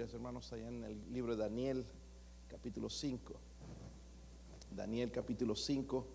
Biblias, 0.00 0.14
hermanos, 0.14 0.50
allá 0.54 0.68
en 0.68 0.82
el 0.82 1.12
libro 1.12 1.36
de 1.36 1.42
Daniel, 1.42 1.84
capítulo 2.48 2.88
5. 2.88 3.34
Daniel, 4.74 5.12
capítulo 5.12 5.54
5. 5.54 6.06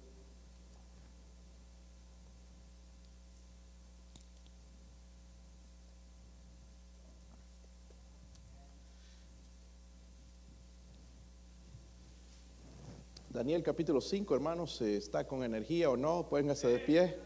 Daniel 13.30 13.62
capítulo 13.62 14.02
5, 14.02 14.34
hermanos, 14.34 14.82
¿está 14.82 15.28
con 15.28 15.44
energía 15.44 15.92
o 15.92 15.96
no? 15.96 16.28
Pónganse 16.28 16.68
de 16.70 16.80
pie. 16.80 17.20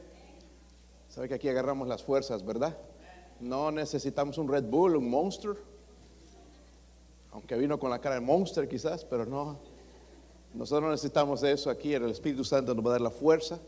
Sabe 1.08 1.30
que 1.30 1.36
aquí 1.36 1.48
agarramos 1.48 1.88
las 1.88 2.04
fuerzas, 2.04 2.46
¿verdad? 2.46 2.78
No 3.40 3.72
necesitamos 3.72 4.38
un 4.38 4.50
Red 4.50 4.66
Bull, 4.66 4.98
un 4.98 5.10
Monster. 5.10 5.69
Aunque 7.40 7.56
vino 7.56 7.80
con 7.80 7.90
la 7.90 8.00
cara 8.00 8.16
de 8.16 8.22
Monster 8.22 8.68
quizás, 8.68 9.06
pero 9.06 9.26
no. 9.26 9.58
Nosotros 10.54 10.84
no 10.84 10.92
necesitamos 10.92 11.42
eso 11.42 11.70
aquí. 11.70 11.94
El 11.94 12.10
Espíritu 12.10 12.44
Santo 12.44 12.76
nos 12.76 12.86
va 12.86 12.90
a 12.90 12.92
dar 12.92 13.02
la 13.02 13.12
fuerza 13.12 13.60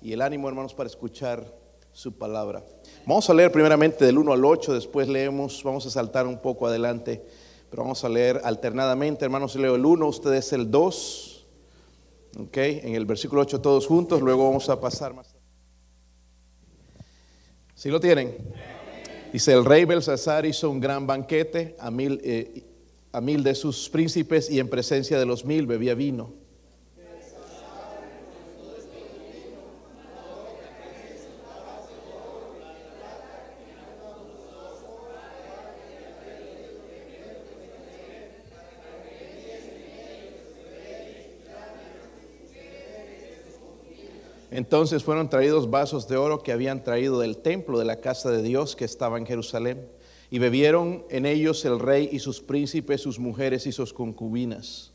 y 0.00 0.14
el 0.14 0.22
ánimo, 0.22 0.48
hermanos, 0.48 0.72
para 0.72 0.86
escuchar 0.86 1.44
su 1.92 2.16
palabra. 2.16 2.64
Vamos 3.04 3.28
a 3.28 3.34
leer 3.34 3.52
primeramente 3.52 4.06
del 4.06 4.16
1 4.16 4.32
al 4.32 4.42
8, 4.42 4.72
después 4.72 5.06
leemos, 5.06 5.62
vamos 5.62 5.84
a 5.84 5.90
saltar 5.90 6.26
un 6.26 6.38
poco 6.38 6.66
adelante, 6.66 7.22
pero 7.68 7.82
vamos 7.82 8.02
a 8.04 8.08
leer 8.08 8.40
alternadamente, 8.42 9.26
hermanos, 9.26 9.54
leo 9.54 9.74
el 9.74 9.84
1, 9.84 10.08
ustedes 10.08 10.50
el 10.54 10.70
2. 10.70 11.46
Ok, 12.38 12.56
en 12.56 12.94
el 12.94 13.04
versículo 13.04 13.42
8 13.42 13.60
todos 13.60 13.86
juntos, 13.86 14.22
luego 14.22 14.46
vamos 14.46 14.70
a 14.70 14.80
pasar 14.80 15.12
más. 15.12 15.34
¿Sí 17.74 17.90
lo 17.90 18.00
tienen? 18.00 18.34
Dice, 19.30 19.52
el 19.52 19.66
rey 19.66 19.84
Belsasar 19.84 20.46
hizo 20.46 20.70
un 20.70 20.80
gran 20.80 21.06
banquete 21.06 21.76
a 21.78 21.90
mil, 21.90 22.18
eh, 22.24 22.64
a 23.12 23.20
mil 23.20 23.42
de 23.42 23.54
sus 23.54 23.88
príncipes 23.88 24.50
y 24.50 24.60
en 24.60 24.68
presencia 24.68 25.18
de 25.18 25.26
los 25.26 25.44
mil 25.44 25.66
bebía 25.66 25.94
vino. 25.94 26.32
Entonces 44.52 45.04
fueron 45.04 45.30
traídos 45.30 45.70
vasos 45.70 46.08
de 46.08 46.16
oro 46.16 46.42
que 46.42 46.52
habían 46.52 46.82
traído 46.82 47.20
del 47.20 47.38
templo 47.38 47.78
de 47.78 47.84
la 47.84 48.00
casa 48.00 48.30
de 48.30 48.42
Dios 48.42 48.74
que 48.74 48.84
estaba 48.84 49.16
en 49.16 49.24
Jerusalén, 49.24 49.88
y 50.30 50.38
bebieron 50.38 51.04
en 51.10 51.26
ellos 51.26 51.64
el 51.64 51.80
rey 51.80 52.08
y 52.12 52.20
sus 52.20 52.40
príncipes, 52.40 53.00
sus 53.00 53.18
mujeres 53.18 53.66
y 53.66 53.72
sus 53.72 53.92
concubinas. 53.92 54.92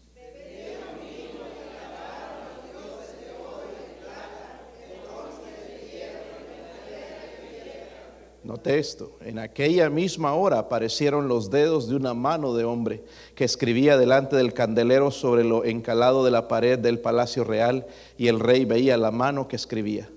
Note 8.45 8.77
esto, 8.77 9.17
en 9.21 9.39
aquella 9.39 9.89
misma 9.89 10.35
hora 10.35 10.59
aparecieron 10.59 11.27
los 11.27 11.49
dedos 11.49 11.89
de 11.89 11.95
una 11.95 12.13
mano 12.13 12.53
de 12.53 12.63
hombre 12.63 13.03
que 13.33 13.43
escribía 13.43 13.97
delante 13.97 14.35
del 14.35 14.53
candelero 14.53 15.09
sobre 15.09 15.43
lo 15.43 15.65
encalado 15.65 16.23
de 16.23 16.29
la 16.29 16.47
pared 16.47 16.77
del 16.77 16.99
palacio 16.99 17.43
real 17.43 17.87
y 18.19 18.27
el 18.27 18.39
rey 18.39 18.63
veía 18.63 18.97
la 18.97 19.09
mano 19.09 19.47
que 19.47 19.55
escribía. 19.55 20.11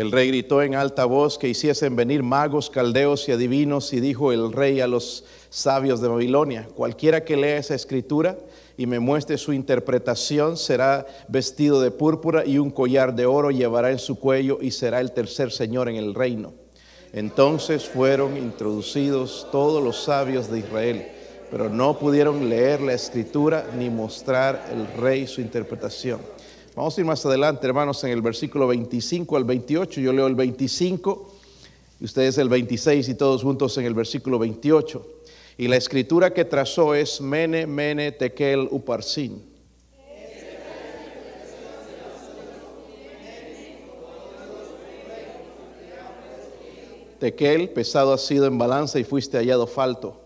El 0.00 0.12
rey 0.12 0.28
gritó 0.28 0.62
en 0.62 0.76
alta 0.76 1.04
voz 1.04 1.36
que 1.36 1.50
hiciesen 1.50 1.94
venir 1.94 2.22
magos, 2.22 2.70
caldeos 2.70 3.28
y 3.28 3.32
adivinos 3.32 3.92
y 3.92 4.00
dijo 4.00 4.32
el 4.32 4.50
rey 4.50 4.80
a 4.80 4.86
los 4.86 5.26
sabios 5.50 6.00
de 6.00 6.08
Babilonia, 6.08 6.66
cualquiera 6.74 7.22
que 7.22 7.36
lea 7.36 7.58
esa 7.58 7.74
escritura 7.74 8.38
y 8.78 8.86
me 8.86 8.98
muestre 8.98 9.36
su 9.36 9.52
interpretación 9.52 10.56
será 10.56 11.06
vestido 11.28 11.82
de 11.82 11.90
púrpura 11.90 12.46
y 12.46 12.56
un 12.56 12.70
collar 12.70 13.14
de 13.14 13.26
oro 13.26 13.50
llevará 13.50 13.90
en 13.90 13.98
su 13.98 14.18
cuello 14.18 14.56
y 14.62 14.70
será 14.70 15.00
el 15.00 15.12
tercer 15.12 15.52
señor 15.52 15.86
en 15.90 15.96
el 15.96 16.14
reino. 16.14 16.54
Entonces 17.12 17.86
fueron 17.86 18.38
introducidos 18.38 19.48
todos 19.52 19.84
los 19.84 20.02
sabios 20.02 20.50
de 20.50 20.60
Israel, 20.60 21.08
pero 21.50 21.68
no 21.68 21.98
pudieron 21.98 22.48
leer 22.48 22.80
la 22.80 22.94
escritura 22.94 23.66
ni 23.76 23.90
mostrar 23.90 24.66
el 24.72 24.86
rey 24.98 25.26
su 25.26 25.42
interpretación. 25.42 26.20
Vamos 26.80 26.96
a 26.96 27.00
ir 27.02 27.06
más 27.06 27.26
adelante, 27.26 27.66
hermanos, 27.66 28.02
en 28.04 28.10
el 28.10 28.22
versículo 28.22 28.66
25 28.66 29.36
al 29.36 29.44
28. 29.44 30.00
Yo 30.00 30.14
leo 30.14 30.26
el 30.26 30.34
25 30.34 31.30
y 32.00 32.04
ustedes 32.06 32.38
el 32.38 32.48
26 32.48 33.06
y 33.06 33.14
todos 33.16 33.42
juntos 33.42 33.76
en 33.76 33.84
el 33.84 33.92
versículo 33.92 34.38
28. 34.38 35.06
Y 35.58 35.68
la 35.68 35.76
escritura 35.76 36.32
que 36.32 36.46
trazó 36.46 36.94
es 36.94 37.20
Mene, 37.20 37.66
Mene, 37.66 38.12
Tekel, 38.12 38.66
Uparsin. 38.70 39.42
Tekel, 47.18 47.68
pesado 47.68 48.14
ha 48.14 48.18
sido 48.18 48.46
en 48.46 48.56
balanza 48.56 48.98
y 48.98 49.04
fuiste 49.04 49.36
hallado 49.36 49.66
falto. 49.66 50.18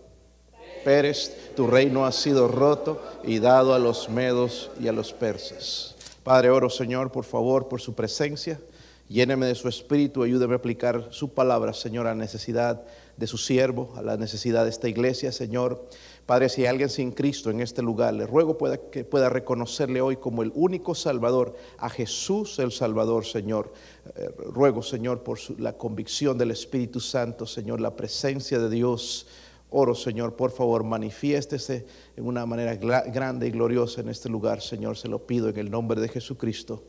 Pérez, 0.85 1.35
tu 1.57 1.67
reino 1.67 2.05
ha 2.05 2.13
sido 2.13 2.47
roto 2.47 3.01
y 3.25 3.39
dado 3.39 3.73
a 3.73 3.79
los 3.79 4.07
medos 4.07 4.71
y 4.79 4.87
a 4.87 4.93
los 4.93 5.11
persas. 5.11 5.94
Padre, 6.25 6.49
oro 6.49 6.71
Señor, 6.71 7.11
por 7.11 7.23
favor, 7.23 7.67
por 7.67 7.79
su 7.81 7.93
presencia. 7.93 8.59
Lléneme 9.07 9.45
de 9.45 9.53
su 9.53 9.67
espíritu, 9.67 10.23
ayúdeme 10.23 10.53
a 10.53 10.57
aplicar 10.57 11.09
su 11.11 11.35
palabra, 11.35 11.71
Señor, 11.71 12.07
a 12.07 12.15
necesidad 12.15 12.81
de 13.15 13.27
su 13.27 13.37
siervo, 13.37 13.93
a 13.95 14.01
la 14.01 14.17
necesidad 14.17 14.63
de 14.63 14.71
esta 14.71 14.89
iglesia, 14.89 15.31
Señor. 15.31 15.87
Padre, 16.25 16.49
si 16.49 16.61
hay 16.61 16.67
alguien 16.69 16.89
sin 16.89 17.11
Cristo 17.11 17.51
en 17.51 17.59
este 17.59 17.83
lugar, 17.83 18.15
le 18.15 18.25
ruego 18.25 18.57
que 18.89 19.03
pueda 19.03 19.29
reconocerle 19.29 20.01
hoy 20.01 20.17
como 20.17 20.41
el 20.41 20.51
único 20.55 20.95
Salvador, 20.95 21.55
a 21.77 21.91
Jesús 21.91 22.57
el 22.57 22.71
Salvador, 22.71 23.23
Señor. 23.23 23.71
Eh, 24.15 24.31
ruego, 24.51 24.81
Señor, 24.81 25.21
por 25.21 25.37
la 25.59 25.73
convicción 25.73 26.39
del 26.39 26.49
Espíritu 26.49 26.99
Santo, 26.99 27.45
Señor, 27.45 27.79
la 27.79 27.95
presencia 27.95 28.57
de 28.57 28.71
Dios. 28.71 29.27
Oro, 29.69 29.95
Señor, 29.95 30.35
por 30.35 30.51
favor, 30.51 30.83
manifiéstese 30.83 31.85
en 32.15 32.25
una 32.25 32.45
manera 32.45 32.75
grande 32.75 33.47
y 33.47 33.51
gloriosa 33.51 34.01
en 34.01 34.09
este 34.09 34.29
lugar, 34.29 34.61
Señor. 34.61 34.97
Se 34.97 35.07
lo 35.07 35.25
pido 35.25 35.49
en 35.49 35.57
el 35.57 35.69
nombre 35.69 35.99
de 35.99 36.07
Jesucristo. 36.07 36.83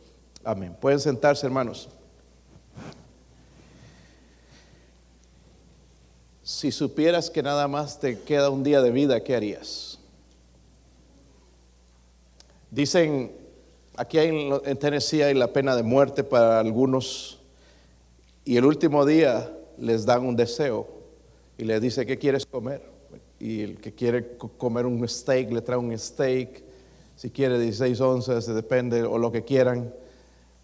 Amén. 0.44 0.76
Pueden 0.80 1.00
sentarse, 1.00 1.46
hermanos. 1.46 1.88
Si 6.42 6.70
supieras 6.70 7.28
que 7.28 7.42
nada 7.42 7.66
más 7.66 7.98
te 7.98 8.20
queda 8.20 8.50
un 8.50 8.62
día 8.62 8.80
de 8.80 8.92
vida, 8.92 9.24
¿qué 9.24 9.34
harías? 9.34 9.98
Dicen, 12.70 13.32
aquí 13.96 14.18
en 14.18 14.78
Tennessee 14.78 15.22
hay 15.22 15.34
la 15.34 15.52
pena 15.52 15.74
de 15.74 15.82
muerte 15.82 16.22
para 16.22 16.60
algunos 16.60 17.40
y 18.44 18.56
el 18.56 18.64
último 18.64 19.04
día 19.04 19.50
les 19.78 20.06
dan 20.06 20.24
un 20.24 20.36
deseo 20.36 20.95
y 21.58 21.64
les 21.64 21.80
dice, 21.80 22.06
¿qué 22.06 22.18
quieres 22.18 22.46
comer? 22.46 22.82
Y 23.38 23.62
el 23.62 23.80
que 23.80 23.94
quiere 23.94 24.36
comer 24.36 24.86
un 24.86 25.06
steak 25.08 25.50
le 25.52 25.62
trae 25.62 25.78
un 25.78 25.96
steak, 25.98 26.62
si 27.16 27.30
quiere 27.30 27.58
16 27.58 28.00
onzas, 28.00 28.46
depende, 28.46 29.02
o 29.02 29.18
lo 29.18 29.32
que 29.32 29.44
quieran, 29.44 29.92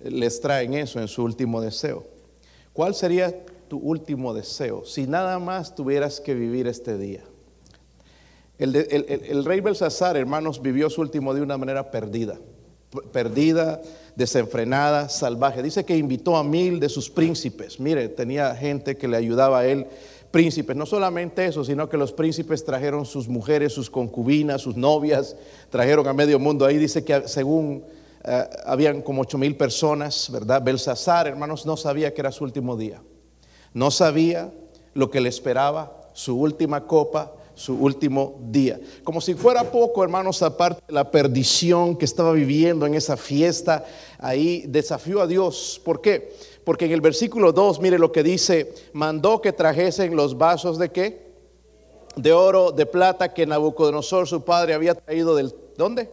les 0.00 0.41
traen 0.41 0.75
eso 0.75 1.00
en 1.00 1.08
su 1.08 1.22
último 1.22 1.60
deseo. 1.60 2.04
¿Cuál 2.72 2.94
sería 2.94 3.44
tu 3.69 3.78
último 3.78 4.34
deseo 4.34 4.84
si 4.84 5.06
nada 5.06 5.38
más 5.38 5.75
tuvieras 5.75 6.20
que 6.20 6.34
vivir 6.34 6.66
este 6.66 6.98
día? 6.98 7.22
El, 8.58 9.44
rey 9.44 9.60
Belsasar, 9.60 10.16
hermanos, 10.16 10.62
vivió 10.62 10.88
su 10.88 11.00
último 11.00 11.32
día 11.32 11.41
de 11.41 11.47
una 11.47 11.58
manera 11.58 11.91
perdida, 11.91 12.38
perdida, 13.10 13.82
desenfrenada, 14.14 15.08
salvaje. 15.08 15.62
Dice 15.62 15.84
que 15.84 15.96
invitó 15.96 16.37
a 16.37 16.44
mil 16.44 16.78
de 16.78 16.88
sus 16.88 17.11
príncipes. 17.11 17.81
Mire, 17.81 18.08
tenía 18.08 18.55
gente 18.55 18.96
que 18.96 19.08
le 19.08 19.17
ayudaba 19.17 19.61
a 19.61 19.67
él, 19.67 19.87
príncipes. 20.32 20.75
No 20.75 20.87
solamente 20.87 21.46
eso, 21.46 21.64
sino 21.64 21.88
que 21.88 21.96
los 21.96 22.12
príncipes 22.12 22.64
trajeron 22.64 23.06
sus 23.06 23.29
mujeres, 23.29 23.73
sus 23.73 23.88
concubinas, 23.88 24.62
sus 24.62 24.76
novias, 24.76 25.37
trajeron 25.70 26.08
a 26.08 26.12
medio 26.12 26.40
mundo. 26.40 26.67
Ahí 26.67 26.79
dice 26.79 27.05
que 27.05 27.29
según 27.29 27.84
eh, 28.25 28.44
habían 28.64 29.02
como 29.02 29.23
ocho 29.23 29.38
mil 29.38 29.56
personas, 29.56 30.29
¿verdad? 30.32 30.61
Belsasar, 30.62 31.29
hermanos, 31.29 31.64
no 31.67 31.76
sabía 31.76 32.12
que 32.12 32.23
era 32.23 32.32
su 32.32 32.43
último 32.43 32.76
día. 32.76 33.00
No 33.75 33.90
sabía 33.90 34.52
lo 34.94 35.11
que 35.11 35.20
le 35.20 35.29
esperaba, 35.29 36.08
su 36.14 36.37
última 36.38 36.87
copa, 36.87 37.34
su 37.55 37.75
último 37.75 38.40
día. 38.50 38.81
Como 39.05 39.20
si 39.20 39.34
fuera 39.34 39.70
poco, 39.70 40.02
hermanos, 40.02 40.43
aparte 40.43 40.82
de 40.87 40.93
la 40.94 41.11
perdición 41.11 41.96
que 41.96 42.05
estaba 42.05 42.32
viviendo 42.32 42.87
en 42.87 42.94
esa 42.94 43.17
fiesta, 43.17 43.84
ahí 44.19 44.64
desafió 44.67 45.20
a 45.20 45.26
Dios. 45.26 45.81
¿Por 45.84 46.00
qué? 46.00 46.32
Porque 46.64 46.85
en 46.85 46.93
el 46.93 47.00
versículo 47.00 47.53
2, 47.53 47.81
mire 47.81 47.99
lo 47.99 48.12
que 48.12 48.23
dice, 48.23 48.75
mandó 48.93 49.41
que 49.41 49.53
trajesen 49.53 50.14
los 50.14 50.38
vasos 50.38 50.79
de 50.79 50.91
qué? 50.91 51.32
De 52.17 52.32
oro, 52.32 52.73
de 52.73 52.87
plata 52.87 53.32
que 53.32 53.47
Nabucodonosor, 53.47 54.29
su 54.29 54.44
padre, 54.44 54.75
había 54.75 54.94
traído 54.94 55.35
del... 55.35 55.55
¿Dónde? 55.76 56.09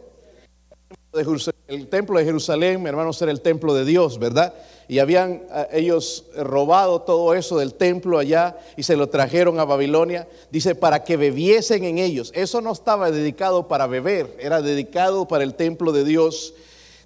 el 1.66 1.88
templo 1.88 2.18
de 2.18 2.24
Jerusalén, 2.24 2.86
hermanos, 2.86 3.20
era 3.20 3.32
el 3.32 3.40
templo 3.40 3.74
de 3.74 3.84
Dios, 3.84 4.18
¿verdad? 4.18 4.54
Y 4.88 4.98
habían 4.98 5.42
eh, 5.52 5.66
ellos 5.72 6.26
robado 6.36 7.02
todo 7.02 7.34
eso 7.34 7.58
del 7.58 7.74
templo 7.74 8.18
allá 8.18 8.56
y 8.76 8.82
se 8.82 8.96
lo 8.96 9.08
trajeron 9.08 9.58
a 9.58 9.64
Babilonia. 9.64 10.28
Dice, 10.50 10.74
para 10.74 11.04
que 11.04 11.16
bebiesen 11.16 11.84
en 11.84 11.98
ellos. 11.98 12.32
Eso 12.34 12.60
no 12.60 12.72
estaba 12.72 13.10
dedicado 13.10 13.68
para 13.68 13.86
beber, 13.86 14.36
era 14.38 14.62
dedicado 14.62 15.26
para 15.26 15.44
el 15.44 15.54
templo 15.54 15.92
de 15.92 16.04
Dios. 16.04 16.54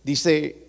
Dice, 0.02 0.63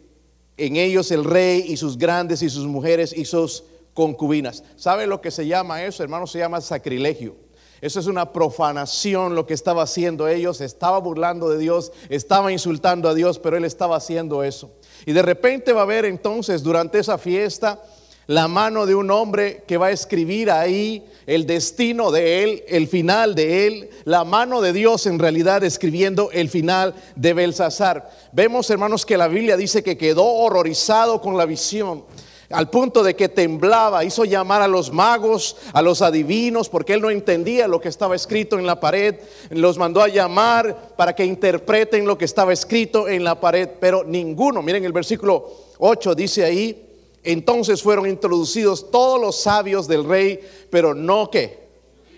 en 0.57 0.75
ellos 0.75 1.11
el 1.11 1.23
rey 1.23 1.65
y 1.67 1.77
sus 1.77 1.97
grandes 1.97 2.41
y 2.41 2.49
sus 2.49 2.65
mujeres 2.65 3.13
y 3.15 3.25
sus 3.25 3.63
concubinas. 3.93 4.63
¿Sabe 4.75 5.07
lo 5.07 5.21
que 5.21 5.31
se 5.31 5.47
llama 5.47 5.83
eso, 5.83 6.03
hermano? 6.03 6.27
Se 6.27 6.39
llama 6.39 6.61
sacrilegio. 6.61 7.35
Eso 7.81 7.99
es 7.99 8.07
una 8.07 8.31
profanación 8.31 9.35
lo 9.35 9.45
que 9.45 9.53
estaba 9.53 9.83
haciendo 9.83 10.27
ellos. 10.27 10.61
Estaba 10.61 10.97
burlando 10.99 11.49
de 11.49 11.57
Dios, 11.57 11.91
estaba 12.09 12.51
insultando 12.51 13.09
a 13.09 13.13
Dios, 13.13 13.37
pero 13.37 13.57
él 13.57 13.65
estaba 13.65 13.97
haciendo 13.97 14.43
eso. 14.43 14.71
Y 15.05 15.11
de 15.11 15.21
repente 15.21 15.73
va 15.73 15.81
a 15.81 15.83
haber 15.83 16.05
entonces 16.05 16.63
durante 16.63 16.99
esa 16.99 17.17
fiesta 17.17 17.81
la 18.27 18.47
mano 18.47 18.85
de 18.85 18.95
un 18.95 19.11
hombre 19.11 19.63
que 19.67 19.77
va 19.77 19.87
a 19.87 19.91
escribir 19.91 20.49
ahí 20.49 21.05
el 21.27 21.45
destino 21.45 22.11
de 22.11 22.43
él, 22.43 22.63
el 22.67 22.87
final 22.87 23.35
de 23.35 23.67
él, 23.67 23.89
la 24.03 24.23
mano 24.23 24.61
de 24.61 24.73
Dios 24.73 25.05
en 25.05 25.19
realidad 25.19 25.63
escribiendo 25.63 26.29
el 26.31 26.49
final 26.49 26.95
de 27.15 27.33
Belsasar. 27.33 28.09
Vemos, 28.31 28.69
hermanos, 28.69 29.05
que 29.05 29.17
la 29.17 29.27
Biblia 29.27 29.57
dice 29.57 29.83
que 29.83 29.97
quedó 29.97 30.25
horrorizado 30.25 31.21
con 31.21 31.37
la 31.37 31.45
visión 31.45 32.03
al 32.49 32.69
punto 32.69 33.03
de 33.03 33.15
que 33.15 33.29
temblaba, 33.29 34.03
hizo 34.03 34.23
llamar 34.23 34.61
a 34.61 34.67
los 34.67 34.91
magos, 34.91 35.57
a 35.73 35.81
los 35.81 36.01
adivinos, 36.01 36.69
porque 36.69 36.93
él 36.93 37.01
no 37.01 37.09
entendía 37.09 37.67
lo 37.67 37.81
que 37.81 37.89
estaba 37.89 38.15
escrito 38.15 38.59
en 38.59 38.67
la 38.67 38.79
pared, 38.79 39.15
los 39.49 39.77
mandó 39.77 40.01
a 40.01 40.07
llamar 40.07 40.93
para 40.95 41.15
que 41.15 41.25
interpreten 41.25 42.05
lo 42.05 42.17
que 42.17 42.25
estaba 42.25 42.53
escrito 42.53 43.07
en 43.07 43.23
la 43.23 43.39
pared, 43.39 43.69
pero 43.79 44.03
ninguno, 44.03 44.61
miren 44.61 44.85
el 44.85 44.93
versículo 44.93 45.51
8 45.79 46.15
dice 46.15 46.45
ahí, 46.45 46.84
entonces 47.25 47.81
fueron 47.81 48.07
introducidos 48.07 48.91
todos 48.91 49.19
los 49.19 49.41
sabios 49.41 49.87
del 49.87 50.05
rey, 50.05 50.39
pero 50.69 50.93
no 50.93 51.29
que, 51.29 51.65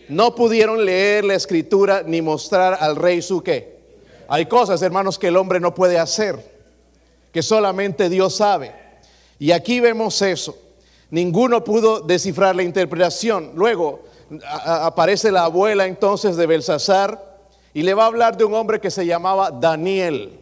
no 0.10 0.36
pudieron 0.36 0.86
leer 0.86 1.26
la 1.26 1.36
escritura 1.36 2.04
ni 2.06 2.22
mostrar 2.22 2.78
al 2.80 2.96
rey 2.96 3.22
su 3.22 3.42
qué. 3.42 3.78
Hay 4.28 4.46
cosas, 4.46 4.82
hermanos, 4.82 5.18
que 5.18 5.28
el 5.28 5.38
hombre 5.38 5.60
no 5.60 5.74
puede 5.74 5.98
hacer, 5.98 6.38
que 7.32 7.42
solamente 7.42 8.10
Dios 8.10 8.36
sabe. 8.36 8.74
Y 9.40 9.52
aquí 9.52 9.80
vemos 9.80 10.22
eso. 10.22 10.58
Ninguno 11.10 11.64
pudo 11.64 12.02
descifrar 12.02 12.56
la 12.56 12.64
interpretación. 12.64 13.52
Luego 13.56 14.04
aparece 14.66 15.32
la 15.32 15.46
abuela 15.46 15.88
entonces 15.88 16.36
de 16.36 16.46
Belsasar 16.46 17.38
y 17.74 17.84
le 17.84 17.94
va 17.94 18.04
a 18.04 18.08
hablar 18.08 18.36
de 18.36 18.44
un 18.44 18.54
hombre 18.54 18.82
que 18.82 18.92
se 18.92 19.06
llamaba 19.06 19.52
Daniel. 19.52 20.40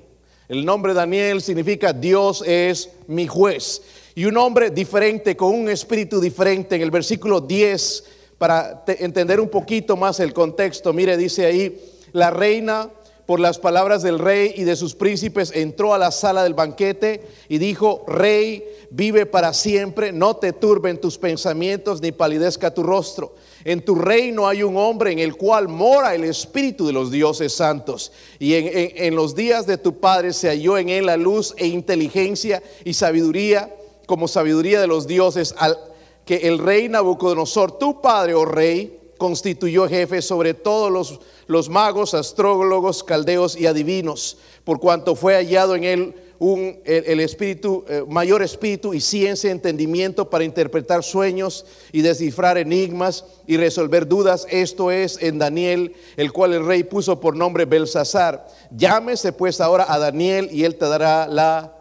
El 0.48 0.66
nombre 0.66 0.94
Daniel 0.94 1.42
significa 1.42 1.94
Dios 1.94 2.44
es 2.46 2.90
mi 3.08 3.28
juez. 3.28 3.82
Y 4.16 4.26
un 4.26 4.38
hombre 4.38 4.72
diferente, 4.72 5.36
con 5.36 5.54
un 5.54 5.70
espíritu 5.70 6.22
diferente. 6.22 6.76
En 6.76 6.82
el 6.82 6.90
versículo 6.92 7.42
10, 7.42 8.04
para 8.38 8.84
entender 8.88 9.42
un 9.42 9.50
poquito 9.50 9.98
más 9.98 10.20
el 10.22 10.34
contexto, 10.34 10.94
mire, 10.94 11.18
dice 11.18 11.46
ahí, 11.46 11.78
la 12.14 12.32
reina 12.32 12.90
por 13.26 13.40
las 13.40 13.58
palabras 13.58 14.04
del 14.04 14.20
rey 14.20 14.54
y 14.56 14.64
de 14.64 14.76
sus 14.76 14.94
príncipes, 14.94 15.52
entró 15.54 15.94
a 15.94 15.98
la 15.98 16.12
sala 16.12 16.44
del 16.44 16.54
banquete 16.54 17.24
y 17.50 17.58
dijo, 17.58 18.06
Rey, 18.08 18.64
vive 18.92 19.26
para 19.26 19.54
siempre, 19.54 20.12
no 20.12 20.36
te 20.36 20.54
turben 20.54 21.02
tus 21.02 21.18
pensamientos 21.18 22.02
ni 22.02 22.12
palidezca 22.12 22.74
tu 22.74 22.84
rostro. 22.84 23.34
En 23.64 23.84
tu 23.84 23.96
reino 23.96 24.48
hay 24.48 24.62
un 24.62 24.78
hombre 24.78 25.12
en 25.12 25.20
el 25.20 25.36
cual 25.36 25.68
mora 25.68 26.14
el 26.14 26.24
espíritu 26.24 26.86
de 26.86 26.94
los 26.94 27.10
dioses 27.10 27.52
santos. 27.52 28.12
Y 28.38 28.54
en, 28.54 29.16
los 29.16 29.34
días 29.34 29.66
de 29.66 29.80
tu 29.80 30.00
padre 30.00 30.32
se 30.34 30.50
halló 30.50 30.78
en 30.78 30.90
él 30.90 31.08
la 31.08 31.18
luz 31.18 31.56
e 31.58 31.66
inteligencia 31.66 32.62
y 32.84 32.94
sabiduría, 32.94 33.75
como 34.06 34.28
sabiduría 34.28 34.82
de 34.82 34.88
los 34.88 35.08
dioses, 35.08 35.56
al 35.58 35.78
que 36.26 36.48
el 36.48 36.60
rey 36.60 36.90
Nabucodonosor, 36.90 37.78
tu 37.78 38.02
padre, 38.02 38.34
oh 38.34 38.46
rey, 38.46 39.00
constituyó 39.18 39.88
jefe 39.88 40.22
sobre 40.22 40.54
todos 40.54 40.92
los 40.92 41.20
los 41.48 41.70
magos, 41.70 42.14
astrólogos, 42.14 43.04
caldeos 43.04 43.56
y 43.56 43.68
adivinos, 43.68 44.38
por 44.64 44.80
cuanto 44.80 45.16
fue 45.16 45.36
hallado 45.36 45.76
en 45.76 45.84
él 45.84 46.16
un, 46.38 46.80
el, 46.84 47.22
espíritu, 47.22 47.86
eh, 47.88 48.04
mayor 48.10 48.42
espíritu 48.44 48.94
y 48.94 49.00
ciencia, 49.00 49.52
entendimiento 49.52 50.30
para 50.30 50.44
interpretar 50.44 51.02
sueños 51.02 51.66
y 51.94 52.02
descifrar 52.02 52.58
enigmas 52.58 53.24
y 53.48 53.56
resolver 53.56 54.06
dudas. 54.06 54.46
Esto 54.50 54.92
es 54.92 55.18
en 55.22 55.40
Daniel, 55.40 55.94
el 56.18 56.34
cual 56.34 56.54
el 56.54 56.66
rey 56.66 56.84
puso 56.84 57.22
por 57.22 57.38
nombre 57.38 57.64
Belsasar. 57.64 58.48
Llámese 58.76 59.32
pues 59.32 59.62
ahora 59.62 59.86
a 59.88 59.98
Daniel 59.98 60.50
y 60.52 60.64
él 60.64 60.76
te 60.76 60.86
dará 60.86 61.28
la... 61.28 61.75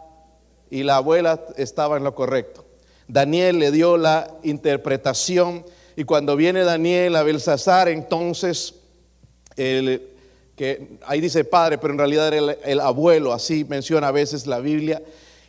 Y 0.75 0.83
la 0.83 0.97
abuela 0.97 1.39
estaba 1.55 1.95
en 1.95 2.03
lo 2.03 2.13
correcto. 2.13 2.65
Daniel 3.07 3.59
le 3.59 3.71
dio 3.71 3.95
la 3.95 4.27
interpretación 4.43 5.63
y 5.95 6.03
cuando 6.03 6.35
viene 6.35 6.65
Daniel 6.65 7.15
a 7.15 7.23
Belsasar, 7.23 7.87
entonces 7.87 8.75
el, 9.55 10.01
que 10.57 10.97
ahí 11.05 11.21
dice 11.21 11.45
padre, 11.45 11.77
pero 11.77 11.93
en 11.93 11.99
realidad 11.99 12.33
era 12.33 12.57
el, 12.61 12.81
abuelo, 12.81 13.31
así 13.31 13.63
menciona 13.63 14.09
a 14.09 14.11
veces 14.11 14.47
la 14.47 14.59
Biblia, 14.59 15.01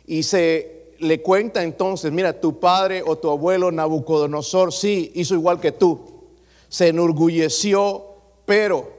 y 0.05 0.23
se 0.23 0.93
le 0.99 1.21
cuenta 1.21 1.61
entonces, 1.61 2.09
mira, 2.09 2.39
tu 2.39 2.61
padre 2.61 3.03
o 3.05 3.17
tu 3.17 3.29
abuelo 3.29 3.69
Nabucodonosor 3.69 4.71
sí 4.71 5.11
hizo 5.13 5.33
igual 5.33 5.59
que 5.59 5.73
tú, 5.73 6.23
se 6.69 6.87
enorgulleció, 6.87 8.15
pero 8.45 8.93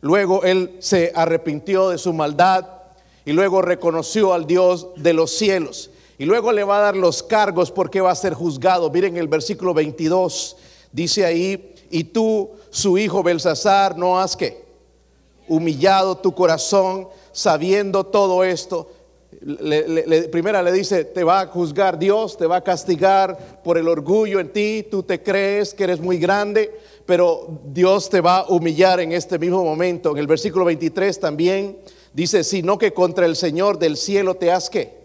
luego 0.00 0.42
él 0.42 0.74
se 0.80 1.12
arrepintió 1.14 1.90
de 1.90 1.98
su 1.98 2.12
maldad 2.12 2.77
y 3.28 3.32
luego 3.34 3.60
reconoció 3.60 4.32
al 4.32 4.46
Dios 4.46 4.88
de 4.96 5.12
los 5.12 5.32
cielos. 5.32 5.90
Y 6.16 6.24
luego 6.24 6.50
le 6.50 6.64
va 6.64 6.78
a 6.78 6.82
dar 6.84 6.96
los 6.96 7.22
cargos 7.22 7.70
porque 7.70 8.00
va 8.00 8.10
a 8.10 8.14
ser 8.14 8.32
juzgado. 8.32 8.90
Miren 8.90 9.18
el 9.18 9.28
versículo 9.28 9.74
22, 9.74 10.56
dice 10.92 11.26
ahí, 11.26 11.74
y 11.90 12.04
tú, 12.04 12.48
su 12.70 12.96
hijo 12.96 13.22
Belsasar, 13.22 13.98
no 13.98 14.18
has 14.18 14.34
que 14.34 14.64
humillado 15.46 16.16
tu 16.16 16.34
corazón 16.34 17.08
sabiendo 17.30 18.06
todo 18.06 18.44
esto. 18.44 18.90
primera 20.32 20.62
le 20.62 20.72
dice, 20.72 21.04
te 21.04 21.22
va 21.22 21.40
a 21.40 21.46
juzgar 21.48 21.98
Dios, 21.98 22.34
te 22.34 22.46
va 22.46 22.56
a 22.56 22.64
castigar 22.64 23.60
por 23.62 23.76
el 23.76 23.88
orgullo 23.88 24.40
en 24.40 24.54
ti, 24.54 24.86
tú 24.90 25.02
te 25.02 25.22
crees 25.22 25.74
que 25.74 25.84
eres 25.84 26.00
muy 26.00 26.16
grande, 26.16 26.74
pero 27.04 27.60
Dios 27.66 28.08
te 28.08 28.22
va 28.22 28.38
a 28.38 28.48
humillar 28.48 29.00
en 29.00 29.12
este 29.12 29.38
mismo 29.38 29.62
momento. 29.62 30.12
En 30.12 30.16
el 30.16 30.26
versículo 30.26 30.64
23 30.64 31.20
también 31.20 31.76
dice, 32.12 32.44
sino 32.44 32.78
que 32.78 32.92
contra 32.92 33.26
el 33.26 33.36
Señor 33.36 33.78
del 33.78 33.96
cielo 33.96 34.34
te 34.34 34.50
has 34.50 34.70
que 34.70 34.98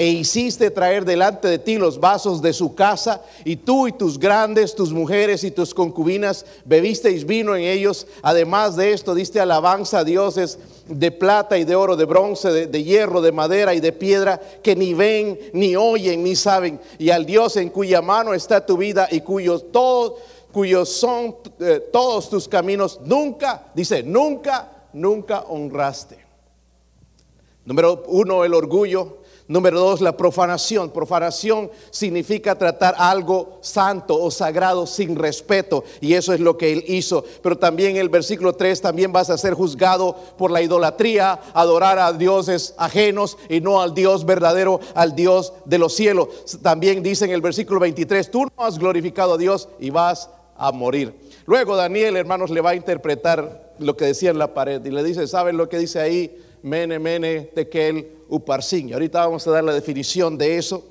e 0.00 0.08
hiciste 0.08 0.70
traer 0.70 1.04
delante 1.04 1.46
de 1.46 1.58
ti 1.58 1.76
los 1.76 2.00
vasos 2.00 2.40
de 2.40 2.54
su 2.54 2.74
casa, 2.74 3.22
y 3.44 3.56
tú 3.56 3.86
y 3.86 3.92
tus 3.92 4.18
grandes, 4.18 4.74
tus 4.74 4.94
mujeres 4.94 5.44
y 5.44 5.50
tus 5.50 5.74
concubinas 5.74 6.46
bebisteis 6.64 7.26
vino 7.26 7.54
en 7.54 7.64
ellos. 7.64 8.06
Además 8.22 8.76
de 8.76 8.94
esto, 8.94 9.14
diste 9.14 9.40
alabanza 9.40 9.98
a 9.98 10.04
dioses 10.04 10.58
de 10.88 11.10
plata 11.10 11.58
y 11.58 11.64
de 11.64 11.74
oro, 11.74 11.96
de 11.96 12.06
bronce, 12.06 12.66
de, 12.66 12.82
hierro, 12.82 13.20
de 13.20 13.32
madera 13.32 13.74
y 13.74 13.80
de 13.80 13.92
piedra, 13.92 14.40
que 14.62 14.74
ni 14.74 14.94
ven, 14.94 15.38
ni 15.52 15.76
oyen, 15.76 16.24
ni 16.24 16.34
saben, 16.34 16.80
y 16.98 17.10
al 17.10 17.26
Dios 17.26 17.58
en 17.58 17.68
cuya 17.68 18.00
mano 18.00 18.32
está 18.32 18.64
tu 18.64 18.78
vida 18.78 19.06
y 19.10 19.20
cuyos 19.20 19.70
todos 19.70 20.14
cuyos 20.50 20.88
son 20.88 21.36
eh, 21.60 21.90
todos 21.92 22.30
tus 22.30 22.48
caminos, 22.48 23.00
nunca, 23.04 23.66
dice, 23.74 24.02
nunca, 24.02 24.86
nunca 24.94 25.42
honraste. 25.42 26.19
Número 27.64 28.02
uno, 28.08 28.44
el 28.44 28.54
orgullo. 28.54 29.18
Número 29.50 29.80
dos, 29.80 30.00
la 30.00 30.16
profanación. 30.16 30.90
Profanación 30.90 31.72
significa 31.90 32.56
tratar 32.56 32.94
algo 32.96 33.58
santo 33.62 34.16
o 34.16 34.30
sagrado 34.30 34.86
sin 34.86 35.16
respeto. 35.16 35.82
Y 36.00 36.14
eso 36.14 36.32
es 36.32 36.38
lo 36.38 36.56
que 36.56 36.72
él 36.72 36.84
hizo. 36.86 37.24
Pero 37.42 37.58
también 37.58 37.96
el 37.96 38.08
versículo 38.08 38.52
3, 38.52 38.80
también 38.80 39.12
vas 39.12 39.28
a 39.28 39.36
ser 39.36 39.54
juzgado 39.54 40.14
por 40.38 40.52
la 40.52 40.62
idolatría, 40.62 41.40
adorar 41.52 41.98
a 41.98 42.12
dioses 42.12 42.74
ajenos 42.78 43.38
y 43.48 43.60
no 43.60 43.82
al 43.82 43.92
Dios 43.92 44.24
verdadero, 44.24 44.78
al 44.94 45.16
Dios 45.16 45.52
de 45.64 45.78
los 45.78 45.94
cielos. 45.94 46.28
También 46.62 47.02
dice 47.02 47.24
en 47.24 47.32
el 47.32 47.40
versículo 47.40 47.80
23, 47.80 48.30
tú 48.30 48.44
no 48.44 48.64
has 48.64 48.78
glorificado 48.78 49.34
a 49.34 49.38
Dios 49.38 49.68
y 49.80 49.90
vas 49.90 50.30
a 50.56 50.70
morir. 50.70 51.12
Luego 51.46 51.74
Daniel, 51.74 52.16
hermanos, 52.16 52.50
le 52.50 52.60
va 52.60 52.70
a 52.70 52.74
interpretar 52.76 53.69
lo 53.80 53.96
que 53.96 54.06
decía 54.06 54.30
en 54.30 54.38
la 54.38 54.54
pared 54.54 54.84
y 54.84 54.90
le 54.90 55.02
dice, 55.02 55.26
¿saben 55.26 55.56
lo 55.56 55.68
que 55.68 55.78
dice 55.78 56.00
ahí? 56.00 56.38
Mene, 56.62 56.98
mene, 56.98 57.50
tekel, 57.54 58.24
uparsin. 58.28 58.92
Ahorita 58.92 59.26
vamos 59.26 59.46
a 59.46 59.50
dar 59.50 59.64
la 59.64 59.72
definición 59.72 60.38
de 60.38 60.58
eso. 60.58 60.84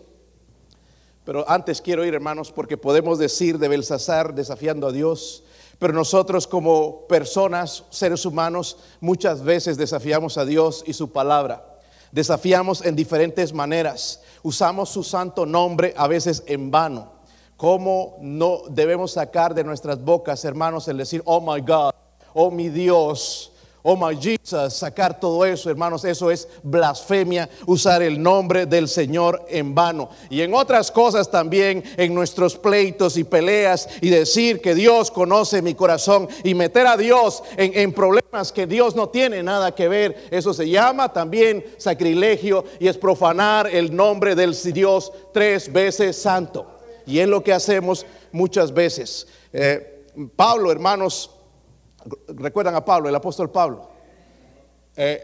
Pero 1.24 1.48
antes 1.48 1.81
quiero 1.81 2.03
ir, 2.05 2.13
hermanos, 2.13 2.51
porque 2.51 2.77
podemos 2.77 3.19
decir 3.19 3.60
de 3.60 3.67
Belsasar 3.67 4.34
desafiando 4.34 4.88
a 4.88 4.91
Dios. 4.91 5.43
Pero 5.77 5.93
nosotros 5.93 6.48
como 6.48 7.08
personas, 7.08 7.86
seres 7.89 8.25
humanos, 8.25 8.77
muchas 9.00 9.43
veces 9.43 9.77
desafiamos 9.77 10.38
a 10.38 10.46
Dios 10.46 10.84
y 10.86 10.93
su 10.93 11.12
palabra. 11.12 11.77
Desafiamos 12.12 12.84
en 12.84 12.96
diferentes 12.96 13.53
maneras. 13.53 14.22
Usamos 14.41 14.89
su 14.89 15.03
santo 15.03 15.46
nombre 15.46 15.93
a 15.96 16.08
veces 16.08 16.43
en 16.48 16.72
vano. 16.72 17.13
¿Cómo 17.55 18.17
no 18.22 18.62
debemos 18.69 19.12
sacar 19.12 19.53
de 19.53 19.63
nuestras 19.63 20.03
bocas, 20.03 20.43
hermanos, 20.46 20.88
el 20.88 20.98
decir, 20.98 21.22
oh 21.25 21.41
my 21.41 21.62
God, 21.62 21.91
oh 22.41 22.50
mi 22.50 22.69
Dios, 22.69 23.51
Oh 23.81 23.96
my 23.96 24.13
Jesus, 24.15 24.74
sacar 24.74 25.22
todo 25.22 25.46
eso, 25.46 25.69
hermanos, 25.69 26.03
eso 26.03 26.29
es 26.29 26.48
blasfemia, 26.63 27.50
usar 27.65 28.01
el 28.01 28.22
nombre 28.22 28.65
del 28.65 28.89
Señor 28.89 29.46
en 29.48 29.74
vano. 29.74 30.10
Y 30.29 30.41
en 30.41 30.53
otras 30.53 30.91
cosas 30.91 31.31
también, 31.31 31.84
en 31.96 32.13
nuestros 32.13 32.58
pleitos 32.58 33.15
y 33.15 33.24
peleas, 33.24 33.88
y 34.01 34.10
decir 34.10 34.60
que 34.60 34.75
Dios 34.75 35.12
conoce 35.12 35.62
mi 35.62 35.75
corazón 35.75 36.27
y 36.43 36.55
meter 36.55 36.88
a 36.88 36.98
Dios 36.98 37.41
en, 37.55 37.72
en 37.74 37.93
problemas 37.93 38.51
que 38.51 38.67
Dios 38.67 38.98
no 38.98 39.08
tiene 39.08 39.43
nada 39.43 39.74
que 39.74 39.88
ver, 39.88 40.27
eso 40.29 40.53
se 40.53 40.69
llama 40.69 41.13
también 41.13 41.63
sacrilegio 41.77 42.65
y 42.79 42.89
es 42.89 42.98
profanar 42.98 43.67
el 43.67 43.96
nombre 43.96 44.36
del 44.36 44.55
Dios 44.74 45.12
tres 45.34 45.72
veces 45.72 46.22
santo. 46.22 46.67
Y 47.05 47.19
es 47.19 47.27
lo 47.29 47.43
que 47.43 47.53
hacemos 47.53 48.05
muchas 48.34 48.74
veces. 48.74 49.25
Eh, 49.53 50.05
Pablo, 50.36 50.69
hermanos, 50.69 51.31
recuerdan 52.27 52.75
a 52.75 52.86
Pablo, 52.86 53.10
el 53.10 53.15
apóstol 53.15 53.51
Pablo. 53.51 53.89
Eh, 54.96 55.22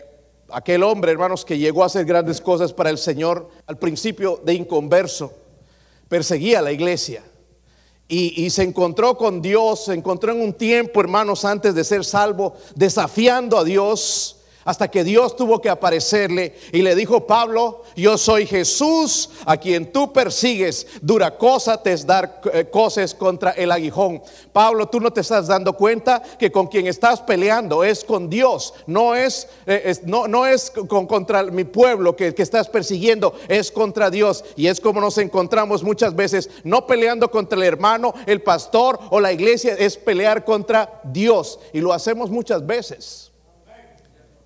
aquel 0.50 0.84
hombre, 0.84 1.12
hermanos, 1.12 1.46
que 1.46 1.58
llegó 1.58 1.84
a 1.84 1.88
hacer 1.88 2.06
grandes 2.06 2.42
cosas 2.42 2.74
para 2.74 2.90
el 2.90 2.98
Señor 2.98 3.50
al 3.68 3.78
principio 3.78 4.40
de 4.44 4.54
inconverso, 4.54 5.34
perseguía 6.08 6.60
a 6.60 6.62
la 6.62 6.72
iglesia. 6.72 7.24
Y, 8.08 8.46
y, 8.46 8.52
se 8.52 8.62
encontró 8.62 9.18
con 9.18 9.42
Dios, 9.42 9.86
se 9.86 9.94
encontró 9.94 10.32
en 10.32 10.40
un 10.40 10.54
tiempo, 10.54 11.00
hermanos, 11.02 11.44
antes 11.44 11.74
de 11.74 11.84
ser 11.84 12.06
salvo, 12.06 12.56
desafiando 12.76 13.58
a 13.58 13.64
Dios 13.64 14.35
hasta 14.66 14.90
que 14.90 15.04
Dios 15.04 15.36
tuvo 15.36 15.62
que 15.62 15.70
aparecerle 15.70 16.56
y 16.72 16.82
le 16.82 16.96
dijo, 16.96 17.28
Pablo, 17.28 17.84
yo 17.96 18.18
soy 18.18 18.48
Jesús 18.48 19.30
a 19.46 19.58
quien 19.58 19.92
tú 19.92 20.12
persigues. 20.12 20.88
Dura 21.02 21.38
cosa 21.38 21.82
te 21.82 21.94
es 21.94 22.06
dar 22.06 22.42
eh, 22.52 22.66
cosas 22.66 23.14
contra 23.14 23.52
el 23.52 23.72
aguijón. 23.72 24.24
Pablo, 24.52 24.88
tú 24.88 25.00
no 25.00 25.14
te 25.14 25.22
estás 25.22 25.46
dando 25.48 25.74
cuenta 25.74 26.22
que 26.40 26.52
con 26.52 26.66
quien 26.66 26.88
estás 26.88 27.22
peleando 27.22 27.84
es 27.84 28.04
con 28.04 28.28
Dios. 28.28 28.74
No 28.88 29.14
es, 29.14 29.48
eh, 29.68 29.96
no, 30.04 30.28
no, 30.28 30.48
es 30.48 30.72
con, 30.72 31.06
contra 31.06 31.44
mi 31.44 31.64
pueblo 31.64 32.16
que, 32.16 32.34
que 32.34 32.42
estás 32.42 32.68
persiguiendo, 32.68 33.36
es 33.48 33.72
contra 33.72 34.10
Dios. 34.10 34.44
Y 34.56 34.66
es 34.66 34.82
como 34.82 35.00
nos 35.00 35.20
encontramos 35.20 35.84
muchas 35.84 36.16
veces, 36.16 36.50
no 36.64 36.88
peleando 36.88 37.30
contra 37.30 37.56
el 37.56 37.64
hermano, 37.64 38.16
el 38.26 38.42
pastor 38.42 39.00
o 39.12 39.20
la 39.20 39.32
iglesia, 39.32 39.76
es 39.78 39.96
pelear 39.96 40.44
contra 40.44 41.02
Dios. 41.04 41.60
Y 41.72 41.82
lo 41.82 41.94
hacemos 41.94 42.32
muchas 42.32 42.66
veces 42.66 43.32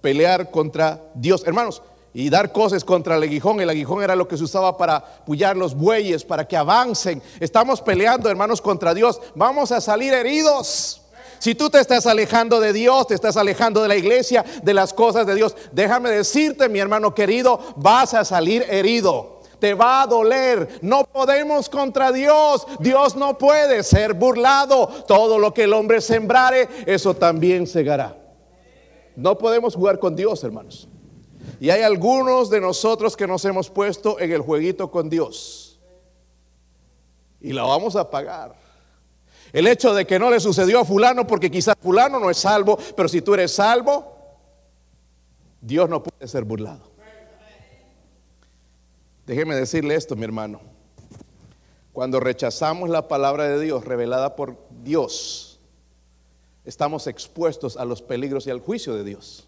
pelear 0.01 0.51
contra 0.51 1.01
Dios. 1.15 1.43
Hermanos, 1.45 1.81
y 2.13 2.29
dar 2.29 2.51
cosas 2.51 2.83
contra 2.83 3.15
el 3.15 3.23
aguijón. 3.23 3.61
El 3.61 3.69
aguijón 3.69 4.03
era 4.03 4.15
lo 4.15 4.27
que 4.27 4.37
se 4.37 4.43
usaba 4.43 4.77
para 4.77 5.03
pullar 5.25 5.55
los 5.55 5.75
bueyes, 5.75 6.23
para 6.23 6.47
que 6.47 6.57
avancen. 6.57 7.21
Estamos 7.39 7.81
peleando, 7.81 8.29
hermanos, 8.29 8.61
contra 8.61 8.93
Dios. 8.93 9.21
Vamos 9.35 9.71
a 9.71 9.81
salir 9.81 10.13
heridos. 10.13 11.01
Si 11.39 11.55
tú 11.55 11.69
te 11.69 11.79
estás 11.79 12.05
alejando 12.05 12.59
de 12.59 12.73
Dios, 12.73 13.07
te 13.07 13.15
estás 13.15 13.37
alejando 13.37 13.81
de 13.81 13.87
la 13.87 13.95
iglesia, 13.95 14.43
de 14.61 14.73
las 14.73 14.93
cosas 14.93 15.25
de 15.25 15.35
Dios, 15.35 15.55
déjame 15.71 16.09
decirte, 16.09 16.67
mi 16.67 16.79
hermano 16.79 17.15
querido, 17.15 17.61
vas 17.77 18.13
a 18.13 18.25
salir 18.25 18.65
herido. 18.69 19.39
Te 19.59 19.73
va 19.73 20.01
a 20.01 20.07
doler. 20.07 20.79
No 20.81 21.03
podemos 21.03 21.69
contra 21.69 22.11
Dios. 22.11 22.65
Dios 22.79 23.15
no 23.15 23.37
puede 23.37 23.83
ser 23.83 24.13
burlado. 24.13 24.87
Todo 25.05 25.37
lo 25.37 25.53
que 25.53 25.65
el 25.65 25.73
hombre 25.73 25.99
sembrare, 26.01 26.67
eso 26.85 27.13
también 27.13 27.67
segará. 27.67 28.18
No 29.19 29.37
podemos 29.37 29.75
jugar 29.75 29.99
con 29.99 30.15
Dios, 30.15 30.41
hermanos. 30.45 30.87
Y 31.59 31.69
hay 31.71 31.81
algunos 31.81 32.49
de 32.49 32.61
nosotros 32.61 33.17
que 33.17 33.27
nos 33.27 33.43
hemos 33.43 33.69
puesto 33.69 34.17
en 34.17 34.31
el 34.31 34.39
jueguito 34.39 34.89
con 34.89 35.09
Dios. 35.09 35.77
Y 37.41 37.51
la 37.51 37.63
vamos 37.63 37.97
a 37.97 38.09
pagar. 38.09 38.55
El 39.51 39.67
hecho 39.67 39.93
de 39.93 40.07
que 40.07 40.19
no 40.19 40.29
le 40.29 40.39
sucedió 40.39 40.79
a 40.79 40.85
fulano 40.85 41.27
porque 41.27 41.51
quizás 41.51 41.75
fulano 41.81 42.17
no 42.17 42.29
es 42.29 42.37
salvo, 42.37 42.79
pero 42.95 43.09
si 43.09 43.21
tú 43.21 43.33
eres 43.33 43.51
salvo, 43.51 44.15
Dios 45.59 45.89
no 45.89 46.01
puede 46.01 46.25
ser 46.25 46.45
burlado. 46.45 46.89
Déjeme 49.25 49.53
decirle 49.53 49.95
esto, 49.95 50.15
mi 50.15 50.23
hermano. 50.23 50.61
Cuando 51.91 52.21
rechazamos 52.21 52.89
la 52.89 53.09
palabra 53.09 53.49
de 53.49 53.59
Dios 53.59 53.83
revelada 53.83 54.37
por 54.37 54.55
Dios, 54.81 55.48
estamos 56.69 57.07
expuestos 57.07 57.77
a 57.77 57.83
los 57.83 58.03
peligros 58.03 58.45
y 58.45 58.51
al 58.51 58.59
juicio 58.59 58.93
de 58.93 59.03
Dios. 59.03 59.47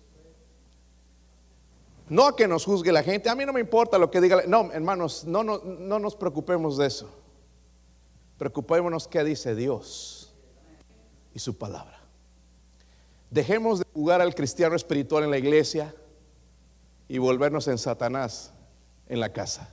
No 2.10 2.25
a 2.25 2.36
que 2.36 2.48
nos 2.48 2.66
juzgue 2.66 2.92
la 2.92 3.04
gente, 3.04 3.30
a 3.30 3.36
mí 3.36 3.46
no 3.46 3.54
me 3.54 3.60
importa 3.60 4.00
lo 4.00 4.10
que 4.10 4.20
diga. 4.20 4.42
No, 4.48 4.72
hermanos, 4.74 5.24
no, 5.25 5.44
no, 5.44 5.60
no 5.60 6.00
nos 6.00 6.16
preocupemos 6.16 6.78
de 6.78 6.88
eso. 6.88 7.10
Preocupémonos 8.40 9.08
qué 9.08 9.24
dice 9.24 9.54
Dios 9.54 10.34
y 11.36 11.40
su 11.40 11.58
palabra. 11.58 12.01
Dejemos 13.30 13.80
de 13.80 13.86
jugar 13.94 14.20
al 14.20 14.34
cristiano 14.34 14.75
espiritual 14.75 15.24
en 15.24 15.30
la 15.30 15.38
iglesia 15.38 15.94
y 17.08 17.20
volvernos 17.20 17.68
en 17.68 17.78
Satanás 17.78 18.51
en 19.08 19.20
la 19.20 19.32
casa. 19.32 19.70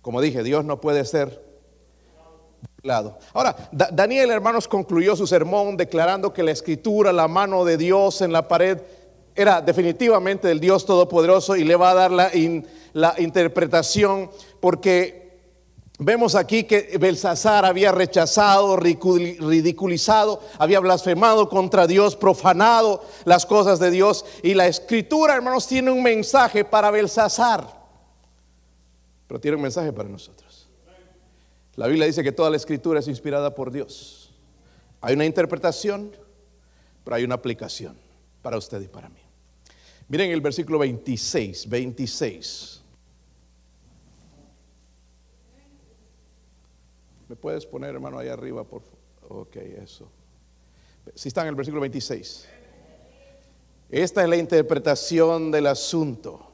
Como 0.00 0.22
dije, 0.22 0.42
Dios 0.42 0.64
no 0.64 0.80
puede 0.80 1.04
ser 1.04 1.44
Ahora, 3.32 3.56
Daniel, 3.72 4.30
hermanos, 4.30 4.68
concluyó 4.68 5.16
su 5.16 5.26
sermón 5.26 5.76
declarando 5.76 6.34
que 6.34 6.42
la 6.42 6.50
escritura, 6.50 7.14
la 7.14 7.28
mano 7.28 7.64
de 7.64 7.78
Dios 7.78 8.20
en 8.20 8.30
la 8.30 8.46
pared, 8.46 8.78
era 9.34 9.62
definitivamente 9.62 10.48
del 10.48 10.60
Dios 10.60 10.84
Todopoderoso 10.84 11.56
y 11.56 11.64
le 11.64 11.76
va 11.76 11.90
a 11.90 11.94
dar 11.94 12.10
la, 12.10 12.30
la 12.92 13.14
interpretación 13.18 14.30
porque 14.60 15.38
vemos 15.98 16.34
aquí 16.34 16.64
que 16.64 16.98
Belsasar 17.00 17.64
había 17.64 17.90
rechazado, 17.90 18.76
ridiculizado, 18.76 20.42
había 20.58 20.80
blasfemado 20.80 21.48
contra 21.48 21.86
Dios, 21.86 22.16
profanado 22.16 23.02
las 23.24 23.46
cosas 23.46 23.78
de 23.78 23.90
Dios 23.90 24.26
y 24.42 24.52
la 24.52 24.66
escritura, 24.66 25.34
hermanos, 25.34 25.66
tiene 25.66 25.90
un 25.90 26.02
mensaje 26.02 26.64
para 26.66 26.90
Belsasar, 26.90 27.66
pero 29.26 29.40
tiene 29.40 29.56
un 29.56 29.62
mensaje 29.62 29.90
para 29.90 30.08
nosotros. 30.08 30.43
La 31.76 31.86
Biblia 31.88 32.06
dice 32.06 32.22
que 32.22 32.32
toda 32.32 32.50
la 32.50 32.56
escritura 32.56 33.00
es 33.00 33.08
inspirada 33.08 33.54
por 33.54 33.70
Dios. 33.70 34.32
Hay 35.00 35.14
una 35.14 35.24
interpretación, 35.24 36.12
pero 37.02 37.16
hay 37.16 37.24
una 37.24 37.34
aplicación 37.34 37.96
para 38.42 38.56
usted 38.56 38.80
y 38.80 38.88
para 38.88 39.08
mí. 39.08 39.20
Miren 40.08 40.30
el 40.30 40.40
versículo 40.40 40.78
26, 40.78 41.68
26. 41.68 42.82
¿Me 47.28 47.36
puedes 47.36 47.66
poner, 47.66 47.94
hermano, 47.94 48.18
ahí 48.18 48.28
arriba, 48.28 48.64
por 48.64 48.82
favor? 48.82 49.42
Ok, 49.42 49.56
eso. 49.56 50.08
Si 51.14 51.28
está 51.28 51.42
en 51.42 51.48
el 51.48 51.54
versículo 51.54 51.80
26. 51.80 52.48
Esta 53.90 54.22
es 54.22 54.28
la 54.28 54.36
interpretación 54.36 55.50
del 55.50 55.66
asunto. 55.66 56.52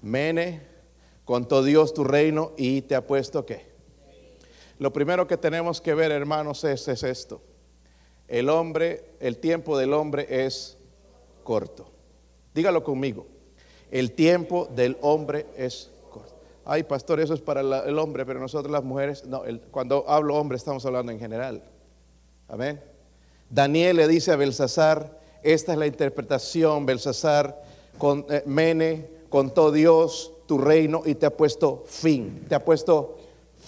Mene, 0.00 0.62
contó 1.24 1.62
Dios 1.62 1.94
tu 1.94 2.04
reino 2.04 2.52
y 2.56 2.82
te 2.82 2.94
ha 2.94 3.06
puesto? 3.06 3.46
Lo 4.82 4.92
primero 4.92 5.28
que 5.28 5.36
tenemos 5.36 5.80
que 5.80 5.94
ver, 5.94 6.10
hermanos, 6.10 6.64
es, 6.64 6.88
esto. 6.88 7.40
El 8.26 8.48
hombre, 8.48 9.14
el 9.20 9.38
tiempo 9.38 9.78
del 9.78 9.92
hombre 9.92 10.26
es 10.44 10.76
corto. 11.44 11.86
Dígalo 12.52 12.82
conmigo. 12.82 13.28
El 13.92 14.10
tiempo 14.10 14.68
del 14.74 14.98
hombre 15.00 15.46
es 15.56 15.88
corto. 16.10 16.34
Ay, 16.64 16.82
pastor, 16.82 17.20
eso 17.20 17.32
es 17.32 17.40
para 17.40 17.60
el 17.60 17.96
hombre, 17.96 18.26
pero 18.26 18.40
nosotros 18.40 18.72
las 18.72 18.82
mujeres, 18.82 19.24
no, 19.24 19.44
cuando 19.70 20.04
hablo 20.08 20.34
hombre 20.34 20.56
estamos 20.56 20.84
hablando 20.84 21.12
en 21.12 21.20
general. 21.20 21.62
Amén. 22.48 22.82
Daniel 23.50 23.98
le 23.98 24.08
dice 24.08 24.32
a 24.32 24.36
Belsasar, 24.36 25.16
esta 25.44 25.74
es 25.74 25.78
la 25.78 25.86
interpretación, 25.86 26.86
Belsasar, 26.86 27.62
con 27.98 28.26
eh, 28.28 28.42
Mene, 28.46 29.08
contó 29.28 29.70
Dios 29.70 30.32
tu 30.48 30.58
reino 30.58 31.02
y 31.06 31.14
te 31.14 31.26
ha 31.26 31.36
puesto 31.36 31.84
fin, 31.86 32.46
te 32.48 32.56
ha 32.56 32.64
puesto 32.64 33.21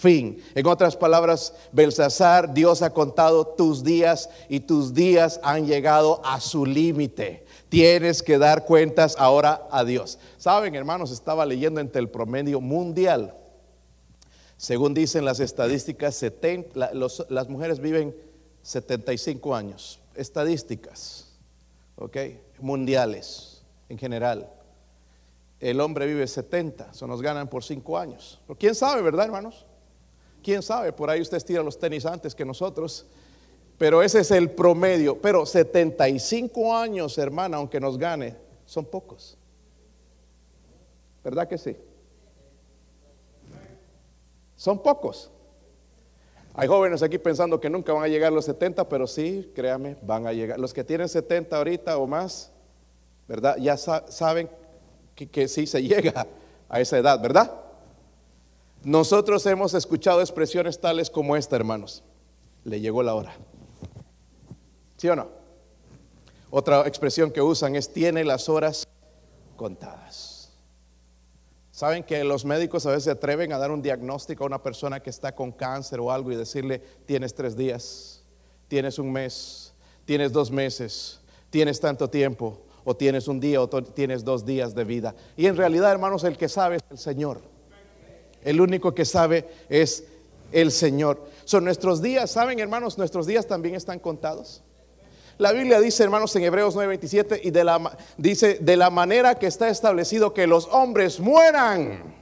En 0.04 0.66
otras 0.66 0.96
palabras, 0.96 1.54
Belsasar, 1.72 2.52
Dios 2.52 2.82
ha 2.82 2.90
contado 2.90 3.46
tus 3.46 3.82
días 3.82 4.28
y 4.48 4.60
tus 4.60 4.92
días 4.92 5.40
han 5.42 5.66
llegado 5.66 6.20
a 6.24 6.40
su 6.40 6.66
límite. 6.66 7.44
Tienes 7.68 8.22
que 8.22 8.38
dar 8.38 8.66
cuentas 8.66 9.16
ahora 9.18 9.66
a 9.70 9.84
Dios. 9.84 10.18
Saben, 10.36 10.74
hermanos, 10.74 11.10
estaba 11.10 11.46
leyendo 11.46 11.80
entre 11.80 12.00
el 12.00 12.10
promedio 12.10 12.60
mundial. 12.60 13.34
Según 14.56 14.94
dicen 14.94 15.24
las 15.24 15.40
estadísticas, 15.40 16.24
las 16.74 17.48
mujeres 17.48 17.80
viven 17.80 18.14
75 18.62 19.54
años. 19.54 20.00
Estadísticas, 20.14 21.32
¿ok? 21.96 22.16
Mundiales 22.60 23.62
en 23.88 23.98
general. 23.98 24.50
El 25.60 25.80
hombre 25.80 26.06
vive 26.06 26.26
70, 26.26 26.90
eso 26.92 27.06
nos 27.06 27.22
ganan 27.22 27.48
por 27.48 27.64
5 27.64 27.98
años. 27.98 28.40
Quién 28.58 28.74
sabe, 28.74 29.02
¿verdad, 29.02 29.26
hermanos? 29.26 29.66
Quién 30.44 30.62
sabe, 30.62 30.92
por 30.92 31.10
ahí 31.10 31.20
usted 31.20 31.42
tira 31.42 31.62
los 31.62 31.78
tenis 31.78 32.06
antes 32.06 32.34
que 32.34 32.44
nosotros. 32.44 33.06
Pero 33.78 34.02
ese 34.02 34.20
es 34.20 34.30
el 34.30 34.50
promedio. 34.50 35.20
Pero 35.20 35.44
75 35.44 36.76
años, 36.76 37.18
hermana, 37.18 37.56
aunque 37.56 37.80
nos 37.80 37.98
gane, 37.98 38.36
son 38.64 38.84
pocos. 38.84 39.36
¿Verdad 41.24 41.48
que 41.48 41.58
sí? 41.58 41.76
Son 44.56 44.80
pocos. 44.80 45.30
Hay 46.52 46.68
jóvenes 46.68 47.02
aquí 47.02 47.18
pensando 47.18 47.58
que 47.58 47.68
nunca 47.68 47.92
van 47.92 48.04
a 48.04 48.08
llegar 48.08 48.32
los 48.32 48.44
70, 48.44 48.88
pero 48.88 49.08
sí, 49.08 49.50
créame, 49.56 49.96
van 50.02 50.26
a 50.26 50.32
llegar. 50.32 50.60
Los 50.60 50.72
que 50.72 50.84
tienen 50.84 51.08
70 51.08 51.56
ahorita 51.56 51.98
o 51.98 52.06
más, 52.06 52.52
¿verdad? 53.26 53.56
Ya 53.56 53.76
saben 53.76 54.48
que, 55.16 55.28
que 55.28 55.48
sí 55.48 55.66
se 55.66 55.82
llega 55.88 56.28
a 56.68 56.80
esa 56.80 56.98
edad, 56.98 57.20
¿verdad? 57.20 57.63
Nosotros 58.84 59.46
hemos 59.46 59.72
escuchado 59.72 60.20
expresiones 60.20 60.78
tales 60.78 61.08
como 61.08 61.36
esta, 61.36 61.56
hermanos. 61.56 62.02
Le 62.64 62.80
llegó 62.80 63.02
la 63.02 63.14
hora. 63.14 63.34
¿Sí 64.98 65.08
o 65.08 65.16
no? 65.16 65.28
Otra 66.50 66.86
expresión 66.86 67.30
que 67.30 67.42
usan 67.42 67.76
es 67.76 67.92
tiene 67.92 68.24
las 68.24 68.48
horas 68.48 68.86
contadas. 69.56 70.52
Saben 71.72 72.04
que 72.04 72.22
los 72.22 72.44
médicos 72.44 72.86
a 72.86 72.90
veces 72.90 73.04
se 73.04 73.10
atreven 73.10 73.52
a 73.52 73.58
dar 73.58 73.70
un 73.70 73.82
diagnóstico 73.82 74.44
a 74.44 74.46
una 74.46 74.62
persona 74.62 75.00
que 75.00 75.10
está 75.10 75.34
con 75.34 75.50
cáncer 75.50 75.98
o 75.98 76.12
algo 76.12 76.30
y 76.30 76.36
decirle, 76.36 76.80
tienes 77.06 77.34
tres 77.34 77.56
días, 77.56 78.22
tienes 78.68 78.98
un 78.98 79.10
mes, 79.10 79.74
tienes 80.04 80.32
dos 80.32 80.50
meses, 80.50 81.20
tienes 81.50 81.80
tanto 81.80 82.08
tiempo, 82.08 82.60
o 82.84 82.94
tienes 82.94 83.26
un 83.28 83.40
día 83.40 83.60
o 83.60 83.68
tienes 83.68 84.22
dos 84.24 84.44
días 84.44 84.74
de 84.74 84.84
vida. 84.84 85.14
Y 85.36 85.46
en 85.46 85.56
realidad, 85.56 85.90
hermanos, 85.90 86.22
el 86.24 86.36
que 86.36 86.48
sabe 86.48 86.76
es 86.76 86.82
el 86.90 86.98
Señor. 86.98 87.53
El 88.44 88.60
único 88.60 88.94
que 88.94 89.04
sabe 89.04 89.48
es 89.68 90.04
el 90.52 90.70
Señor. 90.70 91.28
Son 91.44 91.64
nuestros 91.64 92.00
días, 92.00 92.30
¿saben, 92.30 92.60
hermanos? 92.60 92.96
Nuestros 92.96 93.26
días 93.26 93.46
también 93.46 93.74
están 93.74 93.98
contados. 93.98 94.62
La 95.36 95.52
Biblia 95.52 95.80
dice, 95.80 96.04
hermanos, 96.04 96.34
en 96.36 96.44
Hebreos 96.44 96.76
9:27, 96.76 97.40
y 97.42 97.50
de 97.50 97.64
la, 97.64 97.98
dice, 98.16 98.58
de 98.60 98.76
la 98.76 98.90
manera 98.90 99.34
que 99.34 99.46
está 99.46 99.68
establecido 99.68 100.32
que 100.32 100.46
los 100.46 100.68
hombres 100.70 101.18
mueran. 101.18 102.14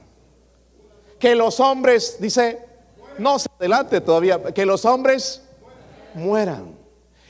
Que 1.19 1.35
los 1.35 1.59
hombres, 1.59 2.17
dice, 2.19 2.59
no 3.19 3.37
se 3.37 3.47
adelante 3.59 4.01
todavía, 4.01 4.41
que 4.41 4.65
los 4.65 4.83
hombres 4.85 5.43
mueran. 6.15 6.75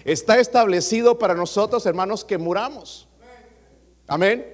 Está 0.06 0.40
establecido 0.40 1.20
para 1.20 1.34
nosotros, 1.34 1.86
hermanos, 1.86 2.24
que 2.24 2.38
muramos. 2.38 3.08
Amén. 4.08 4.46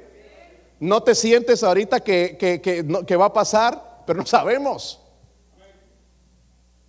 No 0.80 1.04
te 1.04 1.14
sientes 1.14 1.64
ahorita 1.64 2.00
que, 2.00 2.38
que, 2.40 2.62
que 2.62 3.16
va 3.16 3.26
a 3.26 3.34
pasar, 3.34 3.89
pero 4.10 4.22
no 4.22 4.26
sabemos. 4.26 5.00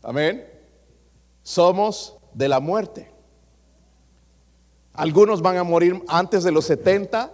Amén. 0.02 0.50
Somos 1.42 2.16
de 2.32 2.48
la 2.48 2.60
muerte. 2.60 3.12
Algunos 4.94 5.42
van 5.42 5.58
a 5.58 5.62
morir 5.62 6.02
antes 6.08 6.44
de 6.44 6.50
los 6.50 6.64
70, 6.64 7.30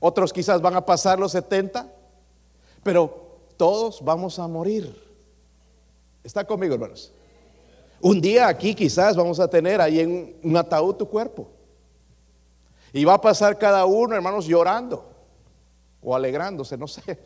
otros 0.00 0.32
quizás 0.32 0.62
van 0.62 0.74
a 0.74 0.86
pasar 0.86 1.18
los 1.20 1.32
70, 1.32 1.86
pero 2.82 3.42
todos 3.58 4.02
vamos 4.02 4.38
a 4.38 4.48
morir. 4.48 4.90
¿Está 6.24 6.42
conmigo, 6.42 6.72
hermanos? 6.72 7.12
Un 8.00 8.22
día 8.22 8.48
aquí 8.48 8.74
quizás 8.74 9.14
vamos 9.16 9.38
a 9.38 9.48
tener 9.48 9.82
ahí 9.82 10.00
en 10.00 10.40
un 10.42 10.56
ataúd 10.56 10.94
tu 10.94 11.06
cuerpo. 11.06 11.46
Y 12.90 13.04
va 13.04 13.12
a 13.12 13.20
pasar 13.20 13.58
cada 13.58 13.84
uno, 13.84 14.14
hermanos, 14.14 14.46
llorando 14.46 15.12
o 16.00 16.16
alegrándose, 16.16 16.78
no 16.78 16.88
sé. 16.88 17.18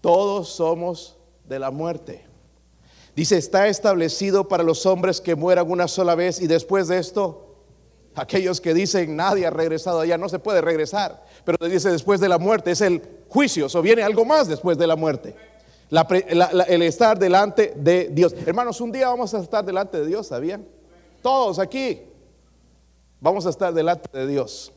Todos 0.00 0.48
somos 0.48 1.16
de 1.48 1.58
la 1.58 1.70
muerte. 1.70 2.24
Dice, 3.16 3.36
está 3.36 3.66
establecido 3.66 4.46
para 4.48 4.62
los 4.62 4.86
hombres 4.86 5.20
que 5.20 5.34
mueran 5.34 5.70
una 5.70 5.88
sola 5.88 6.14
vez 6.14 6.40
y 6.40 6.46
después 6.46 6.88
de 6.88 6.98
esto 6.98 7.48
Aquellos 8.18 8.60
que 8.60 8.74
dicen 8.74 9.14
nadie 9.14 9.46
ha 9.46 9.50
regresado 9.50 10.00
allá, 10.00 10.18
no 10.18 10.28
se 10.28 10.40
puede 10.40 10.60
regresar. 10.60 11.24
Pero 11.44 11.68
dice 11.68 11.90
después 11.90 12.20
de 12.20 12.28
la 12.28 12.38
muerte, 12.38 12.72
es 12.72 12.80
el 12.80 13.00
juicio, 13.28 13.68
o 13.72 13.82
viene 13.82 14.02
algo 14.02 14.24
más 14.24 14.48
después 14.48 14.76
de 14.76 14.88
la 14.88 14.96
muerte. 14.96 15.36
el 15.90 16.82
estar 16.82 17.16
delante 17.16 17.74
de 17.76 18.08
Dios. 18.08 18.34
Hermanos, 18.44 18.80
un 18.80 18.90
día 18.90 19.08
vamos 19.08 19.34
a 19.34 19.38
estar 19.38 19.64
delante 19.64 20.00
de 20.00 20.06
Dios, 20.06 20.26
¿sabían? 20.26 20.66
Todos 21.22 21.60
aquí 21.60 22.02
vamos 23.20 23.46
a 23.46 23.50
estar 23.50 23.72
delante 23.72 24.08
de 24.12 24.26
Dios. 24.26 24.72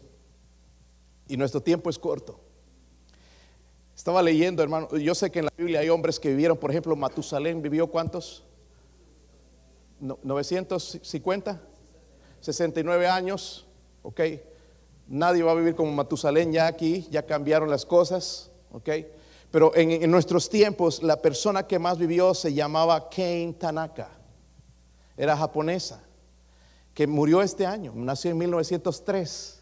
Y 1.27 1.35
nuestro 1.35 1.61
tiempo 1.61 1.89
es 1.89 1.97
corto. 1.97 2.39
Estaba 4.01 4.23
leyendo, 4.23 4.63
hermano, 4.63 4.87
yo 4.97 5.13
sé 5.13 5.29
que 5.29 5.37
en 5.37 5.45
la 5.45 5.53
Biblia 5.55 5.81
hay 5.81 5.89
hombres 5.89 6.19
que 6.19 6.29
vivieron, 6.29 6.57
por 6.57 6.71
ejemplo, 6.71 6.95
Matusalén 6.95 7.61
vivió 7.61 7.85
cuántos? 7.85 8.43
950. 9.99 11.61
69 12.39 13.07
años, 13.07 13.67
ok. 14.01 14.21
Nadie 15.07 15.43
va 15.43 15.51
a 15.51 15.53
vivir 15.53 15.75
como 15.75 15.91
Matusalén 15.91 16.51
ya 16.51 16.65
aquí, 16.65 17.07
ya 17.11 17.27
cambiaron 17.27 17.69
las 17.69 17.85
cosas, 17.85 18.49
ok. 18.71 18.89
Pero 19.51 19.71
en, 19.75 20.09
nuestros 20.09 20.49
tiempos, 20.49 21.03
la 21.03 21.21
persona 21.21 21.67
que 21.67 21.77
más 21.77 21.99
vivió 21.99 22.33
se 22.33 22.55
llamaba 22.55 23.07
Kane 23.07 23.53
Tanaka. 23.59 24.09
Era 25.15 25.37
japonesa, 25.37 26.01
que 26.95 27.05
murió 27.05 27.43
este 27.43 27.67
año, 27.67 27.93
nació 27.95 28.31
en 28.31 28.39
1903, 28.39 29.60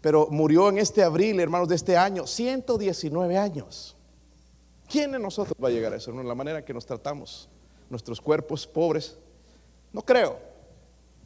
pero 0.00 0.28
murió 0.30 0.68
en 0.68 0.78
este 0.78 1.02
abril, 1.02 1.40
hermanos, 1.40 1.68
de 1.68 1.76
este 1.76 1.96
año, 1.96 2.26
119 2.26 3.36
años. 3.36 3.96
¿Quién 4.88 5.12
de 5.12 5.18
nosotros 5.18 5.56
va 5.62 5.68
a 5.68 5.70
llegar 5.70 5.92
a 5.92 5.96
eso? 5.96 6.10
¿No? 6.12 6.22
La 6.22 6.34
manera 6.34 6.64
que 6.64 6.74
nos 6.74 6.86
tratamos, 6.86 7.48
nuestros 7.88 8.20
cuerpos 8.20 8.66
pobres. 8.66 9.16
No 9.92 10.02
creo. 10.02 10.38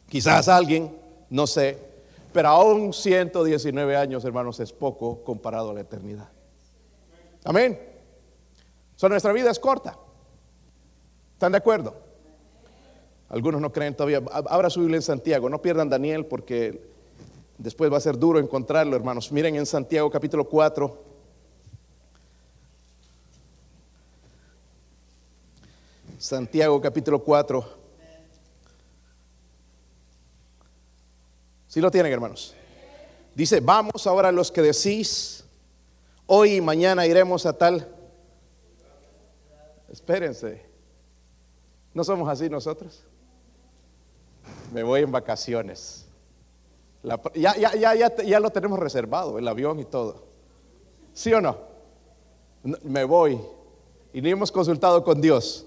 Quizás 0.09 0.47
alguien, 0.47 0.95
no 1.29 1.47
sé, 1.47 1.79
pero 2.31 2.49
aún 2.49 2.93
119 2.93 3.95
años, 3.95 4.25
hermanos, 4.25 4.59
es 4.59 4.71
poco 4.73 5.23
comparado 5.23 5.71
a 5.71 5.73
la 5.73 5.81
eternidad. 5.81 6.29
Amén. 7.43 7.79
So, 8.95 9.07
nuestra 9.09 9.31
vida 9.31 9.49
es 9.49 9.59
corta. 9.59 9.97
¿Están 11.33 11.53
de 11.53 11.57
acuerdo? 11.57 11.95
Algunos 13.29 13.61
no 13.61 13.71
creen 13.71 13.95
todavía. 13.95 14.21
Abra 14.31 14.69
su 14.69 14.81
Biblia 14.81 14.97
en 14.97 15.01
Santiago. 15.01 15.49
No 15.49 15.61
pierdan 15.61 15.89
Daniel 15.89 16.25
porque 16.25 16.94
después 17.57 17.91
va 17.91 17.97
a 17.97 18.01
ser 18.01 18.17
duro 18.17 18.39
encontrarlo, 18.39 18.95
hermanos. 18.95 19.31
Miren 19.31 19.55
en 19.55 19.65
Santiago 19.65 20.09
capítulo 20.09 20.47
4. 20.47 21.03
Santiago 26.17 26.81
capítulo 26.81 27.23
4. 27.23 27.85
Si 31.67 31.81
lo 31.81 31.91
tienen, 31.91 32.11
hermanos? 32.13 32.55
Dice, 33.35 33.59
vamos 33.59 34.07
ahora 34.07 34.31
los 34.31 34.49
que 34.49 34.61
decís, 34.61 35.43
hoy 36.25 36.55
y 36.55 36.61
mañana 36.61 37.05
iremos 37.05 37.45
a 37.45 37.57
tal. 37.57 37.93
Espérense. 39.89 40.65
¿No 41.93 42.03
somos 42.03 42.29
así 42.29 42.49
nosotros? 42.49 43.03
Me 44.73 44.83
voy 44.83 45.01
en 45.01 45.11
vacaciones. 45.11 46.04
Ya, 47.33 47.55
ya, 47.55 47.75
ya, 47.75 47.95
ya, 47.95 48.23
ya 48.23 48.39
lo 48.39 48.49
tenemos 48.49 48.79
reservado, 48.79 49.37
el 49.37 49.47
avión 49.47 49.79
y 49.79 49.85
todo. 49.85 50.23
¿Sí 51.13 51.33
o 51.33 51.41
no? 51.41 51.57
Me 52.83 53.03
voy. 53.03 53.39
Y 54.13 54.21
ni 54.21 54.31
hemos 54.31 54.51
consultado 54.51 55.03
con 55.03 55.21
Dios. 55.21 55.65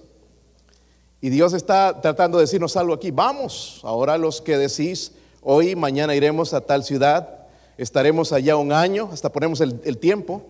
Y 1.21 1.31
Dios 1.31 1.53
está 1.53 2.01
tratando 2.01 2.39
de 2.39 2.45
decirnos 2.45 2.77
algo 2.77 2.95
aquí. 2.95 3.11
Vamos, 3.11 3.81
ahora 3.85 4.19
los 4.19 4.41
que 4.41 4.57
decís, 4.57 5.13
Hoy, 5.43 5.77
mañana 5.77 6.15
iremos 6.15 6.53
a 6.53 6.61
tal 6.61 6.83
ciudad, 6.83 7.47
estaremos 7.77 8.33
allá 8.33 8.57
un 8.57 8.73
año, 8.73 9.09
hasta 9.13 9.31
ponemos 9.31 9.61
el, 9.61 9.99
tiempo, 9.99 10.43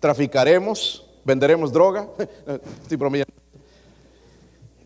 traficaremos, 0.00 1.06
venderemos 1.24 1.72
droga, 1.72 2.08
estoy 2.82 3.24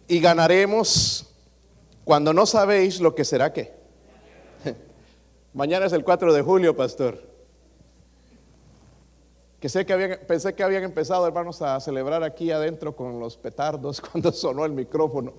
y 0.06 0.20
ganaremos 0.20 1.26
cuando 2.04 2.32
no 2.32 2.46
sabéis 2.46 3.00
lo 3.00 3.14
que 3.14 3.24
será 3.24 3.52
que. 3.52 3.77
Mañana 5.54 5.86
es 5.86 5.92
el 5.92 6.04
4 6.04 6.32
de 6.32 6.42
julio, 6.42 6.76
pastor. 6.76 7.18
Que 9.60 9.68
sé 9.68 9.84
que 9.84 9.92
habían, 9.92 10.18
pensé 10.26 10.54
que 10.54 10.62
habían 10.62 10.84
empezado, 10.84 11.26
hermanos, 11.26 11.62
a 11.62 11.80
celebrar 11.80 12.22
aquí 12.22 12.50
adentro 12.50 12.94
con 12.94 13.18
los 13.18 13.36
petardos 13.36 14.00
cuando 14.12 14.32
sonó 14.32 14.64
el 14.64 14.72
micrófono 14.72 15.34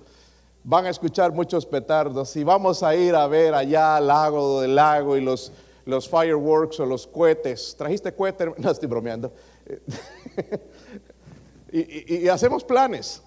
van 0.62 0.86
a 0.86 0.90
escuchar 0.90 1.32
muchos 1.32 1.64
petardos 1.64 2.36
y 2.36 2.44
vamos 2.44 2.82
a 2.82 2.94
ir 2.94 3.14
a 3.14 3.26
ver 3.26 3.54
allá 3.54 3.96
al 3.96 4.06
lago 4.06 4.60
del 4.60 4.74
lago 4.74 5.16
y 5.16 5.20
los, 5.20 5.52
los 5.86 6.08
fireworks 6.08 6.80
o 6.80 6.86
los 6.86 7.06
cohetes. 7.06 7.74
¿Trajiste 7.76 8.14
cohete? 8.14 8.52
No 8.58 8.70
estoy 8.70 8.88
bromeando. 8.88 9.32
y, 11.72 12.28
hacemos 12.28 12.64
planes. 12.64 13.22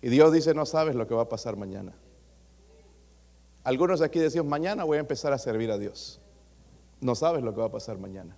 Y 0.00 0.08
Dios 0.08 0.32
dice, 0.32 0.54
no 0.54 0.66
sabes 0.66 0.94
lo 0.94 1.06
que 1.08 1.14
va 1.14 1.22
a 1.22 1.28
pasar 1.28 1.56
mañana. 1.56 1.92
Algunos 3.68 4.00
de 4.00 4.06
aquí 4.06 4.18
decían, 4.18 4.48
mañana 4.48 4.84
voy 4.84 4.96
a 4.96 5.00
empezar 5.00 5.34
a 5.34 5.36
servir 5.36 5.70
a 5.70 5.76
Dios. 5.76 6.22
No 7.02 7.14
sabes 7.14 7.42
lo 7.42 7.52
que 7.52 7.60
va 7.60 7.66
a 7.66 7.70
pasar 7.70 7.98
mañana. 7.98 8.34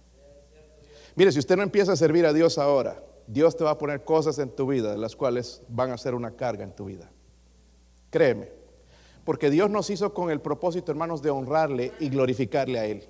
Mire, 1.14 1.30
si 1.30 1.38
usted 1.38 1.56
no 1.56 1.62
empieza 1.62 1.92
a 1.92 1.96
servir 1.96 2.26
a 2.26 2.32
Dios 2.32 2.58
ahora, 2.58 3.00
Dios 3.28 3.56
te 3.56 3.62
va 3.62 3.70
a 3.70 3.78
poner 3.78 4.02
cosas 4.02 4.40
en 4.40 4.50
tu 4.50 4.66
vida, 4.66 4.96
las 4.96 5.14
cuales 5.14 5.62
van 5.68 5.92
a 5.92 5.98
ser 5.98 6.16
una 6.16 6.32
carga 6.32 6.64
en 6.64 6.74
tu 6.74 6.86
vida. 6.86 7.12
Créeme, 8.10 8.50
porque 9.24 9.50
Dios 9.50 9.70
nos 9.70 9.88
hizo 9.90 10.12
con 10.12 10.32
el 10.32 10.40
propósito, 10.40 10.90
hermanos, 10.90 11.22
de 11.22 11.30
honrarle 11.30 11.92
y 12.00 12.08
glorificarle 12.08 12.80
a 12.80 12.86
Él. 12.86 13.04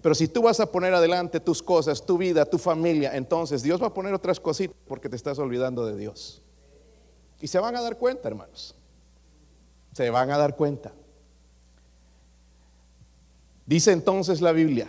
Pero 0.00 0.14
si 0.14 0.28
tú 0.28 0.40
vas 0.40 0.60
a 0.60 0.72
poner 0.72 0.94
adelante 0.94 1.40
tus 1.40 1.62
cosas, 1.62 2.06
tu 2.06 2.16
vida, 2.16 2.46
tu 2.46 2.56
familia, 2.56 3.14
entonces 3.14 3.62
Dios 3.62 3.82
va 3.82 3.88
a 3.88 3.92
poner 3.92 4.14
otras 4.14 4.40
cositas 4.40 4.74
porque 4.88 5.10
te 5.10 5.16
estás 5.16 5.38
olvidando 5.38 5.84
de 5.84 5.98
Dios. 5.98 6.42
Y 7.38 7.48
se 7.48 7.58
van 7.58 7.76
a 7.76 7.82
dar 7.82 7.98
cuenta, 7.98 8.28
hermanos. 8.28 8.74
Se 9.92 10.08
van 10.08 10.30
a 10.30 10.38
dar 10.38 10.56
cuenta. 10.56 10.94
Dice 13.70 13.92
entonces 13.92 14.40
la 14.40 14.50
Biblia, 14.50 14.88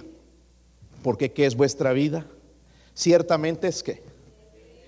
porque 1.04 1.32
¿qué 1.32 1.46
es 1.46 1.56
vuestra 1.56 1.94
vida? 1.94 2.26
Ciertamente 2.96 3.67
es 3.67 3.84
que 3.84 4.02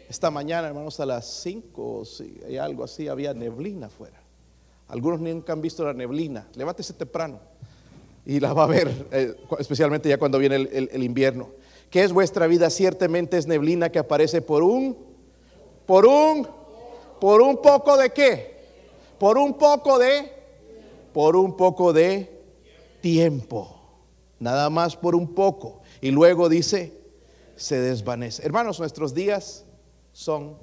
esta 0.10 0.32
mañana, 0.32 0.68
hermanos, 0.68 1.00
a 1.00 1.06
las 1.06 1.28
5 1.44 2.04
si 2.04 2.40
hay 2.44 2.58
algo 2.58 2.84
así, 2.86 3.08
había 3.08 3.36
neblina 3.36 3.86
afuera. 3.86 4.20
Algunos 4.88 5.20
nunca 5.20 5.54
han 5.54 5.62
visto 5.62 5.86
la 5.86 5.94
neblina. 5.94 6.48
Levántese 6.56 6.94
temprano 6.94 7.40
y 8.26 8.40
la 8.40 8.54
va 8.54 8.64
a 8.64 8.68
ver, 8.68 9.10
eh, 9.12 9.36
especialmente 9.60 10.10
ya 10.10 10.18
cuando 10.18 10.40
viene 10.40 10.56
el, 10.56 10.90
el 10.92 11.04
invierno. 11.04 11.50
¿Qué 11.92 12.04
es 12.04 12.12
vuestra 12.12 12.48
vida? 12.48 12.72
Ciertamente 12.72 13.38
es 13.38 13.46
neblina 13.46 13.92
que 13.92 14.00
aparece 14.00 14.42
por 14.42 14.64
un, 14.64 14.98
por 15.86 16.08
un, 16.08 16.48
por 17.22 17.44
un 17.44 17.62
poco 17.62 17.96
de 17.96 18.10
qué? 18.10 18.58
Por 19.20 19.38
un 19.38 19.56
poco 19.56 20.00
de, 20.00 20.34
por 21.14 21.36
un 21.36 21.56
poco 21.56 21.94
de 21.94 22.42
tiempo. 23.02 23.83
Nada 24.40 24.70
más 24.70 24.96
por 24.96 25.16
un 25.16 25.34
poco. 25.34 25.82
Y 26.02 26.12
luego 26.12 26.50
dice, 26.50 26.98
se 27.56 27.80
desvanece. 27.80 28.46
Hermanos, 28.46 28.80
nuestros 28.80 29.14
días 29.14 29.66
son 30.12 30.58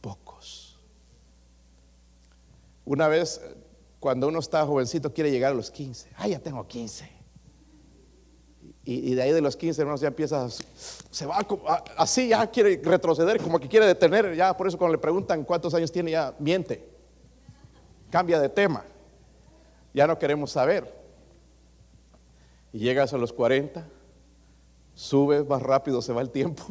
pocos. 0.00 0.78
Una 2.84 3.08
vez, 3.08 3.40
cuando 3.98 4.28
uno 4.28 4.38
está 4.38 4.64
jovencito, 4.66 5.12
quiere 5.12 5.30
llegar 5.30 5.52
a 5.52 5.54
los 5.54 5.70
15. 5.70 6.10
Ah, 6.16 6.28
ya 6.28 6.38
tengo 6.38 6.66
15. 6.66 7.20
Y, 8.82 9.14
de 9.14 9.22
ahí 9.22 9.32
de 9.32 9.40
los 9.40 9.56
15 9.56 9.82
hermanos 9.82 10.00
ya 10.00 10.08
empieza, 10.08 10.48
se 10.48 11.26
va 11.26 11.46
así, 11.96 12.28
ya 12.28 12.46
quiere 12.50 12.80
retroceder, 12.82 13.40
como 13.40 13.60
que 13.60 13.68
quiere 13.68 13.86
detener, 13.86 14.34
ya 14.34 14.56
por 14.56 14.66
eso 14.66 14.78
cuando 14.78 14.96
le 14.96 14.98
preguntan 14.98 15.44
cuántos 15.44 15.74
años 15.74 15.92
tiene, 15.92 16.12
ya 16.12 16.34
miente, 16.38 16.88
cambia 18.10 18.40
de 18.40 18.48
tema, 18.48 18.84
ya 19.92 20.06
no 20.06 20.18
queremos 20.18 20.50
saber. 20.50 20.99
Y 22.72 22.78
llegas 22.78 23.12
a 23.12 23.18
los 23.18 23.32
40, 23.32 23.86
subes 24.94 25.46
más 25.48 25.62
rápido, 25.62 26.02
se 26.02 26.12
va 26.12 26.20
el 26.22 26.30
tiempo, 26.30 26.64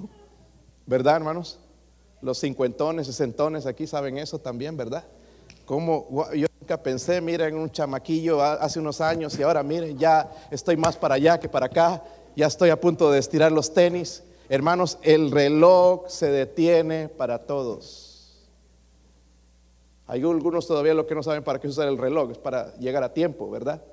¿verdad 0.85 1.17
hermanos? 1.17 1.59
Los 2.21 2.39
cincuentones, 2.39 3.07
sesentones 3.07 3.65
aquí 3.65 3.87
saben 3.87 4.17
eso 4.17 4.39
también, 4.39 4.75
¿verdad? 4.77 5.03
Como 5.65 6.07
yo 6.33 6.47
nunca 6.59 6.81
pensé, 6.81 7.21
miren, 7.21 7.55
un 7.55 7.71
chamaquillo 7.71 8.41
hace 8.41 8.79
unos 8.79 9.01
años 9.01 9.37
y 9.37 9.43
ahora 9.43 9.63
miren, 9.63 9.97
ya 9.97 10.29
estoy 10.51 10.77
más 10.77 10.97
para 10.97 11.15
allá 11.15 11.39
que 11.39 11.49
para 11.49 11.67
acá, 11.67 12.03
ya 12.35 12.47
estoy 12.47 12.69
a 12.69 12.79
punto 12.79 13.11
de 13.11 13.19
estirar 13.19 13.51
los 13.51 13.73
tenis. 13.73 14.23
Hermanos, 14.49 14.97
el 15.03 15.31
reloj 15.31 16.07
se 16.07 16.31
detiene 16.31 17.07
para 17.07 17.45
todos. 17.45 18.09
Hay 20.07 20.23
algunos 20.23 20.65
todavía 20.65 20.95
lo 20.95 21.05
que 21.05 21.13
no 21.13 21.21
saben 21.21 21.43
para 21.43 21.59
qué 21.59 21.67
usar 21.67 21.87
el 21.87 21.97
reloj, 21.97 22.31
es 22.31 22.37
para 22.39 22.73
llegar 22.77 23.03
a 23.03 23.13
tiempo, 23.13 23.49
¿verdad? 23.49 23.83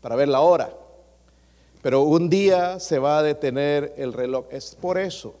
Para 0.00 0.16
ver 0.16 0.28
la 0.28 0.40
hora. 0.40 0.70
Pero 1.84 2.00
un 2.00 2.30
día 2.30 2.80
se 2.80 2.98
va 2.98 3.18
a 3.18 3.22
detener 3.22 3.92
el 3.98 4.14
reloj. 4.14 4.46
Es 4.50 4.74
por 4.74 4.96
eso 4.96 5.34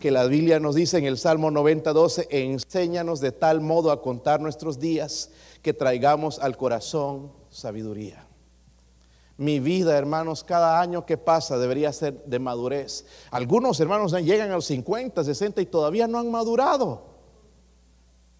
que 0.00 0.10
la 0.10 0.26
Biblia 0.26 0.58
nos 0.58 0.74
dice 0.74 0.98
en 0.98 1.04
el 1.04 1.16
Salmo 1.16 1.52
90, 1.52 1.92
12, 1.92 2.26
enséñanos 2.28 3.20
de 3.20 3.30
tal 3.30 3.60
modo 3.60 3.92
a 3.92 4.02
contar 4.02 4.40
nuestros 4.40 4.80
días 4.80 5.30
que 5.62 5.72
traigamos 5.72 6.40
al 6.40 6.56
corazón 6.56 7.30
sabiduría. 7.50 8.26
Mi 9.36 9.60
vida, 9.60 9.96
hermanos, 9.96 10.42
cada 10.42 10.80
año 10.80 11.06
que 11.06 11.18
pasa 11.18 11.56
debería 11.56 11.92
ser 11.92 12.20
de 12.24 12.40
madurez. 12.40 13.06
Algunos 13.30 13.78
hermanos 13.78 14.10
llegan 14.24 14.50
a 14.50 14.54
los 14.54 14.66
50, 14.66 15.22
60 15.22 15.60
y 15.60 15.66
todavía 15.66 16.08
no 16.08 16.18
han 16.18 16.32
madurado. 16.32 17.15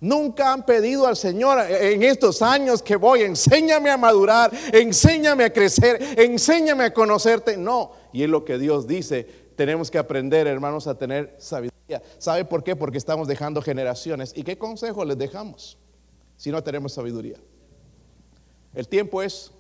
Nunca 0.01 0.53
han 0.53 0.67
pedido 0.67 1.07
al 1.07 1.17
Señor 1.17 1.59
en 1.71 2.03
estos 2.03 2.43
años 2.43 2.83
que 2.83 2.97
voy, 2.97 3.23
enséñame 3.23 3.91
a 3.91 3.97
madurar, 3.97 4.51
enséñame 4.73 5.45
a 5.45 5.53
crecer, 5.53 6.19
enséñame 6.19 6.85
a 6.85 6.93
conocerte. 6.93 7.57
No, 7.57 7.93
y 8.13 8.23
es 8.23 8.29
lo 8.29 8.45
que 8.45 8.59
Dios 8.59 8.87
dice, 8.87 9.25
tenemos 9.57 9.91
que 9.91 9.97
aprender, 9.97 10.47
hermanos, 10.47 10.87
a 10.87 10.99
tener 10.99 11.35
sabiduría. 11.39 12.03
¿Sabe 12.19 12.45
por 12.45 12.63
qué? 12.63 12.77
Porque 12.77 12.99
estamos 12.99 13.27
dejando 13.27 13.63
generaciones. 13.63 14.33
¿Y 14.37 14.43
qué 14.43 14.59
consejo 14.59 15.03
les 15.05 15.17
dejamos 15.17 15.79
si 16.37 16.51
no 16.51 16.63
tenemos 16.63 16.93
sabiduría? 16.93 17.39
El 18.75 18.89
tiempo 18.89 19.23
es, 19.23 19.51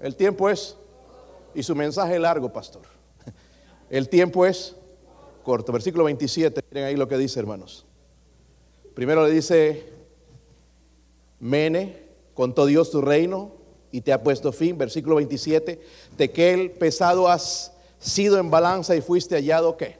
el 0.00 0.16
tiempo 0.16 0.50
es, 0.50 0.76
y 1.54 1.62
su 1.62 1.76
mensaje 1.76 2.18
largo, 2.18 2.52
pastor. 2.52 2.82
El 3.90 4.08
tiempo 4.08 4.46
es 4.46 4.76
corto. 5.42 5.72
Versículo 5.72 6.04
27, 6.04 6.62
miren 6.70 6.84
ahí 6.86 6.96
lo 6.96 7.08
que 7.08 7.18
dice, 7.18 7.40
hermanos. 7.40 7.86
Primero 8.94 9.24
le 9.26 9.32
dice, 9.32 9.92
Mene, 11.38 12.04
contó 12.34 12.66
Dios 12.66 12.90
tu 12.90 13.00
reino 13.00 13.52
y 13.90 14.02
te 14.02 14.12
ha 14.12 14.22
puesto 14.22 14.52
fin. 14.52 14.76
Versículo 14.76 15.16
27, 15.16 15.80
Tequel, 16.16 16.72
pesado 16.72 17.28
has 17.28 17.72
sido 17.98 18.38
en 18.38 18.50
balanza 18.50 18.94
y 18.94 19.00
fuiste 19.00 19.34
hallado 19.36 19.76
qué. 19.76 19.98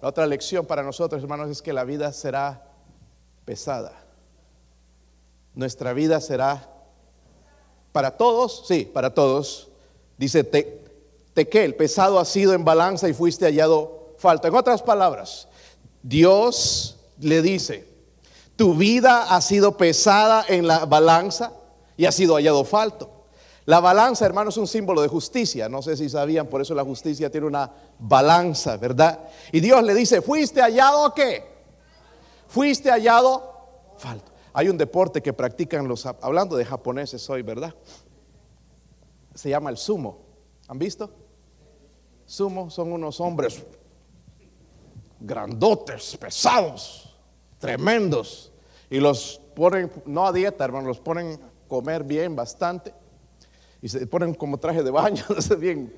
La 0.00 0.08
otra 0.08 0.26
lección 0.26 0.66
para 0.66 0.82
nosotros, 0.82 1.22
hermanos, 1.22 1.50
es 1.50 1.62
que 1.62 1.72
la 1.72 1.84
vida 1.84 2.12
será 2.12 2.70
pesada. 3.44 3.92
Nuestra 5.54 5.92
vida 5.92 6.20
será 6.20 6.70
para 7.92 8.16
todos, 8.16 8.64
sí, 8.68 8.84
para 8.84 9.14
todos. 9.14 9.68
Dice 10.18 10.44
te, 10.44 10.82
Tequel, 11.32 11.74
pesado 11.74 12.18
has 12.18 12.28
sido 12.28 12.54
en 12.54 12.64
balanza 12.64 13.08
y 13.08 13.14
fuiste 13.14 13.46
hallado 13.46 14.14
falta. 14.18 14.48
En 14.48 14.54
otras 14.54 14.82
palabras, 14.82 15.48
Dios 16.02 16.95
le 17.20 17.42
dice, 17.42 17.88
tu 18.56 18.74
vida 18.74 19.34
ha 19.34 19.40
sido 19.40 19.76
pesada 19.76 20.44
en 20.48 20.66
la 20.66 20.84
balanza 20.86 21.52
y 21.96 22.06
ha 22.06 22.12
sido 22.12 22.34
hallado 22.34 22.64
falto. 22.64 23.10
La 23.66 23.80
balanza, 23.80 24.24
hermano, 24.24 24.50
es 24.50 24.56
un 24.56 24.68
símbolo 24.68 25.02
de 25.02 25.08
justicia. 25.08 25.68
No 25.68 25.82
sé 25.82 25.96
si 25.96 26.08
sabían, 26.08 26.46
por 26.46 26.60
eso 26.60 26.74
la 26.74 26.84
justicia 26.84 27.30
tiene 27.30 27.48
una 27.48 27.70
balanza, 27.98 28.76
¿verdad? 28.76 29.28
Y 29.50 29.58
Dios 29.60 29.82
le 29.82 29.92
dice, 29.92 30.22
¿fuiste 30.22 30.60
hallado 30.60 31.12
qué? 31.12 31.44
¿Fuiste 32.46 32.90
hallado? 32.90 33.94
Falto. 33.98 34.32
Hay 34.52 34.68
un 34.68 34.78
deporte 34.78 35.20
que 35.20 35.32
practican 35.32 35.88
los, 35.88 36.06
hablando 36.06 36.56
de 36.56 36.64
japoneses 36.64 37.28
hoy, 37.28 37.42
¿verdad? 37.42 37.74
Se 39.34 39.50
llama 39.50 39.68
el 39.70 39.76
sumo. 39.76 40.20
¿Han 40.68 40.78
visto? 40.78 41.10
Sumo 42.24 42.70
son 42.70 42.92
unos 42.92 43.20
hombres 43.20 43.64
grandotes, 45.20 46.16
pesados, 46.16 47.05
tremendos. 47.66 48.52
Y 48.88 49.00
los 49.00 49.40
ponen, 49.54 49.90
no 50.04 50.26
a 50.26 50.32
dieta, 50.32 50.64
hermano, 50.64 50.88
los 50.88 51.00
ponen 51.00 51.40
comer 51.68 52.04
bien, 52.04 52.36
bastante 52.36 52.94
y 53.82 53.88
se 53.88 54.06
ponen 54.06 54.34
como 54.34 54.58
traje 54.58 54.82
de 54.82 54.90
baño, 54.90 55.24
es 55.38 55.58
bien 55.58 55.92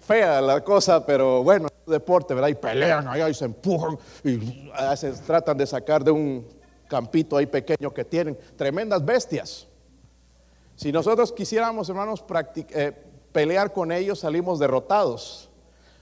fea 0.00 0.40
la 0.40 0.62
cosa, 0.62 1.04
pero 1.04 1.42
bueno, 1.42 1.68
deporte, 1.86 2.34
¿verdad? 2.34 2.48
Y 2.48 2.54
pelean 2.54 3.06
allá 3.08 3.28
y 3.28 3.34
se 3.34 3.44
empujan 3.44 3.98
y 4.24 4.70
se 4.96 5.12
tratan 5.12 5.56
de 5.56 5.66
sacar 5.66 6.02
de 6.02 6.10
un 6.10 6.46
campito 6.88 7.36
ahí 7.36 7.46
pequeño 7.46 7.92
que 7.92 8.04
tienen, 8.04 8.38
tremendas 8.56 9.04
bestias. 9.04 9.66
Si 10.76 10.92
nosotros 10.92 11.32
quisiéramos, 11.32 11.88
hermanos, 11.88 12.24
eh, 12.70 12.92
pelear 13.32 13.72
con 13.72 13.92
ellos, 13.92 14.20
salimos 14.20 14.58
derrotados, 14.58 15.50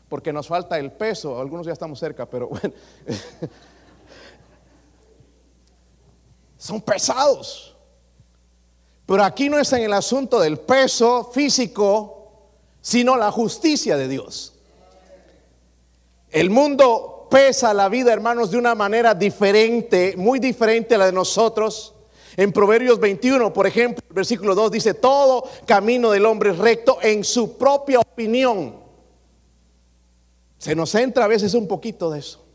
porque 0.08 0.32
nos 0.32 0.46
falta 0.46 0.78
el 0.78 0.92
peso, 0.92 1.40
algunos 1.40 1.66
ya 1.66 1.72
estamos 1.72 1.98
cerca, 1.98 2.26
pero 2.26 2.48
bueno, 2.48 2.74
son 6.58 6.80
pesados. 6.80 7.76
Pero 9.06 9.22
aquí 9.22 9.48
no 9.48 9.58
es 9.58 9.72
en 9.72 9.82
el 9.82 9.92
asunto 9.92 10.40
del 10.40 10.58
peso 10.58 11.30
físico, 11.32 12.32
sino 12.80 13.16
la 13.16 13.30
justicia 13.30 13.96
de 13.96 14.08
Dios. 14.08 14.52
El 16.30 16.50
mundo 16.50 17.28
pesa 17.30 17.72
la 17.72 17.88
vida, 17.88 18.12
hermanos, 18.12 18.50
de 18.50 18.58
una 18.58 18.74
manera 18.74 19.14
diferente, 19.14 20.14
muy 20.16 20.38
diferente 20.38 20.94
a 20.94 20.98
la 20.98 21.06
de 21.06 21.12
nosotros. 21.12 21.94
En 22.36 22.52
Proverbios 22.52 23.00
21, 23.00 23.52
por 23.52 23.66
ejemplo, 23.66 24.04
el 24.08 24.14
versículo 24.14 24.54
2 24.54 24.70
dice, 24.70 24.94
todo 24.94 25.48
camino 25.64 26.10
del 26.10 26.26
hombre 26.26 26.50
es 26.50 26.58
recto 26.58 26.98
en 27.00 27.24
su 27.24 27.56
propia 27.56 28.00
opinión. 28.00 28.76
Se 30.58 30.74
nos 30.74 30.94
entra 30.94 31.24
a 31.24 31.28
veces 31.28 31.54
un 31.54 31.66
poquito 31.66 32.10
de 32.10 32.18
eso. 32.18 32.45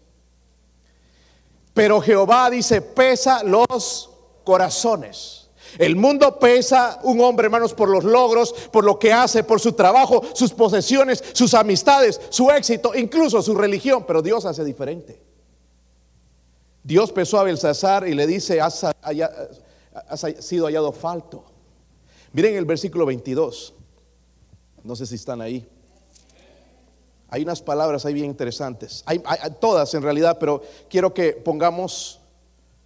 Pero 1.73 2.01
Jehová 2.01 2.49
dice, 2.49 2.81
pesa 2.81 3.43
los 3.43 4.09
corazones. 4.43 5.49
El 5.77 5.95
mundo 5.95 6.37
pesa 6.37 6.99
un 7.03 7.21
hombre, 7.21 7.45
hermanos, 7.45 7.73
por 7.73 7.87
los 7.87 8.03
logros, 8.03 8.53
por 8.71 8.83
lo 8.83 8.99
que 8.99 9.13
hace, 9.13 9.43
por 9.43 9.59
su 9.59 9.73
trabajo, 9.73 10.21
sus 10.33 10.51
posesiones, 10.51 11.23
sus 11.33 11.53
amistades, 11.53 12.19
su 12.29 12.51
éxito, 12.51 12.93
incluso 12.93 13.41
su 13.41 13.55
religión, 13.55 14.03
pero 14.05 14.21
Dios 14.21 14.43
hace 14.45 14.65
diferente. 14.65 15.21
Dios 16.83 17.11
pesó 17.11 17.39
a 17.39 17.43
Belsasar 17.43 18.07
y 18.07 18.15
le 18.15 18.27
dice, 18.27 18.59
has, 18.59 18.85
sido 20.39 20.65
hallado 20.65 20.91
falto. 20.91 21.45
Miren 22.33 22.55
el 22.55 22.65
versículo 22.65 23.05
22. 23.05 23.73
No 24.83 24.95
sé 24.95 25.05
si 25.05 25.15
están 25.15 25.41
ahí. 25.41 25.67
Hay 27.31 27.41
unas 27.41 27.63
palabras 27.63 28.05
ahí 28.05 28.13
bien 28.13 28.27
interesantes. 28.27 29.01
hay, 29.07 29.23
todas 29.59 29.91
en 29.95 30.03
realidad, 30.03 30.37
pero 30.39 30.61
quiero 30.87 31.13
que 31.13 31.33
pongamos 31.33 32.21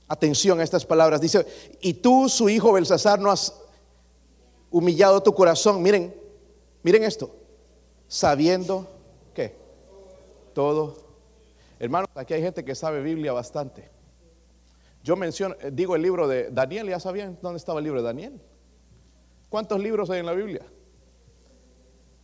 Atención 0.08 0.60
a 0.60 0.64
estas 0.64 0.86
palabras. 0.86 1.20
Dice, 1.20 1.46
y 1.82 1.96
tú, 1.96 2.30
su 2.30 2.48
hijo 2.48 2.72
Belsasar, 2.72 3.20
no 3.20 3.32
has 3.32 3.60
humillado 4.70 5.22
tu 5.22 5.34
corazón. 5.34 5.82
Miren, 5.82 6.14
miren 6.84 7.04
esto. 7.04 7.36
Sabiendo 8.08 8.88
que 9.34 9.56
todo. 10.54 10.98
Hermanos, 11.80 12.08
aquí 12.14 12.36
hay 12.36 12.42
gente 12.42 12.64
que 12.64 12.76
sabe 12.76 13.02
Biblia 13.02 13.34
bastante. 13.34 13.90
Yo 15.04 15.16
menciono, 15.16 15.56
eh, 15.60 15.72
digo 15.74 15.96
el 15.96 16.04
libro 16.04 16.28
de 16.28 16.52
Daniel, 16.52 16.88
¿ya 16.88 17.00
sabían 17.00 17.38
dónde 17.42 17.58
estaba 17.58 17.80
el 17.80 17.86
libro 17.86 18.02
de 18.02 18.08
Daniel? 18.08 18.42
¿Cuántos 19.50 19.80
libros 19.80 20.10
hay 20.12 20.20
en 20.20 20.26
la 20.28 20.34
Biblia? 20.34 20.66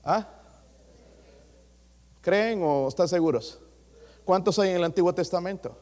¿Ah? 0.03 0.27
¿Creen 2.21 2.61
o 2.63 2.87
están 2.87 3.07
seguros? 3.07 3.59
¿Cuántos 4.23 4.57
hay 4.59 4.69
en 4.69 4.75
el 4.77 4.83
Antiguo 4.83 5.13
Testamento? 5.13 5.75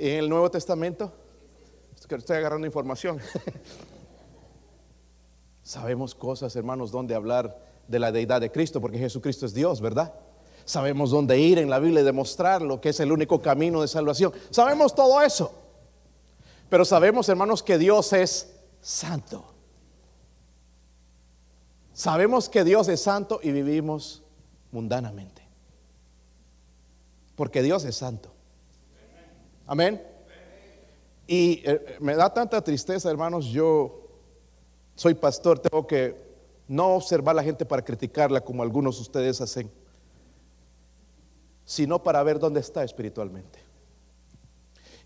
en 0.00 0.18
el 0.18 0.28
Nuevo 0.30 0.50
Testamento, 0.50 1.12
estoy 1.94 2.36
agarrando 2.36 2.66
información. 2.66 3.20
Sabemos 5.62 6.14
cosas, 6.14 6.56
hermanos, 6.56 6.90
donde 6.90 7.14
hablar 7.14 7.62
de 7.86 7.98
la 7.98 8.10
deidad 8.10 8.40
de 8.40 8.50
Cristo, 8.50 8.80
porque 8.80 8.98
Jesucristo 8.98 9.44
es 9.44 9.52
Dios, 9.52 9.82
¿verdad? 9.82 10.14
Sabemos 10.64 11.10
dónde 11.10 11.38
ir 11.38 11.58
en 11.58 11.68
la 11.68 11.78
Biblia 11.78 12.00
y 12.00 12.04
demostrar 12.04 12.62
lo 12.62 12.80
que 12.80 12.88
es 12.88 13.00
el 13.00 13.12
único 13.12 13.42
camino 13.42 13.82
de 13.82 13.88
salvación. 13.88 14.32
Sabemos 14.48 14.94
todo 14.94 15.20
eso. 15.20 15.52
Pero 16.70 16.86
sabemos, 16.86 17.28
hermanos, 17.28 17.62
que 17.62 17.76
Dios 17.76 18.14
es 18.14 18.54
santo. 18.80 19.44
Sabemos 21.92 22.48
que 22.48 22.64
Dios 22.64 22.88
es 22.88 23.02
santo 23.02 23.40
y 23.42 23.52
vivimos 23.52 24.19
mundanamente. 24.70 25.42
Porque 27.36 27.62
Dios 27.62 27.84
es 27.84 27.96
santo. 27.96 28.32
Amén. 29.66 30.02
Y 31.26 31.62
eh, 31.64 31.96
me 32.00 32.16
da 32.16 32.32
tanta 32.34 32.62
tristeza, 32.62 33.10
hermanos, 33.10 33.46
yo 33.46 34.08
soy 34.94 35.14
pastor, 35.14 35.58
tengo 35.58 35.86
que 35.86 36.14
no 36.66 36.94
observar 36.96 37.34
a 37.34 37.36
la 37.36 37.42
gente 37.42 37.64
para 37.64 37.84
criticarla 37.84 38.40
como 38.40 38.62
algunos 38.62 38.96
de 38.96 39.02
ustedes 39.02 39.40
hacen, 39.40 39.70
sino 41.64 42.02
para 42.02 42.22
ver 42.22 42.38
dónde 42.38 42.60
está 42.60 42.84
espiritualmente. 42.84 43.60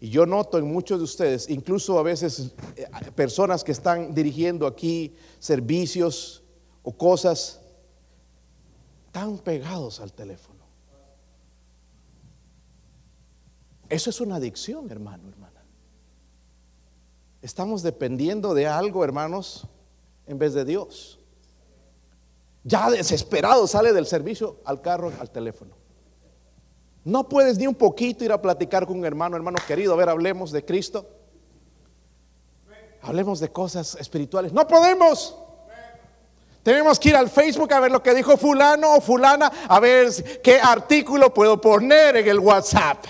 Y 0.01 0.11
yo 0.11 0.27
noto 0.27 0.59
en 0.59 0.67
muchos 0.67 0.99
de 0.99 1.05
ustedes, 1.05 1.49
incluso 1.49 1.99
a 1.99 2.03
veces 2.03 2.55
eh, 2.77 2.87
personas 3.15 3.65
que 3.65 3.73
están 3.73 4.15
dirigiendo 4.15 4.67
aquí 4.67 5.15
servicios 5.39 6.43
o 6.83 6.93
cosas, 6.93 7.61
tan 9.15 9.39
pegados 9.39 10.01
al 10.01 10.13
teléfono. 10.13 10.65
Eso 13.89 14.11
es 14.11 14.21
una 14.21 14.37
adicción, 14.37 14.91
hermano, 14.91 15.29
hermana. 15.29 15.63
Estamos 17.41 17.85
dependiendo 17.85 18.55
de 18.55 18.67
algo, 18.67 19.05
hermanos, 19.05 19.69
en 20.27 20.37
vez 20.37 20.53
de 20.53 20.65
Dios. 20.65 21.21
Ya 22.65 22.91
desesperado 22.91 23.69
sale 23.69 23.93
del 23.93 24.07
servicio 24.07 24.59
al 24.65 24.83
carro, 24.83 25.13
al 25.21 25.31
teléfono. 25.31 25.77
No 27.05 27.29
puedes 27.29 27.57
ni 27.57 27.69
un 27.69 27.77
poquito 27.77 28.25
ir 28.25 28.33
a 28.33 28.43
platicar 28.43 28.85
con 28.85 28.99
un 28.99 29.05
hermano, 29.05 29.37
hermano 29.37 29.59
querido. 29.65 29.93
A 29.93 29.97
ver, 29.97 30.09
hablemos 30.09 30.51
de 30.51 30.65
Cristo. 30.65 31.09
Hablemos 33.01 33.39
de 33.39 33.53
cosas 33.53 33.95
espirituales. 33.95 34.53
No 34.53 34.67
podemos. 34.67 35.37
Tenemos 36.65 36.99
que 36.99 37.11
ir 37.11 37.17
al 37.17 37.31
Facebook 37.31 37.73
a 37.73 37.79
ver 37.79 37.93
lo 37.93 38.03
que 38.03 38.13
dijo 38.13 38.37
fulano 38.37 38.95
o 38.97 39.01
fulana, 39.01 39.53
a 39.69 39.79
ver 39.79 40.41
qué 40.43 40.59
artículo 40.61 41.33
puedo 41.33 41.61
poner 41.61 42.17
en 42.17 42.27
el 42.27 42.41
WhatsApp. 42.41 43.05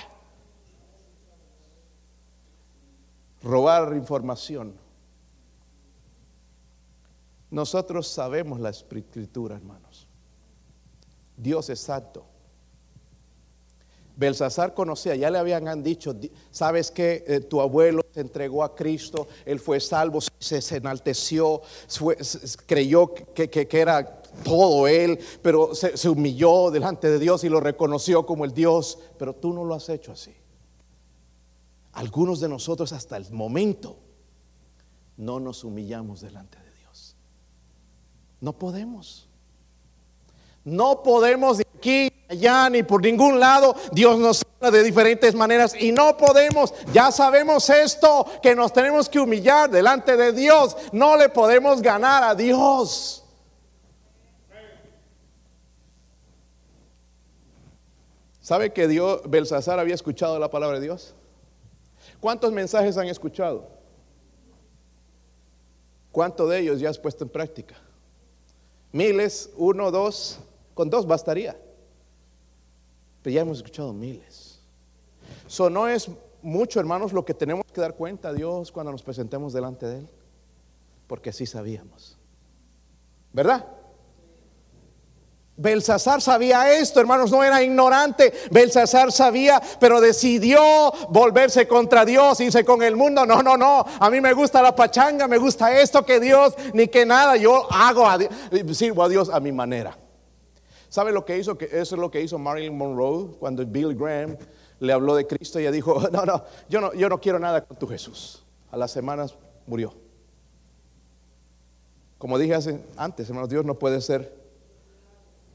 robar 3.44 3.94
información. 3.94 4.74
Nosotros 7.50 8.08
sabemos 8.08 8.58
la 8.58 8.70
escritura, 8.70 9.54
hermanos. 9.54 10.08
Dios 11.36 11.70
es 11.70 11.80
santo. 11.80 12.26
Belsasar 14.16 14.74
conocía, 14.74 15.16
ya 15.16 15.30
le 15.30 15.38
habían 15.38 15.82
dicho, 15.82 16.14
sabes 16.50 16.90
que 16.90 17.24
eh, 17.26 17.40
tu 17.40 17.60
abuelo 17.60 18.02
se 18.12 18.20
entregó 18.20 18.62
a 18.62 18.74
Cristo, 18.74 19.26
él 19.44 19.58
fue 19.58 19.80
salvo, 19.80 20.20
se, 20.20 20.76
enalteció, 20.76 21.62
creyó 22.66 23.12
que, 23.12 23.50
que, 23.50 23.80
era 23.80 24.22
todo 24.44 24.86
él, 24.86 25.18
pero 25.42 25.74
se, 25.74 25.96
se 25.96 26.08
humilló 26.08 26.70
delante 26.70 27.10
de 27.10 27.18
Dios 27.18 27.42
y 27.42 27.48
lo 27.48 27.58
reconoció 27.58 28.24
como 28.24 28.44
el 28.44 28.54
Dios, 28.54 28.98
pero 29.18 29.34
tú 29.34 29.52
no 29.52 29.64
lo 29.64 29.74
has 29.74 29.88
hecho 29.88 30.12
así. 30.12 30.34
Algunos 31.92 32.40
de 32.40 32.48
nosotros 32.48 32.92
hasta 32.92 33.16
el 33.16 33.30
momento 33.32 33.98
no 35.16 35.40
nos 35.40 35.64
humillamos 35.64 36.20
delante 36.20 36.58
de 36.58 36.72
Dios. 36.78 37.16
No 38.40 38.58
podemos. 38.58 39.28
No 40.64 41.02
podemos 41.02 41.58
de 41.58 41.66
aquí, 41.76 42.10
allá, 42.28 42.70
ni 42.70 42.82
por 42.82 43.02
ningún 43.02 43.38
lado. 43.38 43.74
Dios 43.92 44.18
nos 44.18 44.42
habla 44.56 44.70
de 44.70 44.82
diferentes 44.82 45.34
maneras 45.34 45.74
y 45.78 45.92
no 45.92 46.16
podemos. 46.16 46.72
Ya 46.92 47.12
sabemos 47.12 47.68
esto, 47.68 48.26
que 48.42 48.54
nos 48.54 48.72
tenemos 48.72 49.08
que 49.08 49.20
humillar 49.20 49.70
delante 49.70 50.16
de 50.16 50.32
Dios. 50.32 50.76
No 50.92 51.16
le 51.16 51.28
podemos 51.28 51.82
ganar 51.82 52.24
a 52.24 52.34
Dios. 52.34 53.24
¿Sabe 58.40 58.72
que 58.74 58.88
Dios, 58.88 59.22
Belsasar 59.26 59.78
había 59.78 59.94
escuchado 59.94 60.38
la 60.38 60.50
palabra 60.50 60.78
de 60.78 60.84
Dios? 60.84 61.14
¿Cuántos 62.20 62.52
mensajes 62.52 62.96
han 62.98 63.08
escuchado? 63.08 63.68
¿Cuántos 66.12 66.48
de 66.50 66.60
ellos 66.60 66.78
ya 66.78 66.90
has 66.90 66.98
puesto 66.98 67.24
en 67.24 67.30
práctica? 67.30 67.74
Miles, 68.92 69.50
uno, 69.56 69.90
dos, 69.90 70.40
con 70.74 70.90
dos 70.90 71.06
bastaría. 71.06 71.56
Pero 73.22 73.34
ya 73.34 73.40
hemos 73.40 73.58
escuchado 73.58 73.92
miles. 73.92 74.60
Eso 75.46 75.70
no 75.70 75.88
es 75.88 76.10
mucho, 76.42 76.78
hermanos, 76.78 77.12
lo 77.12 77.24
que 77.24 77.32
tenemos 77.32 77.64
que 77.72 77.80
dar 77.80 77.94
cuenta 77.94 78.28
a 78.28 78.32
Dios 78.32 78.70
cuando 78.70 78.92
nos 78.92 79.02
presentemos 79.02 79.52
delante 79.52 79.86
de 79.86 79.98
Él. 80.00 80.08
Porque 81.06 81.32
sí 81.32 81.46
sabíamos. 81.46 82.18
¿Verdad? 83.32 83.66
Belsasar 85.56 86.20
sabía 86.20 86.72
esto, 86.72 87.00
hermanos, 87.00 87.30
no 87.30 87.44
era 87.44 87.62
ignorante. 87.62 88.32
Belsasar 88.50 89.12
sabía, 89.12 89.62
pero 89.78 90.00
decidió 90.00 90.60
volverse 91.10 91.68
contra 91.68 92.04
Dios, 92.04 92.40
irse 92.40 92.64
con 92.64 92.82
el 92.82 92.96
mundo. 92.96 93.24
No, 93.24 93.42
no, 93.42 93.56
no. 93.56 93.84
A 94.00 94.10
mí 94.10 94.20
me 94.20 94.32
gusta 94.32 94.60
la 94.60 94.74
pachanga, 94.74 95.28
me 95.28 95.38
gusta 95.38 95.80
esto 95.80 96.04
que 96.04 96.18
Dios, 96.18 96.54
ni 96.72 96.88
que 96.88 97.06
nada. 97.06 97.36
Yo 97.36 97.68
hago, 97.72 98.06
a, 98.06 98.18
sirvo 98.72 99.04
a 99.04 99.08
Dios 99.08 99.30
a 99.30 99.38
mi 99.38 99.52
manera. 99.52 99.96
¿Sabe 100.94 101.10
lo 101.10 101.24
que 101.24 101.36
hizo? 101.36 101.58
Eso 101.58 101.96
es 101.96 102.00
lo 102.00 102.08
que 102.08 102.22
hizo 102.22 102.38
Marilyn 102.38 102.78
Monroe 102.78 103.26
cuando 103.40 103.66
Bill 103.66 103.96
Graham 103.96 104.36
le 104.78 104.92
habló 104.92 105.16
de 105.16 105.26
Cristo. 105.26 105.58
Ella 105.58 105.72
dijo: 105.72 106.00
No, 106.12 106.24
no, 106.24 106.44
yo 106.68 106.80
no, 106.80 106.94
yo 106.94 107.08
no 107.08 107.20
quiero 107.20 107.40
nada 107.40 107.64
con 107.64 107.76
tu 107.76 107.88
Jesús. 107.88 108.44
A 108.70 108.76
las 108.76 108.92
semanas 108.92 109.34
murió. 109.66 109.92
Como 112.16 112.38
dije 112.38 112.56
antes, 112.96 113.28
hermanos, 113.28 113.50
Dios 113.50 113.64
no 113.64 113.76
puede 113.76 114.00
ser 114.00 114.36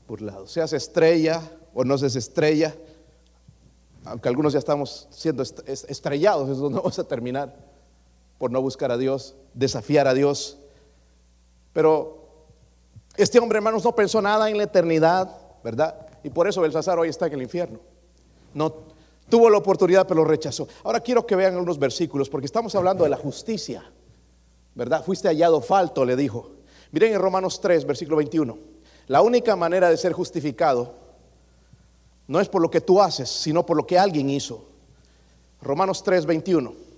burlado. 0.10 0.46
Seas 0.46 0.74
estrella 0.74 1.42
o 1.74 1.86
no 1.86 1.98
seas 1.98 2.18
estrella, 2.18 2.76
aunque 4.04 4.28
algunos 4.28 4.52
ya 4.52 4.60
estamos 4.60 5.08
siendo 5.10 5.42
estrellados, 5.42 6.50
eso 6.50 6.70
no 6.70 6.78
vamos 6.82 7.00
a 7.00 7.06
terminar 7.06 7.56
por 8.38 8.52
no 8.52 8.62
buscar 8.62 8.92
a 8.92 8.98
Dios, 8.98 9.38
desafiar 9.54 10.06
a 10.06 10.14
Dios. 10.14 10.58
Pero 11.72 12.19
este 13.24 13.40
hombre, 13.40 13.58
hermanos, 13.58 13.84
no 13.84 13.94
pensó 13.94 14.22
nada 14.22 14.50
en 14.50 14.58
la 14.58 14.64
eternidad, 14.64 15.30
¿verdad? 15.64 16.08
Y 16.24 16.30
por 16.30 16.48
eso 16.48 16.62
Belsasar 16.62 16.98
hoy 17.00 17.10
está 17.10 17.28
en 17.28 17.34
el 17.34 17.42
infierno. 17.42 17.80
No 18.54 18.74
tuvo 19.30 19.50
la 19.50 19.58
oportunidad, 19.58 20.08
pero 20.08 20.24
lo 20.24 20.30
rechazó. 20.30 20.68
Ahora 20.84 21.02
quiero 21.02 21.26
que 21.26 21.36
vean 21.36 21.58
unos 21.58 21.78
versículos, 21.78 22.30
porque 22.30 22.46
estamos 22.46 22.74
hablando 22.76 23.04
de 23.04 23.10
la 23.10 23.18
justicia, 23.18 23.84
¿verdad? 24.76 25.04
Fuiste 25.04 25.28
hallado 25.28 25.62
falto, 25.62 26.06
le 26.06 26.16
dijo. 26.16 26.52
Miren 26.92 27.14
en 27.14 27.20
Romanos 27.20 27.62
3, 27.62 27.86
versículo 27.86 28.18
21. 28.18 28.58
La 29.08 29.22
única 29.22 29.56
manera 29.56 29.90
de 29.90 29.98
ser 29.98 30.14
justificado 30.14 30.96
no 32.28 32.40
es 32.40 32.48
por 32.48 32.62
lo 32.62 32.70
que 32.70 32.82
tú 32.82 33.02
haces, 33.02 33.30
sino 33.30 33.66
por 33.66 33.76
lo 33.76 33.86
que 33.86 33.98
alguien 33.98 34.30
hizo. 34.30 34.66
Romanos 35.62 36.04
3, 36.04 36.26
21. 36.26 36.89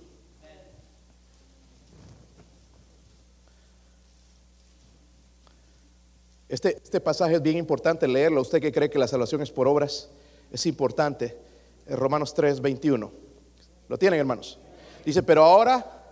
Este, 6.52 6.76
este, 6.84 7.00
pasaje 7.00 7.36
es 7.36 7.42
bien 7.42 7.56
importante 7.56 8.06
leerlo. 8.06 8.42
Usted 8.42 8.60
que 8.60 8.70
cree 8.70 8.90
que 8.90 8.98
la 8.98 9.08
salvación 9.08 9.40
es 9.40 9.50
por 9.50 9.66
obras, 9.66 10.10
es 10.52 10.66
importante. 10.66 11.34
Romanos 11.88 12.34
3, 12.34 12.60
21. 12.60 13.10
¿Lo 13.88 13.98
tienen, 13.98 14.20
hermanos? 14.20 14.58
Dice, 15.02 15.22
pero 15.22 15.44
ahora, 15.44 16.04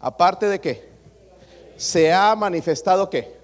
aparte 0.00 0.46
de 0.46 0.58
qué, 0.58 0.88
se 1.76 2.10
ha 2.10 2.34
manifestado 2.34 3.10
qué? 3.10 3.34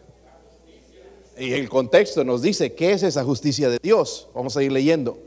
Y 1.38 1.52
el 1.52 1.68
contexto 1.68 2.24
nos 2.24 2.40
dice 2.40 2.72
qué 2.72 2.92
es 2.92 3.02
esa 3.02 3.22
justicia 3.22 3.68
de 3.68 3.76
Dios. 3.82 4.26
Vamos 4.34 4.56
a 4.56 4.62
ir 4.62 4.72
leyendo. 4.72 5.18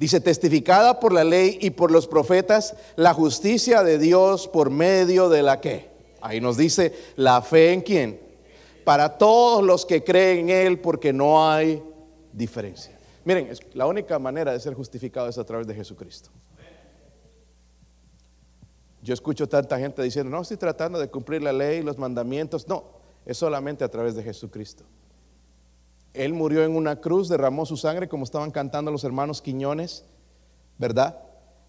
Dice, 0.00 0.20
testificada 0.20 0.98
por 0.98 1.12
la 1.12 1.22
ley 1.22 1.58
y 1.60 1.70
por 1.70 1.92
los 1.92 2.08
profetas, 2.08 2.74
la 2.96 3.14
justicia 3.14 3.84
de 3.84 4.00
Dios 4.00 4.48
por 4.48 4.70
medio 4.70 5.28
de 5.28 5.44
la 5.44 5.60
que. 5.60 5.90
Ahí 6.20 6.40
nos 6.40 6.56
dice, 6.56 6.92
la 7.14 7.40
fe 7.40 7.72
en 7.72 7.82
quién. 7.82 8.29
Para 8.84 9.18
todos 9.18 9.62
los 9.62 9.86
que 9.86 10.02
creen 10.02 10.50
en 10.50 10.66
Él, 10.66 10.80
porque 10.80 11.12
no 11.12 11.48
hay 11.48 11.82
diferencia. 12.32 12.98
Miren, 13.24 13.50
la 13.74 13.86
única 13.86 14.18
manera 14.18 14.52
de 14.52 14.60
ser 14.60 14.74
justificado 14.74 15.28
es 15.28 15.38
a 15.38 15.44
través 15.44 15.66
de 15.66 15.74
Jesucristo. 15.74 16.30
Yo 19.02 19.14
escucho 19.14 19.48
tanta 19.48 19.78
gente 19.78 20.02
diciendo, 20.02 20.30
no 20.30 20.42
estoy 20.42 20.56
tratando 20.56 20.98
de 20.98 21.08
cumplir 21.08 21.42
la 21.42 21.52
ley, 21.52 21.82
los 21.82 21.98
mandamientos. 21.98 22.68
No, 22.68 22.84
es 23.24 23.36
solamente 23.38 23.84
a 23.84 23.88
través 23.88 24.14
de 24.14 24.22
Jesucristo. 24.22 24.84
Él 26.12 26.34
murió 26.34 26.64
en 26.64 26.74
una 26.74 27.00
cruz, 27.00 27.28
derramó 27.28 27.64
su 27.64 27.76
sangre, 27.76 28.08
como 28.08 28.24
estaban 28.24 28.50
cantando 28.50 28.90
los 28.90 29.04
hermanos 29.04 29.40
Quiñones, 29.40 30.04
¿verdad? 30.76 31.18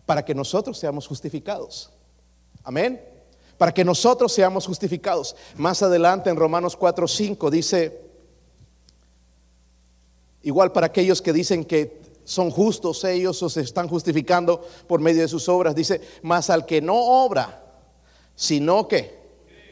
Para 0.05 0.25
que 0.25 0.33
nosotros 0.33 0.77
seamos 0.77 1.07
justificados. 1.07 1.93
Amén. 2.63 3.10
Para 3.61 3.75
que 3.75 3.85
nosotros 3.85 4.33
seamos 4.33 4.65
justificados. 4.65 5.35
Más 5.55 5.83
adelante 5.83 6.31
en 6.31 6.35
Romanos 6.35 6.75
4, 6.75 7.07
5 7.07 7.51
dice, 7.51 8.01
igual 10.41 10.71
para 10.71 10.87
aquellos 10.87 11.21
que 11.21 11.31
dicen 11.31 11.63
que 11.65 12.01
son 12.23 12.49
justos 12.49 13.03
ellos 13.03 13.43
o 13.43 13.49
se 13.51 13.61
están 13.61 13.87
justificando 13.87 14.65
por 14.87 14.99
medio 14.99 15.21
de 15.21 15.27
sus 15.27 15.47
obras, 15.47 15.75
dice, 15.75 16.01
más 16.23 16.49
al 16.49 16.65
que 16.65 16.81
no 16.81 16.95
obra, 16.95 17.63
sino 18.35 18.87
que 18.87 19.19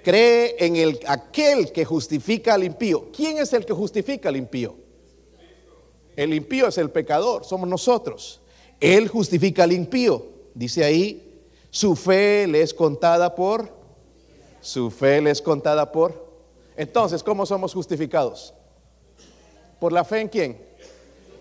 cree 0.03 0.55
en 0.59 0.75
el, 0.75 0.99
aquel 1.07 1.71
que 1.71 1.83
justifica 1.83 2.53
al 2.53 2.65
impío. 2.65 3.07
¿Quién 3.11 3.39
es 3.39 3.53
el 3.53 3.65
que 3.65 3.73
justifica 3.73 4.29
al 4.29 4.35
impío? 4.35 4.75
El 6.15 6.35
impío 6.35 6.67
es 6.67 6.77
el 6.77 6.91
pecador, 6.91 7.43
somos 7.43 7.67
nosotros. 7.67 8.39
Él 8.79 9.07
justifica 9.07 9.63
al 9.63 9.71
impío. 9.71 10.27
Dice 10.53 10.83
ahí, 10.83 11.41
su 11.71 11.95
fe 11.95 12.45
le 12.45 12.61
es 12.61 12.71
contada 12.75 13.33
por, 13.33 13.78
su 14.61 14.91
fe 14.91 15.21
le 15.21 15.31
es 15.31 15.41
contada 15.41 15.91
por. 15.91 16.29
Entonces, 16.75 17.23
¿cómo 17.23 17.45
somos 17.45 17.73
justificados? 17.73 18.53
¿Por 19.79 19.91
la 19.91 20.03
fe 20.03 20.21
en 20.21 20.27
quién? 20.27 20.69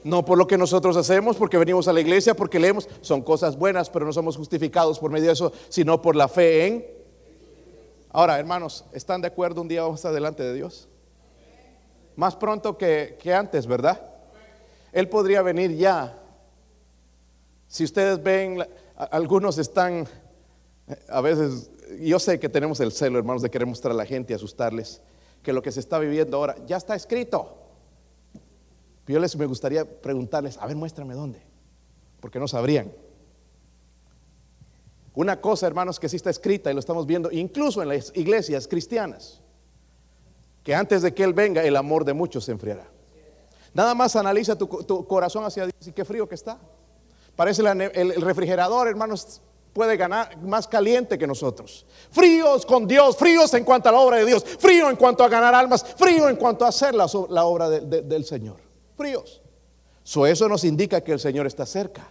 No 0.04 0.24
por 0.24 0.38
lo 0.38 0.46
que 0.46 0.56
nosotros 0.56 0.96
hacemos, 0.96 1.36
porque 1.36 1.58
venimos 1.58 1.88
a 1.88 1.92
la 1.92 2.00
iglesia, 2.00 2.34
porque 2.34 2.58
leemos, 2.58 2.88
son 3.00 3.22
cosas 3.22 3.56
buenas, 3.56 3.90
pero 3.90 4.06
no 4.06 4.12
somos 4.12 4.36
justificados 4.36 4.98
por 4.98 5.10
medio 5.10 5.26
de 5.26 5.32
eso, 5.32 5.52
sino 5.68 6.00
por 6.00 6.16
la 6.16 6.28
fe 6.28 6.66
en 6.66 6.98
Ahora, 8.10 8.38
hermanos, 8.38 8.84
¿están 8.92 9.20
de 9.20 9.28
acuerdo 9.28 9.60
un 9.60 9.68
día 9.68 9.82
vamos 9.82 9.96
a 9.96 10.00
estar 10.00 10.12
delante 10.14 10.42
de 10.42 10.54
Dios? 10.54 10.88
Más 12.16 12.34
pronto 12.34 12.78
que, 12.78 13.18
antes, 13.32 13.66
¿verdad? 13.66 14.00
Él 14.92 15.08
podría 15.08 15.42
venir 15.42 15.76
ya. 15.76 16.18
Si 17.66 17.84
ustedes 17.84 18.22
ven, 18.22 18.66
algunos 18.96 19.58
están, 19.58 20.08
a 21.08 21.20
veces, 21.20 21.70
yo 22.00 22.18
sé 22.18 22.38
que 22.38 22.48
tenemos 22.48 22.80
el 22.80 22.92
celo, 22.92 23.18
hermanos, 23.18 23.42
de 23.42 23.50
querer 23.50 23.66
mostrar 23.66 23.92
a 23.92 23.96
la 23.96 24.06
gente 24.06 24.32
y 24.32 24.36
asustarles, 24.36 25.00
que 25.42 25.52
lo 25.52 25.62
que 25.62 25.72
se 25.72 25.80
está 25.80 25.98
viviendo 25.98 26.36
ahora 26.36 26.56
ya 26.66 26.76
está 26.76 26.94
escrito. 26.94 27.56
yo 29.06 29.18
les 29.18 29.36
me 29.36 29.46
gustaría 29.46 29.84
preguntarles, 29.84 30.58
a 30.58 30.66
ver, 30.66 30.76
muéstrame 30.76 31.14
dónde, 31.14 31.40
porque 32.20 32.38
no 32.38 32.48
sabrían. 32.48 32.92
Una 35.14 35.40
cosa, 35.40 35.66
hermanos, 35.66 35.98
que 35.98 36.08
sí 36.08 36.16
está 36.16 36.30
escrita 36.30 36.70
y 36.70 36.74
lo 36.74 36.80
estamos 36.80 37.06
viendo 37.06 37.30
incluso 37.32 37.82
en 37.82 37.88
las 37.88 38.12
iglesias 38.14 38.68
cristianas, 38.68 39.40
que 40.62 40.74
antes 40.74 41.02
de 41.02 41.12
que 41.12 41.24
Él 41.24 41.32
venga, 41.32 41.64
el 41.64 41.76
amor 41.76 42.04
de 42.04 42.12
muchos 42.12 42.44
se 42.44 42.52
enfriará. 42.52 42.86
Nada 43.74 43.94
más 43.94 44.16
analiza 44.16 44.56
tu, 44.56 44.68
corazón 45.06 45.44
hacia 45.44 45.64
Dios 45.64 45.86
y 45.86 45.92
qué 45.92 46.04
frío 46.04 46.28
que 46.28 46.34
está. 46.34 46.58
Parece 47.36 47.62
el, 47.62 48.20
refrigerador, 48.20 48.88
hermanos, 48.88 49.40
puede 49.72 49.96
ganar 49.96 50.36
más 50.38 50.66
caliente 50.66 51.18
que 51.18 51.26
nosotros. 51.26 51.86
Fríos 52.10 52.66
con 52.66 52.86
Dios, 52.86 53.16
fríos 53.16 53.52
en 53.54 53.64
cuanto 53.64 53.88
a 53.88 53.92
la 53.92 53.98
obra 53.98 54.16
de 54.18 54.24
Dios, 54.24 54.44
frío 54.44 54.90
en 54.90 54.96
cuanto 54.96 55.24
a 55.24 55.28
ganar 55.28 55.54
almas, 55.54 55.84
frío 55.96 56.28
en 56.28 56.36
cuanto 56.36 56.64
a 56.64 56.68
hacer 56.68 56.94
la, 56.94 57.06
obra 57.44 57.68
del 57.68 58.24
Señor. 58.24 58.56
Fríos. 58.96 59.40
eso 60.26 60.48
nos 60.48 60.64
indica 60.64 61.00
que 61.00 61.12
el 61.12 61.20
Señor 61.20 61.46
está 61.46 61.64
cerca. 61.66 62.10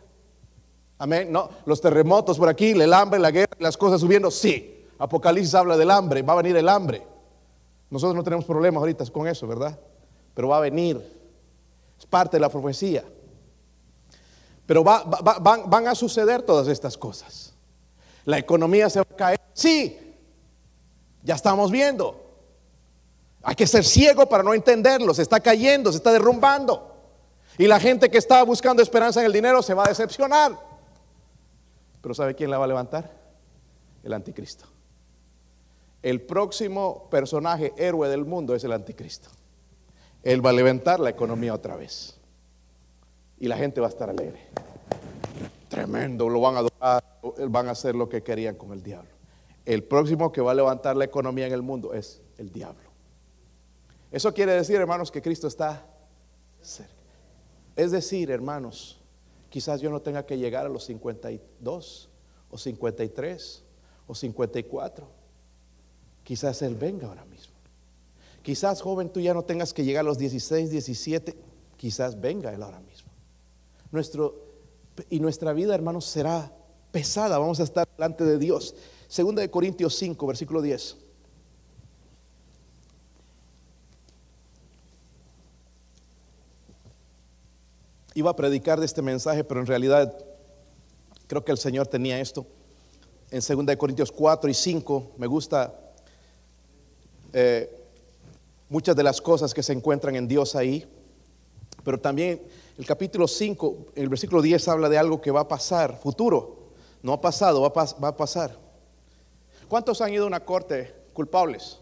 Amén. 0.99 1.31
No, 1.31 1.49
los 1.65 1.79
terremotos 1.79 2.37
por 2.37 2.49
aquí, 2.49 2.71
el 2.71 2.93
hambre, 2.93 3.19
la 3.19 3.31
guerra, 3.31 3.55
las 3.59 3.77
cosas 3.77 4.01
subiendo. 4.01 4.31
Sí, 4.31 4.85
Apocalipsis 4.97 5.53
habla 5.53 5.77
del 5.77 5.91
hambre, 5.91 6.21
va 6.21 6.33
a 6.33 6.37
venir 6.37 6.55
el 6.57 6.67
hambre. 6.69 7.05
Nosotros 7.89 8.15
no 8.15 8.23
tenemos 8.23 8.45
problemas 8.45 8.81
ahorita 8.81 9.05
con 9.07 9.27
eso, 9.27 9.47
¿verdad? 9.47 9.79
Pero 10.33 10.49
va 10.49 10.57
a 10.57 10.61
venir. 10.61 11.17
Es 11.97 12.05
parte 12.05 12.37
de 12.37 12.41
la 12.41 12.49
profecía. 12.49 13.03
Pero 14.65 14.83
van, 14.83 15.87
a 15.87 15.95
suceder 15.95 16.41
todas 16.41 16.67
estas 16.67 16.97
cosas. 16.97 17.46
La 18.27 18.37
economía 18.37 18.89
se 18.89 18.99
va 18.99 19.05
a 19.09 19.15
caer. 19.15 19.39
Sí, 19.53 19.97
ya 21.23 21.35
estamos 21.35 21.71
viendo. 21.71 22.25
Hay 23.41 23.55
que 23.55 23.65
ser 23.65 23.85
ciego 23.85 24.27
para 24.27 24.43
no 24.43 24.53
entenderlo. 24.53 25.13
Se 25.13 25.21
está 25.21 25.39
cayendo, 25.39 25.93
se 25.93 25.99
está 25.99 26.11
derrumbando. 26.11 26.93
Y 27.57 27.67
la 27.67 27.79
gente 27.79 28.09
que 28.09 28.17
estaba 28.17 28.43
buscando 28.43 28.83
esperanza 28.83 29.21
en 29.21 29.27
el 29.27 29.31
dinero 29.31 29.63
se 29.63 29.73
va 29.73 29.85
a 29.85 29.87
decepcionar. 29.87 30.59
Pero 32.01 32.13
¿sabe 32.13 32.35
quién 32.35 32.51
la 32.51 32.57
va 32.57 32.65
a 32.65 32.67
levantar? 32.67 33.09
El 34.03 34.11
anticristo. 34.11 34.65
El 36.01 36.19
próximo 36.21 37.09
personaje 37.09 37.73
héroe 37.77 38.09
del 38.09 38.25
mundo 38.25 38.55
es 38.55 38.63
el 38.65 38.73
anticristo. 38.73 39.29
Él 40.21 40.45
va 40.45 40.49
a 40.49 40.53
levantar 40.53 40.99
la 40.99 41.11
economía 41.11 41.53
otra 41.53 41.77
vez. 41.77 42.19
Y 43.39 43.47
la 43.47 43.55
gente 43.55 43.79
va 43.79 43.87
a 43.87 43.89
estar 43.89 44.09
alegre. 44.09 44.49
Tremendo, 45.69 46.29
lo 46.29 46.39
van 46.41 46.55
a 46.55 46.59
adorar, 46.59 47.03
van 47.49 47.67
a 47.67 47.71
hacer 47.71 47.95
lo 47.95 48.07
que 48.07 48.23
querían 48.23 48.55
con 48.55 48.71
el 48.71 48.81
diablo. 48.81 49.09
El 49.65 49.83
próximo 49.83 50.31
que 50.31 50.41
va 50.41 50.51
a 50.51 50.55
levantar 50.55 50.95
la 50.95 51.05
economía 51.05 51.47
en 51.47 51.53
el 51.53 51.61
mundo 51.61 51.93
es 51.93 52.21
el 52.37 52.51
diablo. 52.51 52.89
Eso 54.11 54.33
quiere 54.33 54.53
decir, 54.53 54.77
hermanos, 54.77 55.11
que 55.11 55.21
Cristo 55.21 55.47
está 55.47 55.85
cerca. 56.61 56.93
Es 57.75 57.91
decir, 57.91 58.31
hermanos, 58.31 58.97
Quizás 59.49 59.81
yo 59.81 59.89
no 59.89 60.01
tenga 60.01 60.25
que 60.25 60.37
llegar 60.37 60.65
a 60.65 60.69
los 60.69 60.85
52 60.85 62.09
o 62.49 62.57
53 62.57 63.63
o 64.07 64.15
54. 64.15 65.07
Quizás 66.23 66.61
Él 66.61 66.75
venga 66.75 67.07
ahora 67.07 67.25
mismo. 67.25 67.55
Quizás 68.41 68.81
joven 68.81 69.09
tú 69.09 69.19
ya 69.19 69.33
no 69.33 69.43
tengas 69.43 69.73
que 69.73 69.83
llegar 69.83 70.01
a 70.01 70.09
los 70.09 70.17
16, 70.17 70.69
17. 70.69 71.37
Quizás 71.77 72.19
venga 72.19 72.53
Él 72.53 72.61
ahora 72.61 72.81
mismo. 72.81 73.11
Nuestro, 73.91 74.46
y 75.09 75.19
nuestra 75.19 75.53
vida, 75.53 75.75
hermanos, 75.75 76.05
será 76.05 76.51
pesada. 76.91 77.37
Vamos 77.37 77.59
a 77.59 77.63
estar 77.63 77.87
delante 77.97 78.23
de 78.23 78.37
Dios. 78.37 78.75
Segunda 79.07 79.41
de 79.41 79.49
Corintios 79.49 79.95
5, 79.95 80.27
versículo 80.27 80.61
10. 80.61 80.97
iba 88.17 88.31
a 88.31 88.35
predicar 88.35 88.79
de 88.79 88.85
este 88.87 89.03
mensaje, 89.03 89.43
pero 89.43 89.59
en 89.59 89.67
realidad 89.67 90.11
creo 91.27 91.45
que 91.45 91.51
el 91.51 91.59
Señor 91.59 91.85
tenía 91.85 92.19
esto. 92.19 92.47
En 93.29 93.41
2 93.41 93.75
Corintios 93.75 94.11
4 94.11 94.49
y 94.49 94.55
5 94.55 95.11
me 95.17 95.27
gusta 95.27 95.71
eh, 97.31 97.69
muchas 98.69 98.95
de 98.95 99.03
las 99.03 99.21
cosas 99.21 99.53
que 99.53 99.61
se 99.61 99.71
encuentran 99.71 100.15
en 100.15 100.27
Dios 100.27 100.55
ahí, 100.55 100.87
pero 101.83 101.99
también 101.99 102.41
el 102.77 102.85
capítulo 102.85 103.27
5, 103.27 103.87
el 103.95 104.09
versículo 104.09 104.41
10 104.41 104.67
habla 104.67 104.89
de 104.89 104.97
algo 104.97 105.19
que 105.19 105.31
va 105.31 105.41
a 105.41 105.47
pasar, 105.47 105.99
futuro, 105.99 106.73
no 107.01 107.13
ha 107.13 107.21
pasado, 107.21 107.61
va 107.61 107.67
a, 107.67 107.99
va 107.99 108.07
a 108.09 108.17
pasar. 108.17 108.57
¿Cuántos 109.67 109.99
han 110.01 110.13
ido 110.13 110.25
a 110.25 110.27
una 110.27 110.39
corte 110.39 110.93
culpables? 111.13 111.79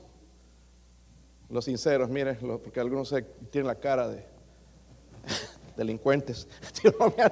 Los 1.50 1.66
sinceros, 1.66 2.10
miren, 2.10 2.38
porque 2.64 2.80
algunos 2.80 3.14
tienen 3.52 3.68
la 3.68 3.76
cara 3.76 4.08
de 4.08 4.26
delincuentes. 5.78 6.48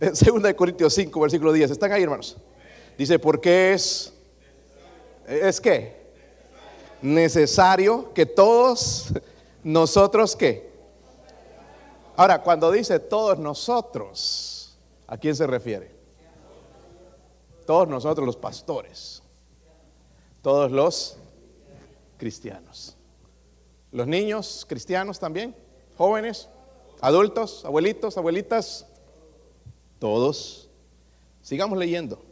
Segunda 0.12 0.48
de 0.48 0.56
Corintios 0.56 0.92
5, 0.94 1.20
versículo 1.20 1.52
10. 1.52 1.70
¿Están 1.70 1.92
ahí, 1.92 2.02
hermanos? 2.02 2.36
Dice, 2.98 3.18
porque 3.18 3.72
es, 3.72 4.12
es 5.26 5.60
que 5.60 6.06
necesario 7.02 8.12
que 8.12 8.26
todos 8.26 9.12
nosotros 9.62 10.34
que. 10.34 10.75
Ahora, 12.16 12.42
cuando 12.42 12.70
dice 12.70 12.98
todos 12.98 13.38
nosotros, 13.38 14.78
¿a 15.06 15.16
quién 15.16 15.36
se 15.36 15.46
refiere? 15.46 15.94
Todos 17.66 17.88
nosotros 17.88 18.26
los 18.26 18.36
pastores, 18.36 19.22
todos 20.42 20.70
los 20.70 21.16
cristianos. 22.16 22.96
Los 23.92 24.06
niños 24.06 24.64
cristianos 24.68 25.18
también, 25.18 25.54
jóvenes, 25.96 26.48
Adultos, 27.00 27.64
abuelitos, 27.64 28.16
abuelitas, 28.16 28.86
todos. 29.98 30.68
Sigamos 31.42 31.78
leyendo. 31.78 32.22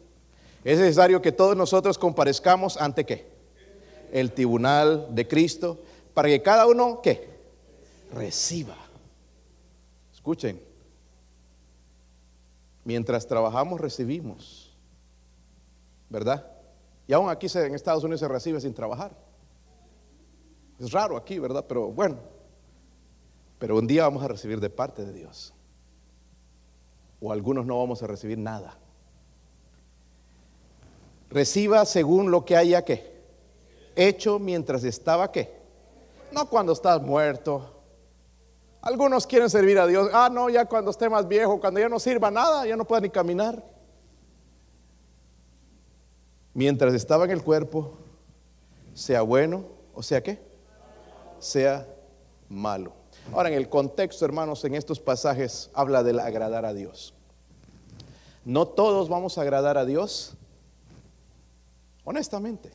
Es 0.64 0.78
necesario 0.78 1.20
que 1.20 1.32
todos 1.32 1.56
nosotros 1.56 1.98
comparezcamos 1.98 2.76
ante 2.78 3.04
qué? 3.04 3.28
El 4.12 4.32
tribunal 4.32 5.08
de 5.10 5.28
Cristo, 5.28 5.78
para 6.14 6.28
que 6.28 6.40
cada 6.40 6.66
uno, 6.66 7.00
¿qué? 7.02 7.28
Reciba. 8.12 8.76
Escuchen. 10.24 10.58
Mientras 12.82 13.26
trabajamos, 13.26 13.78
recibimos. 13.78 14.74
¿Verdad? 16.08 16.50
Y 17.06 17.12
aún 17.12 17.28
aquí 17.28 17.46
en 17.54 17.74
Estados 17.74 18.04
Unidos 18.04 18.20
se 18.20 18.28
recibe 18.28 18.58
sin 18.58 18.72
trabajar. 18.72 19.14
Es 20.78 20.90
raro 20.92 21.18
aquí, 21.18 21.38
¿verdad? 21.38 21.66
Pero 21.68 21.88
bueno. 21.88 22.16
Pero 23.58 23.76
un 23.76 23.86
día 23.86 24.04
vamos 24.04 24.22
a 24.24 24.28
recibir 24.28 24.60
de 24.60 24.70
parte 24.70 25.04
de 25.04 25.12
Dios. 25.12 25.52
O 27.20 27.30
algunos 27.30 27.66
no 27.66 27.78
vamos 27.78 28.02
a 28.02 28.06
recibir 28.06 28.38
nada. 28.38 28.78
Reciba 31.28 31.84
según 31.84 32.30
lo 32.30 32.46
que 32.46 32.56
haya 32.56 32.82
que 32.82 33.12
hecho 33.94 34.38
mientras 34.38 34.84
estaba 34.84 35.30
que. 35.30 35.54
No 36.32 36.48
cuando 36.48 36.72
estás 36.72 37.02
muerto. 37.02 37.73
Algunos 38.84 39.26
quieren 39.26 39.48
servir 39.48 39.78
a 39.78 39.86
Dios. 39.86 40.10
Ah, 40.12 40.28
no, 40.30 40.50
ya 40.50 40.66
cuando 40.66 40.90
esté 40.90 41.08
más 41.08 41.26
viejo, 41.26 41.58
cuando 41.58 41.80
ya 41.80 41.88
no 41.88 41.98
sirva 41.98 42.30
nada, 42.30 42.66
ya 42.66 42.76
no 42.76 42.84
pueda 42.84 43.00
ni 43.00 43.08
caminar. 43.08 43.64
Mientras 46.52 46.92
estaba 46.92 47.24
en 47.24 47.30
el 47.30 47.42
cuerpo, 47.42 47.96
sea 48.92 49.22
bueno 49.22 49.64
o 49.94 50.02
sea 50.02 50.22
qué, 50.22 50.38
sea 51.38 51.88
malo. 52.50 52.92
Ahora, 53.32 53.48
en 53.48 53.54
el 53.54 53.70
contexto, 53.70 54.26
hermanos, 54.26 54.62
en 54.66 54.74
estos 54.74 55.00
pasajes 55.00 55.70
habla 55.72 56.02
del 56.02 56.20
agradar 56.20 56.66
a 56.66 56.74
Dios. 56.74 57.14
No 58.44 58.68
todos 58.68 59.08
vamos 59.08 59.38
a 59.38 59.40
agradar 59.40 59.78
a 59.78 59.86
Dios, 59.86 60.36
honestamente. 62.04 62.70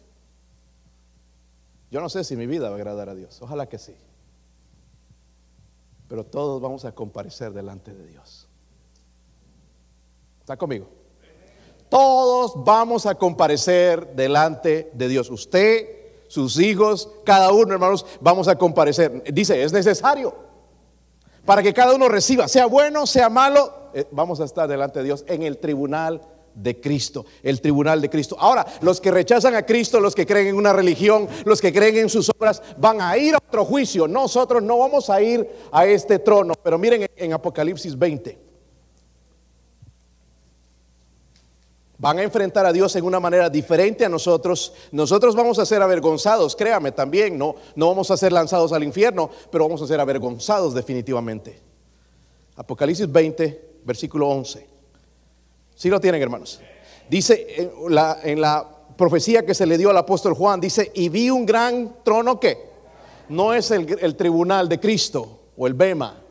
Yo 1.92 2.02
no 2.02 2.10
sé 2.10 2.24
si 2.24 2.36
mi 2.36 2.48
vida 2.48 2.70
va 2.70 2.76
a 2.76 2.80
agradar 2.80 3.10
a 3.10 3.16
Dios, 3.16 3.40
ojalá 3.44 3.70
que 3.70 3.78
sí. 3.78 3.96
Pero 6.10 6.26
todos 6.26 6.60
vamos 6.62 6.84
a 6.84 6.92
comparecer 6.92 7.54
delante 7.54 7.94
de 7.94 8.06
Dios. 8.08 8.50
¿Está 10.42 10.58
conmigo? 10.58 10.90
Todos 11.88 12.54
vamos 12.66 13.06
a 13.06 13.16
comparecer 13.16 14.14
delante 14.16 14.92
de 14.94 15.08
Dios. 15.08 15.30
Usted, 15.30 15.88
sus 16.28 16.60
hijos, 16.60 17.10
cada 17.24 17.54
uno, 17.54 17.74
hermanos, 17.74 18.06
vamos 18.20 18.48
a 18.50 18.58
comparecer. 18.58 19.24
Dice, 19.32 19.64
es 19.64 19.72
necesario 19.72 20.50
para 21.46 21.64
que 21.64 21.74
cada 21.74 21.96
uno 21.96 22.08
reciba, 22.10 22.48
sea 22.48 22.68
bueno, 22.68 23.08
sea 23.08 23.30
malo, 23.30 23.74
eh, 23.96 24.06
vamos 24.12 24.40
a 24.40 24.46
estar 24.46 24.68
delante 24.68 25.00
de 25.00 25.06
Dios 25.06 25.26
en 25.28 25.42
el 25.42 25.58
tribunal 25.58 26.22
de 26.62 26.80
Cristo, 26.80 27.26
el 27.42 27.62
tribunal 27.62 28.02
de 28.02 28.10
Cristo. 28.10 28.36
Ahora, 28.40 28.66
los 28.82 29.00
que 29.00 29.12
rechazan 29.12 29.56
a 29.56 29.66
Cristo, 29.66 30.00
los 30.00 30.14
que 30.14 30.26
creen 30.26 30.48
en 30.48 30.56
una 30.56 30.74
religión, 30.74 31.28
los 31.46 31.62
que 31.62 31.74
creen 31.74 31.98
en 31.98 32.10
sus 32.10 32.30
obras, 32.30 32.62
van 32.78 33.02
a 33.02 33.18
ir 33.18 33.36
a 33.36 33.38
otro 33.38 33.66
juicio. 33.66 34.08
Nosotros 34.08 34.62
no 34.62 34.78
vamos 34.78 35.10
a 35.10 35.22
ir 35.22 35.48
a 35.72 35.86
este 35.86 36.20
trono. 36.20 36.54
Pero 36.62 36.78
miren 36.78 37.08
en 37.16 37.34
Apocalipsis 37.34 37.98
20. 37.98 38.50
Van 41.98 42.18
a 42.18 42.24
enfrentar 42.24 42.66
a 42.66 42.72
Dios 42.72 42.96
en 42.96 43.04
una 43.04 43.20
manera 43.20 43.50
diferente 43.50 44.06
a 44.06 44.10
nosotros. 44.10 44.74
Nosotros 44.92 45.36
vamos 45.36 45.60
a 45.60 45.66
ser 45.66 45.82
avergonzados, 45.82 46.56
créame 46.56 46.94
también, 46.94 47.38
no, 47.38 47.56
no 47.76 47.90
vamos 47.90 48.10
a 48.10 48.16
ser 48.16 48.32
lanzados 48.32 48.72
al 48.72 48.86
infierno, 48.86 49.30
pero 49.52 49.66
vamos 49.66 49.82
a 49.82 49.88
ser 49.88 50.00
avergonzados 50.00 50.74
definitivamente. 50.74 51.60
Apocalipsis 52.56 53.12
20, 53.12 53.82
versículo 53.84 54.30
11. 54.30 54.79
Si 55.80 55.88
lo 55.88 56.02
tienen, 56.02 56.22
hermanos. 56.22 56.60
Dice 57.10 57.46
en 57.58 57.96
la, 57.96 58.20
en 58.22 58.42
la 58.42 58.68
profecía 58.98 59.46
que 59.46 59.54
se 59.54 59.66
le 59.66 59.78
dio 59.78 59.90
al 59.90 59.98
apóstol 59.98 60.34
Juan, 60.34 60.60
dice, 60.60 60.92
y 60.94 61.08
vi 61.08 61.30
un 61.30 61.46
gran 61.46 62.04
trono 62.04 62.38
que 62.38 62.58
no 63.30 63.54
es 63.54 63.72
el, 63.72 63.98
el 64.02 64.18
tribunal 64.18 64.68
de 64.68 64.78
Cristo 64.78 65.40
o 65.56 65.68
el 65.68 65.76
Bema. 65.76 66.22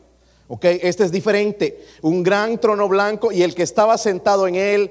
Ok, 0.49 0.67
este 0.67 1.05
es 1.05 1.11
diferente. 1.11 1.83
Un 2.03 2.23
gran 2.23 2.61
trono 2.61 2.89
blanco 2.89 3.33
y 3.33 3.43
el 3.43 3.55
que 3.55 3.63
estaba 3.63 3.97
sentado 3.97 4.47
en 4.47 4.55
él, 4.55 4.91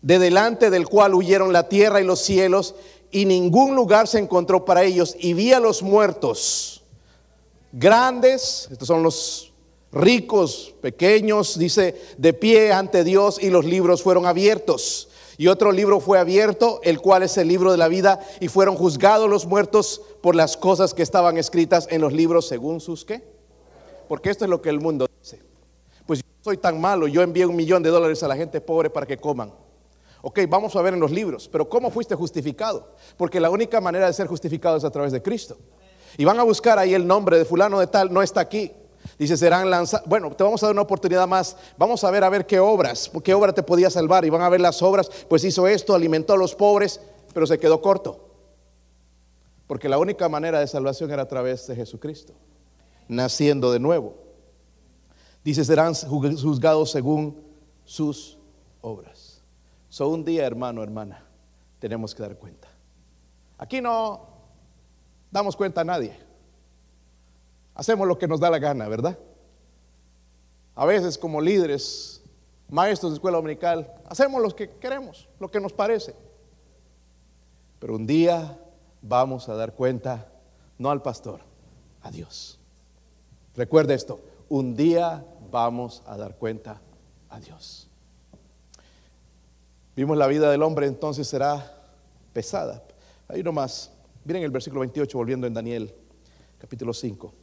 de 0.00 0.18
delante 0.18 0.70
del 0.70 0.88
cual 0.88 1.14
huyeron 1.14 1.52
la 1.52 1.68
tierra 1.68 2.00
y 2.00 2.04
los 2.04 2.20
cielos, 2.20 2.74
y 3.10 3.26
ningún 3.26 3.74
lugar 3.74 4.08
se 4.08 4.18
encontró 4.18 4.64
para 4.64 4.82
ellos. 4.82 5.14
Y 5.18 5.34
vi 5.34 5.52
a 5.52 5.60
los 5.60 5.82
muertos, 5.82 6.82
grandes, 7.70 8.66
estos 8.72 8.88
son 8.88 9.02
los 9.02 9.51
ricos, 9.92 10.74
pequeños, 10.80 11.58
dice, 11.58 12.00
de 12.16 12.32
pie 12.32 12.72
ante 12.72 13.04
Dios 13.04 13.38
y 13.40 13.50
los 13.50 13.64
libros 13.64 14.02
fueron 14.02 14.26
abiertos. 14.26 15.08
Y 15.38 15.48
otro 15.48 15.72
libro 15.72 16.00
fue 16.00 16.18
abierto, 16.18 16.80
el 16.82 17.00
cual 17.00 17.22
es 17.22 17.36
el 17.38 17.48
libro 17.48 17.72
de 17.72 17.78
la 17.78 17.88
vida, 17.88 18.20
y 18.40 18.48
fueron 18.48 18.76
juzgados 18.76 19.28
los 19.28 19.46
muertos 19.46 20.02
por 20.20 20.34
las 20.34 20.56
cosas 20.56 20.94
que 20.94 21.02
estaban 21.02 21.38
escritas 21.38 21.86
en 21.90 22.00
los 22.00 22.12
libros 22.12 22.46
según 22.48 22.80
sus 22.80 23.04
qué. 23.04 23.24
Porque 24.08 24.30
esto 24.30 24.44
es 24.44 24.50
lo 24.50 24.60
que 24.60 24.68
el 24.68 24.80
mundo 24.80 25.06
dice. 25.20 25.42
Pues 26.06 26.20
yo 26.20 26.26
soy 26.42 26.58
tan 26.58 26.80
malo, 26.80 27.06
yo 27.06 27.22
envié 27.22 27.46
un 27.46 27.56
millón 27.56 27.82
de 27.82 27.90
dólares 27.90 28.22
a 28.22 28.28
la 28.28 28.36
gente 28.36 28.60
pobre 28.60 28.90
para 28.90 29.06
que 29.06 29.16
coman. 29.16 29.52
Ok, 30.20 30.40
vamos 30.48 30.76
a 30.76 30.82
ver 30.82 30.94
en 30.94 31.00
los 31.00 31.10
libros, 31.10 31.48
pero 31.48 31.68
¿cómo 31.68 31.90
fuiste 31.90 32.14
justificado? 32.14 32.94
Porque 33.16 33.40
la 33.40 33.50
única 33.50 33.80
manera 33.80 34.06
de 34.06 34.12
ser 34.12 34.28
justificado 34.28 34.76
es 34.76 34.84
a 34.84 34.90
través 34.90 35.12
de 35.12 35.22
Cristo. 35.22 35.56
Y 36.16 36.24
van 36.24 36.38
a 36.38 36.42
buscar 36.42 36.78
ahí 36.78 36.94
el 36.94 37.06
nombre 37.06 37.38
de 37.38 37.44
fulano 37.44 37.80
de 37.80 37.86
tal, 37.86 38.12
no 38.12 38.22
está 38.22 38.40
aquí. 38.40 38.70
Dice, 39.18 39.36
serán 39.36 39.70
lanzados. 39.70 40.08
Bueno, 40.08 40.30
te 40.30 40.42
vamos 40.42 40.62
a 40.62 40.66
dar 40.66 40.74
una 40.74 40.82
oportunidad 40.82 41.26
más. 41.26 41.56
Vamos 41.76 42.02
a 42.04 42.10
ver 42.10 42.24
a 42.24 42.28
ver 42.28 42.46
qué 42.46 42.58
obras, 42.58 43.10
qué 43.22 43.34
obra 43.34 43.52
te 43.52 43.62
podía 43.62 43.90
salvar. 43.90 44.24
Y 44.24 44.30
van 44.30 44.42
a 44.42 44.48
ver 44.48 44.60
las 44.60 44.82
obras. 44.82 45.10
Pues 45.28 45.44
hizo 45.44 45.66
esto, 45.66 45.94
alimentó 45.94 46.32
a 46.32 46.36
los 46.36 46.54
pobres, 46.54 47.00
pero 47.32 47.46
se 47.46 47.58
quedó 47.58 47.80
corto. 47.80 48.28
Porque 49.66 49.88
la 49.88 49.98
única 49.98 50.28
manera 50.28 50.60
de 50.60 50.66
salvación 50.66 51.10
era 51.10 51.22
a 51.22 51.28
través 51.28 51.66
de 51.66 51.76
Jesucristo, 51.76 52.34
naciendo 53.08 53.72
de 53.72 53.80
nuevo. 53.80 54.14
Dice, 55.44 55.64
serán 55.64 55.94
juzgados 55.94 56.90
según 56.90 57.42
sus 57.84 58.38
obras. 58.80 59.42
So 59.88 60.08
un 60.08 60.24
día, 60.24 60.46
hermano, 60.46 60.82
hermana, 60.82 61.24
tenemos 61.78 62.14
que 62.14 62.22
dar 62.22 62.36
cuenta. 62.36 62.68
Aquí 63.58 63.80
no 63.80 64.26
damos 65.30 65.56
cuenta 65.56 65.80
a 65.80 65.84
nadie. 65.84 66.16
Hacemos 67.74 68.06
lo 68.06 68.18
que 68.18 68.28
nos 68.28 68.40
da 68.40 68.50
la 68.50 68.58
gana, 68.58 68.88
¿verdad? 68.88 69.18
A 70.74 70.84
veces 70.86 71.18
como 71.18 71.40
líderes, 71.40 72.22
maestros 72.68 73.12
de 73.12 73.16
escuela 73.16 73.36
dominical, 73.36 73.92
hacemos 74.06 74.40
lo 74.42 74.54
que 74.54 74.70
queremos, 74.70 75.28
lo 75.38 75.50
que 75.50 75.60
nos 75.60 75.72
parece. 75.72 76.14
Pero 77.78 77.96
un 77.96 78.06
día 78.06 78.58
vamos 79.00 79.48
a 79.48 79.54
dar 79.54 79.74
cuenta, 79.74 80.28
no 80.78 80.90
al 80.90 81.02
pastor, 81.02 81.40
a 82.02 82.10
Dios. 82.10 82.58
Recuerde 83.54 83.94
esto, 83.94 84.20
un 84.48 84.74
día 84.74 85.24
vamos 85.50 86.02
a 86.06 86.16
dar 86.16 86.36
cuenta 86.36 86.80
a 87.28 87.40
Dios. 87.40 87.88
Vimos 89.94 90.16
la 90.16 90.26
vida 90.26 90.50
del 90.50 90.62
hombre, 90.62 90.86
entonces 90.86 91.28
será 91.28 91.78
pesada. 92.32 92.82
Ahí 93.28 93.42
nomás, 93.42 93.90
miren 94.24 94.42
el 94.42 94.50
versículo 94.50 94.80
28, 94.80 95.18
volviendo 95.18 95.46
en 95.46 95.52
Daniel, 95.52 95.94
capítulo 96.58 96.94
5. 96.94 97.41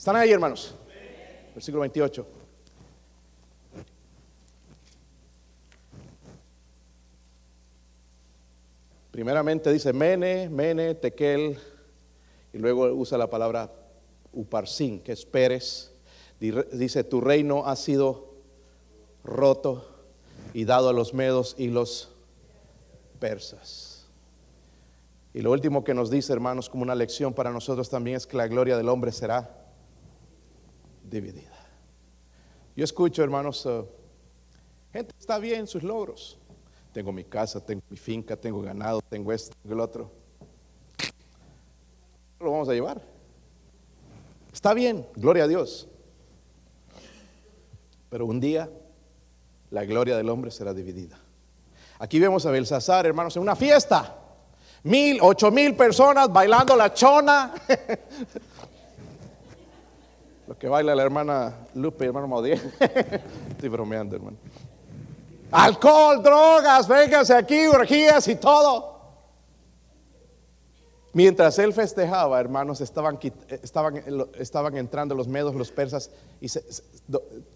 ¿Están 0.00 0.16
ahí, 0.16 0.32
hermanos? 0.32 0.74
Versículo 1.54 1.82
28. 1.82 2.26
Primeramente 9.10 9.70
dice 9.70 9.92
Mene, 9.92 10.48
Mene, 10.48 10.94
Tekel, 10.94 11.58
y 12.50 12.56
luego 12.56 12.86
usa 12.94 13.18
la 13.18 13.28
palabra 13.28 13.70
Uparsin, 14.32 15.02
que 15.02 15.12
es 15.12 15.26
Pérez. 15.26 15.92
Dice, 16.38 17.04
tu 17.04 17.20
reino 17.20 17.66
ha 17.66 17.76
sido 17.76 18.36
roto 19.22 19.86
y 20.54 20.64
dado 20.64 20.88
a 20.88 20.94
los 20.94 21.12
medos 21.12 21.54
y 21.58 21.68
los 21.68 22.08
persas. 23.18 24.06
Y 25.34 25.42
lo 25.42 25.52
último 25.52 25.84
que 25.84 25.92
nos 25.92 26.10
dice, 26.10 26.32
hermanos, 26.32 26.70
como 26.70 26.84
una 26.84 26.94
lección 26.94 27.34
para 27.34 27.50
nosotros 27.50 27.90
también 27.90 28.16
es 28.16 28.26
que 28.26 28.38
la 28.38 28.48
gloria 28.48 28.78
del 28.78 28.88
hombre 28.88 29.12
será 29.12 29.60
dividida. 31.10 31.50
Yo 32.76 32.84
escucho, 32.84 33.22
hermanos, 33.22 33.66
uh, 33.66 33.86
gente 34.92 35.14
está 35.18 35.38
bien 35.38 35.66
sus 35.66 35.82
logros. 35.82 36.38
Tengo 36.92 37.12
mi 37.12 37.24
casa, 37.24 37.64
tengo 37.64 37.82
mi 37.90 37.96
finca, 37.96 38.36
tengo 38.36 38.62
ganado, 38.62 39.00
tengo 39.02 39.32
esto, 39.32 39.56
tengo 39.62 39.74
el 39.74 39.80
otro. 39.80 40.10
Lo 42.40 42.50
vamos 42.50 42.68
a 42.68 42.72
llevar. 42.72 43.02
Está 44.52 44.72
bien, 44.72 45.06
gloria 45.14 45.44
a 45.44 45.48
Dios. 45.48 45.88
Pero 48.08 48.26
un 48.26 48.40
día 48.40 48.70
la 49.70 49.84
gloria 49.84 50.16
del 50.16 50.28
hombre 50.28 50.50
será 50.50 50.74
dividida. 50.74 51.18
Aquí 51.98 52.18
vemos 52.18 52.46
a 52.46 52.50
Belsasar, 52.50 53.06
hermanos, 53.06 53.36
en 53.36 53.42
una 53.42 53.54
fiesta. 53.54 54.16
Mil, 54.82 55.18
ocho 55.20 55.50
mil 55.50 55.76
personas 55.76 56.32
bailando 56.32 56.74
la 56.74 56.92
chona. 56.92 57.52
Lo 60.50 60.58
que 60.58 60.66
baila 60.68 60.96
la 60.96 61.04
hermana 61.04 61.54
Lupe, 61.74 62.06
hermano 62.06 62.26
Maudier. 62.26 62.58
Estoy 63.50 63.68
bromeando, 63.68 64.16
hermano. 64.16 64.36
Alcohol, 65.52 66.20
drogas, 66.20 66.88
vénganse 66.88 67.34
aquí, 67.34 67.68
orgías 67.68 68.26
y 68.26 68.34
todo. 68.34 68.98
Mientras 71.12 71.56
él 71.60 71.72
festejaba, 71.72 72.40
hermanos, 72.40 72.80
estaban, 72.80 73.20
estaban, 73.48 74.02
estaban 74.40 74.76
entrando 74.76 75.14
los 75.14 75.28
medos, 75.28 75.54
los 75.54 75.70
persas, 75.70 76.10
y 76.40 76.48
se, 76.48 76.64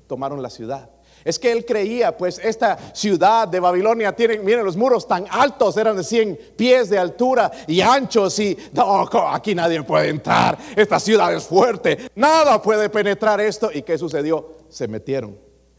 tomaron 0.06 0.40
la 0.40 0.50
ciudad. 0.50 0.88
Es 1.24 1.38
que 1.38 1.50
él 1.50 1.64
creía, 1.64 2.16
pues 2.16 2.38
esta 2.38 2.76
ciudad 2.94 3.48
de 3.48 3.58
Babilonia 3.58 4.14
tiene, 4.14 4.38
miren, 4.38 4.64
los 4.64 4.76
muros 4.76 5.08
tan 5.08 5.24
altos, 5.30 5.76
eran 5.76 5.96
de 5.96 6.04
100 6.04 6.38
pies 6.56 6.90
de 6.90 6.98
altura 6.98 7.50
y 7.66 7.80
anchos 7.80 8.38
y 8.38 8.56
no, 8.72 9.08
aquí 9.32 9.54
nadie 9.54 9.82
puede 9.82 10.10
entrar, 10.10 10.58
esta 10.76 11.00
ciudad 11.00 11.34
es 11.34 11.44
fuerte, 11.44 12.10
nada 12.14 12.60
puede 12.60 12.90
penetrar 12.90 13.40
esto. 13.40 13.70
¿Y 13.72 13.82
qué 13.82 13.96
sucedió? 13.96 14.58
Se 14.68 14.86
metieron 14.86 15.38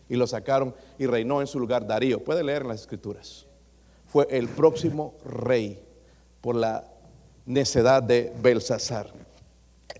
y 0.09 0.15
lo 0.15 0.27
sacaron 0.27 0.75
y 0.97 1.05
reinó 1.05 1.41
en 1.41 1.47
su 1.47 1.59
lugar 1.59 1.85
Darío. 1.85 2.23
Puede 2.23 2.43
leer 2.43 2.63
en 2.63 2.69
las 2.69 2.81
escrituras. 2.81 3.45
Fue 4.05 4.27
el 4.29 4.47
próximo 4.47 5.15
rey 5.25 5.83
por 6.41 6.55
la 6.55 6.85
necedad 7.45 8.01
de 8.01 8.31
Belsasar. 8.41 9.11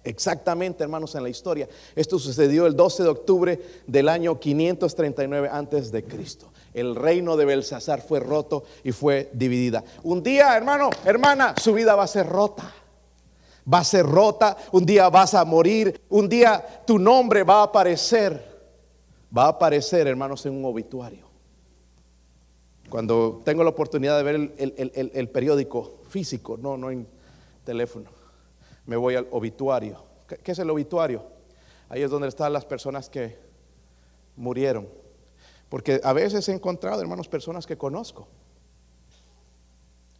Exactamente, 0.05 0.83
hermanos, 0.83 1.15
en 1.15 1.23
la 1.23 1.29
historia. 1.29 1.67
Esto 1.95 2.19
sucedió 2.19 2.67
el 2.67 2.75
12 2.75 3.03
de 3.03 3.09
octubre 3.09 3.61
del 3.87 4.07
año 4.07 4.39
539 4.39 5.49
antes 5.51 5.91
de 5.91 6.03
Cristo. 6.03 6.51
El 6.75 6.95
reino 6.95 7.35
de 7.35 7.45
Belsasar 7.45 8.01
fue 8.01 8.19
roto 8.19 8.63
y 8.83 8.91
fue 8.91 9.31
dividida. 9.33 9.83
Un 10.03 10.21
día, 10.21 10.55
hermano, 10.55 10.91
hermana, 11.05 11.55
su 11.59 11.73
vida 11.73 11.95
va 11.95 12.03
a 12.03 12.07
ser 12.07 12.27
rota. 12.27 12.71
Va 13.71 13.79
a 13.79 13.83
ser 13.83 14.05
rota, 14.05 14.55
un 14.73 14.85
día 14.85 15.09
vas 15.09 15.33
a 15.33 15.43
morir, 15.43 15.99
un 16.09 16.29
día 16.29 16.83
tu 16.85 16.99
nombre 16.99 17.41
va 17.41 17.61
a 17.61 17.63
aparecer. 17.63 18.53
Va 19.35 19.45
a 19.45 19.49
aparecer, 19.49 20.05
hermanos, 20.05 20.45
en 20.45 20.53
un 20.53 20.65
obituario. 20.65 21.25
Cuando 22.91 23.41
tengo 23.43 23.63
la 23.63 23.71
oportunidad 23.71 24.17
de 24.17 24.23
ver 24.23 24.35
el, 24.35 25.11
el 25.15 25.29
periódico 25.29 25.97
físico, 26.07 26.57
no, 26.57 26.77
no 26.77 26.91
en 26.91 27.07
teléfono 27.63 28.24
me 28.85 28.95
voy 28.95 29.15
al 29.15 29.27
obituario. 29.31 30.03
¿Qué, 30.27 30.51
es 30.51 30.59
el 30.59 30.69
obituario? 30.69 31.23
Ahí 31.89 32.01
es 32.01 32.09
donde 32.09 32.27
están 32.27 32.53
las 32.53 32.65
personas 32.65 33.09
que 33.09 33.37
murieron. 34.35 34.87
Porque 35.69 35.99
a 36.03 36.13
veces 36.13 36.47
he 36.49 36.53
encontrado, 36.53 37.01
hermanos, 37.01 37.27
personas 37.27 37.65
que 37.65 37.77
conozco. 37.77 38.27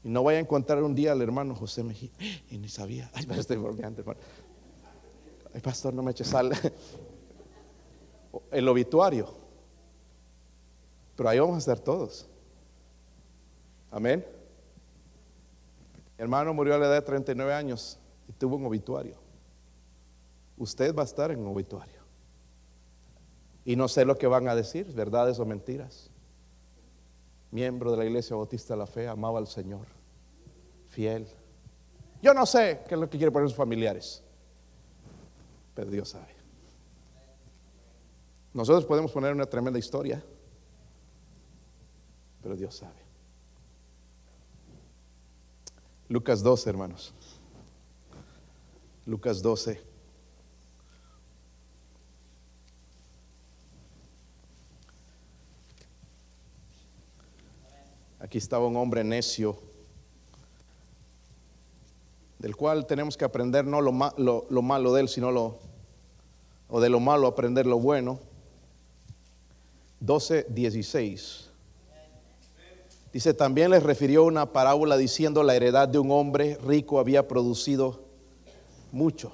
Y 0.04 0.10
no 0.10 0.22
voy 0.22 0.36
a 0.36 0.40
encontrar 0.40 0.84
un 0.84 0.94
día 0.94 1.12
al 1.12 1.22
hermano 1.22 1.56
José 1.56 1.84
Mejía. 1.84 2.12
Y 2.50 2.58
ni 2.58 2.70
sabía. 2.70 3.10
Ay, 3.14 3.28
estoy 3.38 3.58
hermano. 3.58 4.16
Pastor, 5.64 5.94
no 5.94 6.04
me 6.04 6.12
eches 6.12 6.28
sal. 6.28 6.52
El 8.52 8.68
obituario. 8.68 9.34
Pero 11.16 11.30
ahí 11.30 11.40
vamos 11.40 11.56
a 11.56 11.60
estar 11.60 11.80
todos. 11.80 12.28
Amén. 13.90 14.26
Hermano 16.18 16.54
murió 16.54 16.76
a 16.76 16.78
la 16.78 16.88
edad 16.88 16.96
de 16.96 17.02
39 17.02 17.54
años 17.54 17.98
y 18.28 18.34
tuvo 18.34 18.56
un 18.56 18.66
obituario. 18.66 19.18
Usted 20.58 20.96
va 20.96 21.02
a 21.02 21.06
estar 21.06 21.32
en 21.32 21.40
un 21.40 21.48
obituario. 21.48 22.02
Y 23.66 23.76
no 23.76 23.88
sé 23.88 24.06
lo 24.06 24.18
que 24.18 24.28
van 24.28 24.48
a 24.48 24.56
decir, 24.56 24.94
verdades 24.94 25.40
o 25.40 25.46
mentiras. 25.46 26.12
Miembro 27.52 27.92
de 27.92 27.98
la 27.98 28.06
Iglesia 28.06 28.36
Bautista 28.36 28.76
de 28.76 28.80
la 28.80 28.88
Fe, 28.88 29.08
amaba 29.08 29.40
al 29.40 29.48
Señor, 29.48 29.88
fiel. 30.90 31.28
Yo 32.22 32.34
no 32.34 32.46
sé 32.46 32.82
qué 32.88 32.94
es 32.94 33.00
lo 33.00 33.10
que 33.10 33.18
quiere 33.18 33.32
poner 33.32 33.50
sus 33.50 33.58
familiares, 33.58 34.24
pero 35.74 35.90
Dios 35.90 36.10
sabe. 36.10 36.36
Nosotros 38.54 38.86
podemos 38.86 39.12
poner 39.12 39.34
una 39.34 39.48
tremenda 39.48 39.80
historia, 39.80 40.24
pero 42.42 42.56
Dios 42.56 42.76
sabe. 42.76 43.04
Lucas 46.08 46.44
12, 46.44 46.70
hermanos. 46.70 47.15
Lucas 49.06 49.42
12. 49.42 49.80
Aquí 58.20 58.40
estaba 58.40 58.66
un 58.66 58.76
hombre 58.78 59.04
necio, 59.04 59.60
del 62.40 62.56
cual 62.56 62.88
tenemos 62.88 63.16
que 63.16 63.26
aprender 63.26 63.66
no 63.66 63.80
lo, 63.82 63.92
lo, 64.50 64.62
malo 64.64 64.94
de 64.94 65.02
él, 65.02 65.10
sino 65.10 65.32
lo, 65.32 65.60
o 66.68 66.82
de 66.82 66.90
lo 66.90 67.00
malo 67.00 67.28
aprender 67.28 67.68
lo 67.68 67.78
bueno. 67.78 68.20
12, 70.00 70.48
16. 70.50 71.52
Dice, 73.14 73.34
también 73.36 73.70
les 73.70 73.84
refirió 73.84 74.24
una 74.24 74.52
parábola 74.52 74.98
diciendo 74.98 75.44
la 75.44 75.56
heredad 75.56 75.88
de 75.88 76.00
un 76.00 76.10
hombre 76.10 76.58
rico 76.66 77.00
había 77.00 77.28
producido 77.28 78.05
mucho. 78.96 79.32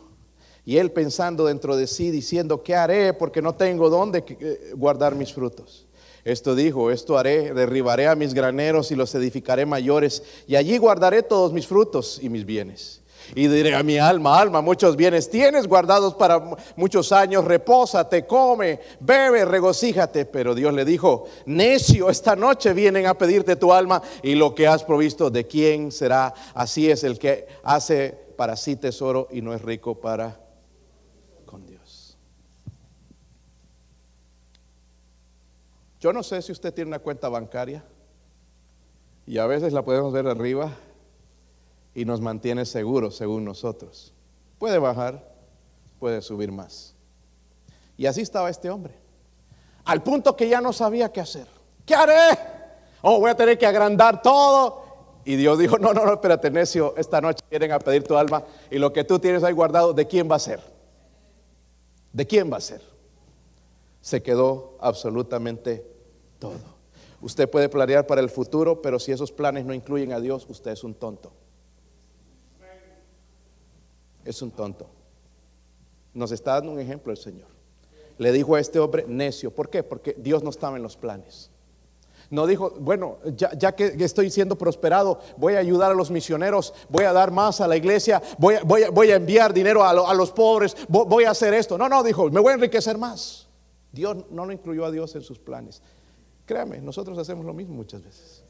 Y 0.66 0.78
él 0.78 0.92
pensando 0.92 1.46
dentro 1.46 1.76
de 1.76 1.88
sí, 1.88 2.12
diciendo, 2.12 2.62
¿qué 2.62 2.76
haré? 2.76 3.14
Porque 3.14 3.42
no 3.42 3.56
tengo 3.56 3.90
dónde 3.90 4.24
eh, 4.28 4.74
guardar 4.76 5.16
mis 5.16 5.34
frutos. 5.34 5.88
Esto 6.24 6.54
dijo, 6.54 6.92
esto 6.92 7.18
haré, 7.18 7.54
derribaré 7.54 8.08
a 8.08 8.16
mis 8.16 8.34
graneros 8.34 8.92
y 8.92 8.96
los 8.96 9.16
edificaré 9.16 9.66
mayores, 9.66 10.22
y 10.48 10.56
allí 10.56 10.78
guardaré 10.78 11.24
todos 11.24 11.52
mis 11.52 11.66
frutos 11.66 12.20
y 12.22 12.30
mis 12.30 12.46
bienes. 12.46 13.02
Y 13.34 13.48
diré 13.48 13.76
a 13.76 13.84
mi 13.84 13.98
alma, 13.98 14.40
alma, 14.40 14.62
muchos 14.62 14.96
bienes 14.96 15.30
tienes 15.30 15.68
guardados 15.68 16.16
para 16.16 16.44
muchos 16.76 17.12
años, 17.12 17.46
repósate, 17.46 18.26
come, 18.26 18.80
bebe, 19.00 19.46
regocíjate. 19.46 20.26
Pero 20.26 20.54
Dios 20.54 20.74
le 20.74 20.84
dijo, 20.84 21.26
necio, 21.46 22.10
esta 22.10 22.36
noche 22.36 22.74
vienen 22.74 23.06
a 23.06 23.14
pedirte 23.14 23.56
tu 23.56 23.72
alma 23.72 24.02
y 24.22 24.36
lo 24.36 24.54
que 24.54 24.68
has 24.68 24.84
provisto, 24.84 25.30
¿de 25.30 25.48
quién 25.48 25.92
será? 25.92 26.34
Así 26.54 26.90
es 26.90 27.04
el 27.04 27.18
que 27.18 27.48
hace 27.64 28.31
para 28.42 28.56
sí 28.56 28.76
tesoro 28.76 29.28
y 29.30 29.44
no 29.44 29.54
es 29.54 29.62
rico 29.62 30.02
para 30.02 30.40
con 31.46 31.64
Dios. 31.68 32.18
Yo 36.00 36.12
no 36.12 36.24
sé 36.24 36.42
si 36.42 36.52
usted 36.52 36.74
tiene 36.74 36.88
una 36.88 36.98
cuenta 36.98 37.30
bancaria 37.30 37.84
y 39.28 39.38
a 39.38 39.46
veces 39.46 39.74
la 39.74 39.84
podemos 39.84 40.12
ver 40.12 40.26
arriba 40.26 40.72
y 41.94 42.04
nos 42.04 42.20
mantiene 42.20 42.66
seguros 42.66 43.16
según 43.16 43.46
nosotros. 43.46 44.12
Puede 44.58 44.80
bajar, 44.80 45.36
puede 46.00 46.24
subir 46.24 46.52
más. 46.52 46.96
Y 47.96 48.08
así 48.08 48.22
estaba 48.22 48.50
este 48.50 48.72
hombre. 48.72 48.96
Al 49.86 50.02
punto 50.02 50.36
que 50.36 50.50
ya 50.50 50.62
no 50.62 50.74
sabía 50.74 51.12
qué 51.12 51.22
hacer. 51.22 51.46
¿Qué 51.86 51.94
haré? 51.94 52.40
Oh, 53.04 53.20
voy 53.20 53.30
a 53.30 53.36
tener 53.36 53.60
que 53.60 53.68
agrandar 53.68 54.24
todo 54.24 54.91
y 55.24 55.36
Dios 55.36 55.60
dijo, 55.60 55.78
no, 55.78 55.94
no, 55.94 56.06
no, 56.06 56.14
espérate, 56.14 56.50
necio, 56.50 56.96
esta 56.98 57.22
noche 57.22 57.44
vienen 57.50 57.72
a 57.72 57.80
pedir 57.80 58.04
tu 58.04 58.16
alma 58.18 58.44
y 58.70 58.78
lo 58.78 58.92
que 58.92 59.04
tú 59.04 59.20
tienes 59.20 59.44
ahí 59.44 59.54
guardado, 59.54 59.94
¿de 59.94 60.08
quién 60.08 60.30
va 60.30 60.36
a 60.36 60.40
ser? 60.40 60.60
¿De 62.12 62.26
quién 62.26 62.52
va 62.52 62.58
a 62.58 62.62
ser? 62.62 62.82
Se 64.02 64.24
quedó 64.24 64.78
absolutamente 64.80 65.86
todo. 66.40 66.72
Usted 67.22 67.48
puede 67.50 67.70
planear 67.70 68.08
para 68.08 68.20
el 68.22 68.30
futuro, 68.30 68.82
pero 68.82 68.98
si 68.98 69.12
esos 69.12 69.32
planes 69.32 69.64
no 69.64 69.74
incluyen 69.74 70.12
a 70.12 70.20
Dios, 70.20 70.48
usted 70.50 70.72
es 70.72 70.84
un 70.84 70.96
tonto. 70.96 71.32
Es 74.26 74.42
un 74.42 74.52
tonto. 74.52 74.88
Nos 76.14 76.32
está 76.32 76.54
dando 76.54 76.72
un 76.72 76.80
ejemplo 76.80 77.12
el 77.12 77.18
Señor. 77.18 77.48
Le 78.18 78.32
dijo 78.32 78.56
a 78.56 78.60
este 78.60 78.80
hombre 78.80 79.06
necio. 79.08 79.52
¿Por 79.52 79.70
qué? 79.70 79.84
Porque 79.84 80.16
Dios 80.18 80.44
no 80.44 80.50
estaba 80.50 80.78
en 80.78 80.84
los 80.84 80.98
planes. 80.98 81.51
No 82.32 82.48
dijo, 82.48 82.72
bueno, 82.80 83.18
ya, 83.36 83.74
que 83.76 83.94
estoy 84.00 84.32
siendo 84.32 84.58
prosperado, 84.58 85.20
voy 85.36 85.56
a 85.56 85.60
ayudar 85.60 85.92
a 85.92 85.94
los 85.94 86.10
misioneros, 86.10 86.74
voy 86.88 87.04
a 87.04 87.12
dar 87.12 87.30
más 87.30 87.60
a 87.60 87.68
la 87.68 87.76
iglesia, 87.76 88.22
voy, 88.38 88.56
a 89.12 89.16
enviar 89.16 89.54
dinero 89.54 89.84
a, 89.84 90.14
los 90.14 90.32
pobres, 90.32 90.78
voy, 90.88 91.26
a 91.26 91.32
hacer 91.32 91.54
esto. 91.54 91.78
No, 91.78 91.90
no, 91.90 92.02
dijo, 92.04 92.30
me 92.32 92.40
voy 92.40 92.52
a 92.52 92.56
enriquecer 92.56 92.98
más. 92.98 93.50
Dios 93.92 94.16
no 94.30 94.46
lo 94.46 94.54
incluyó 94.54 94.86
a 94.86 94.92
Dios 94.92 95.14
en 95.16 95.24
sus 95.24 95.40
planes. 95.40 95.82
Créame, 96.46 96.80
nosotros 96.80 97.18
hacemos 97.18 97.46
lo 97.46 97.54
mismo 97.54 97.76
muchas 97.76 98.02
veces. 98.02 98.46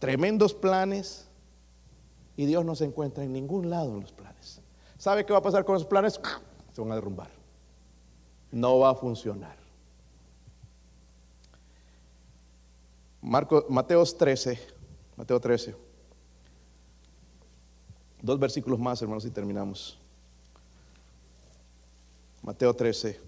Tremendos 0.00 0.52
planes 0.52 1.28
y 2.36 2.44
Dios 2.44 2.64
no 2.64 2.74
se 2.74 2.86
encuentra 2.86 3.22
en 3.22 3.32
ningún 3.32 3.70
lado 3.70 3.94
en 3.94 4.00
los 4.00 4.10
planes. 4.10 4.60
¿Sabe 4.98 5.24
qué 5.24 5.32
va 5.32 5.38
a 5.38 5.42
pasar 5.42 5.64
con 5.64 5.74
los 5.74 5.84
planes? 5.84 6.20
Se 6.72 6.80
van 6.80 6.90
a 6.90 6.96
derrumbar. 6.96 7.30
No 8.50 8.80
va 8.80 8.90
a 8.90 8.94
funcionar. 8.96 9.67
Marco, 13.20 13.66
Mateos 13.68 14.16
13, 14.16 14.58
Mateo 15.16 15.40
13. 15.40 15.74
Dos 18.22 18.38
versículos 18.38 18.78
más, 18.78 19.00
hermanos, 19.02 19.24
y 19.24 19.30
terminamos. 19.30 19.98
Mateo 22.42 22.74
13. 22.74 23.20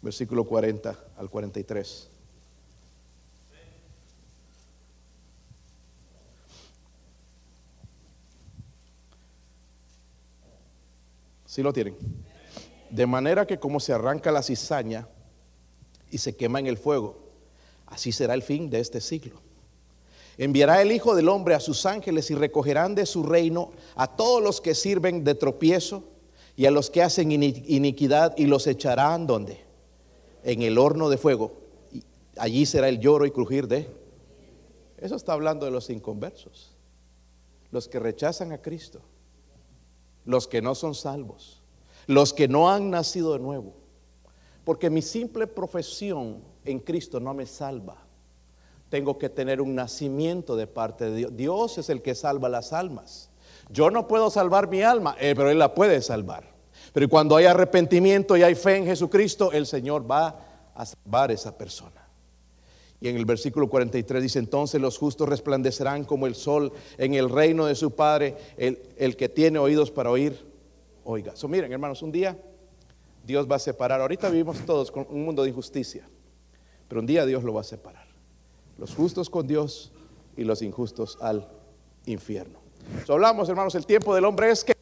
Versículo 0.00 0.44
40 0.44 0.96
al 1.16 1.28
43. 1.28 2.08
¿Sí 11.46 11.62
lo 11.62 11.72
tienen? 11.72 11.96
De 12.90 13.06
manera 13.06 13.46
que 13.46 13.58
como 13.58 13.80
se 13.80 13.92
arranca 13.92 14.32
la 14.32 14.42
cizaña 14.42 15.08
y 16.10 16.18
se 16.18 16.36
quema 16.36 16.58
en 16.58 16.66
el 16.66 16.78
fuego, 16.78 17.16
así 17.86 18.12
será 18.12 18.34
el 18.34 18.42
fin 18.42 18.70
de 18.70 18.80
este 18.80 19.00
siglo. 19.00 19.40
Enviará 20.38 20.80
el 20.80 20.92
Hijo 20.92 21.16
del 21.16 21.28
Hombre 21.28 21.54
a 21.54 21.60
sus 21.60 21.84
ángeles 21.84 22.30
y 22.30 22.34
recogerán 22.34 22.94
de 22.94 23.06
su 23.06 23.24
reino 23.24 23.72
a 23.96 24.06
todos 24.06 24.40
los 24.42 24.60
que 24.60 24.74
sirven 24.74 25.24
de 25.24 25.34
tropiezo 25.34 26.04
y 26.56 26.66
a 26.66 26.70
los 26.70 26.90
que 26.90 27.02
hacen 27.02 27.32
iniquidad 27.32 28.34
y 28.36 28.46
los 28.46 28.66
echarán 28.66 29.26
donde? 29.26 29.60
En 30.44 30.62
el 30.62 30.78
horno 30.78 31.08
de 31.08 31.18
fuego. 31.18 31.52
Allí 32.36 32.66
será 32.66 32.88
el 32.88 33.00
lloro 33.00 33.26
y 33.26 33.32
crujir 33.32 33.66
de. 33.66 33.88
Eso 34.96 35.16
está 35.16 35.32
hablando 35.32 35.66
de 35.66 35.72
los 35.72 35.90
inconversos, 35.90 36.72
los 37.70 37.88
que 37.88 38.00
rechazan 38.00 38.52
a 38.52 38.58
Cristo, 38.58 39.00
los 40.24 40.48
que 40.48 40.60
no 40.60 40.74
son 40.74 40.94
salvos, 40.94 41.57
los 42.08 42.34
que 42.34 42.48
no 42.48 42.68
han 42.68 42.90
nacido 42.90 43.34
de 43.34 43.38
nuevo. 43.38 43.74
Porque 44.64 44.90
mi 44.90 45.02
simple 45.02 45.46
profesión 45.46 46.42
en 46.64 46.80
Cristo 46.80 47.20
no 47.20 47.32
me 47.32 47.46
salva 47.46 48.08
tengo 48.88 49.18
que 49.18 49.28
tener 49.28 49.60
un 49.60 49.74
nacimiento 49.74 50.56
de 50.56 50.66
parte 50.66 51.10
de 51.10 51.16
Dios. 51.16 51.36
Dios 51.36 51.78
es 51.78 51.88
el 51.90 52.02
que 52.02 52.14
salva 52.14 52.48
las 52.48 52.72
almas. 52.72 53.30
Yo 53.70 53.90
no 53.90 54.08
puedo 54.08 54.30
salvar 54.30 54.68
mi 54.68 54.82
alma, 54.82 55.16
eh, 55.20 55.34
pero 55.36 55.50
Él 55.50 55.58
la 55.58 55.74
puede 55.74 56.00
salvar. 56.00 56.44
Pero 56.92 57.08
cuando 57.08 57.36
hay 57.36 57.44
arrepentimiento 57.44 58.36
y 58.36 58.42
hay 58.42 58.54
fe 58.54 58.76
en 58.76 58.86
Jesucristo, 58.86 59.52
el 59.52 59.66
Señor 59.66 60.10
va 60.10 60.70
a 60.74 60.86
salvar 60.86 61.30
a 61.30 61.34
esa 61.34 61.56
persona. 61.56 62.08
Y 63.00 63.08
en 63.08 63.16
el 63.16 63.26
versículo 63.26 63.68
43 63.68 64.22
dice, 64.22 64.38
entonces 64.38 64.80
los 64.80 64.98
justos 64.98 65.28
resplandecerán 65.28 66.04
como 66.04 66.26
el 66.26 66.34
sol 66.34 66.72
en 66.96 67.14
el 67.14 67.28
reino 67.28 67.66
de 67.66 67.74
su 67.74 67.92
Padre, 67.92 68.36
el, 68.56 69.16
que 69.16 69.28
tiene 69.28 69.58
oídos 69.58 69.90
para 69.90 70.10
oír, 70.10 70.47
oiga. 71.10 71.34
So, 71.34 71.48
miren, 71.48 71.72
hermanos, 71.72 72.02
un 72.02 72.12
día 72.12 72.38
Dios 73.24 73.50
va 73.50 73.56
a 73.56 73.58
separar, 73.58 74.00
ahorita 74.00 74.28
vivimos 74.28 74.58
todos 74.66 74.90
con 74.90 75.06
un 75.08 75.24
mundo 75.24 75.42
de 75.42 75.48
injusticia, 75.48 76.06
pero 76.86 77.00
un 77.00 77.06
día 77.06 77.24
Dios 77.24 77.42
lo 77.42 77.54
va 77.54 77.62
a 77.62 77.64
separar 77.64 78.06
los 78.76 78.94
justos 78.94 79.28
con 79.28 79.46
Dios 79.46 79.90
y 80.36 80.44
los 80.44 80.62
injustos 80.62 81.18
al 81.20 81.48
infierno. 82.06 82.60
hablamos, 83.08 83.48
hermanos, 83.48 83.74
el 83.74 83.86
tiempo 83.86 84.14
del 84.14 84.24
hombre 84.24 84.50
es 84.50 84.64
que 84.64 84.74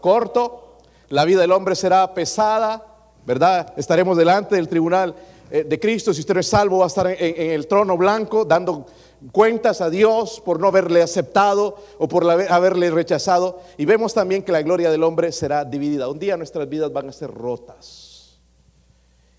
corto, 0.00 0.78
la 1.10 1.24
vida 1.24 1.42
del 1.42 1.52
hombre 1.52 1.76
será 1.76 2.12
pesada, 2.12 2.84
¿verdad? 3.24 3.72
Estaremos 3.76 4.16
delante 4.16 4.56
del 4.56 4.68
tribunal 4.68 5.14
de 5.50 5.80
Cristo. 5.80 6.12
Si 6.12 6.20
usted 6.20 6.36
es 6.38 6.48
salvo, 6.48 6.78
va 6.78 6.84
a 6.84 6.88
estar 6.88 7.06
en, 7.06 7.50
el 7.50 7.66
trono 7.66 7.96
blanco 7.96 8.44
dando 8.44 8.86
cuentas 9.32 9.80
a 9.80 9.90
Dios 9.90 10.42
por 10.44 10.60
no 10.60 10.68
haberle 10.68 11.02
aceptado 11.02 11.76
o 11.98 12.08
por 12.08 12.28
haberle 12.28 12.90
rechazado. 12.90 13.60
Y 13.76 13.84
vemos 13.84 14.14
también 14.14 14.42
que 14.42 14.52
la 14.52 14.62
gloria 14.62 14.90
del 14.90 15.02
hombre 15.02 15.32
será 15.32 15.64
dividida. 15.64 16.08
Un 16.08 16.18
día 16.18 16.36
nuestras 16.36 16.68
vidas 16.68 16.92
van 16.92 17.08
a 17.08 17.12
ser 17.12 17.30
rotas. 17.30 18.14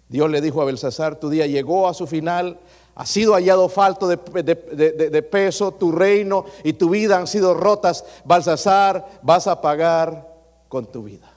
Dios 0.08 0.30
le 0.30 0.42
dijo 0.42 0.62
a 0.62 0.66
Belsasar, 0.66 1.20
tu 1.20 1.30
día 1.30 1.48
llegó 1.48 1.88
a 1.88 1.94
su 1.94 2.06
final, 2.06 2.60
ha 2.94 3.06
sido 3.06 3.34
hallado 3.34 3.68
falto 3.70 4.08
de, 4.08 5.28
peso, 5.30 5.72
tu 5.72 5.92
reino 5.92 6.46
y 6.64 6.74
tu 6.74 6.90
vida 6.90 7.18
han 7.18 7.28
sido 7.28 7.54
rotas. 7.54 8.06
Balsasar, 8.24 9.06
vas 9.24 9.48
a 9.48 9.60
pagar 9.62 10.34
con 10.70 10.86
tu 10.86 11.04
vida. 11.04 11.32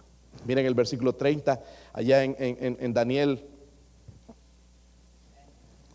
Miren 0.47 0.67
el 0.67 0.75
versículo 0.75 1.15
30, 1.15 1.61
allá 1.93 2.23
en, 2.23 2.95
Daniel 2.95 3.45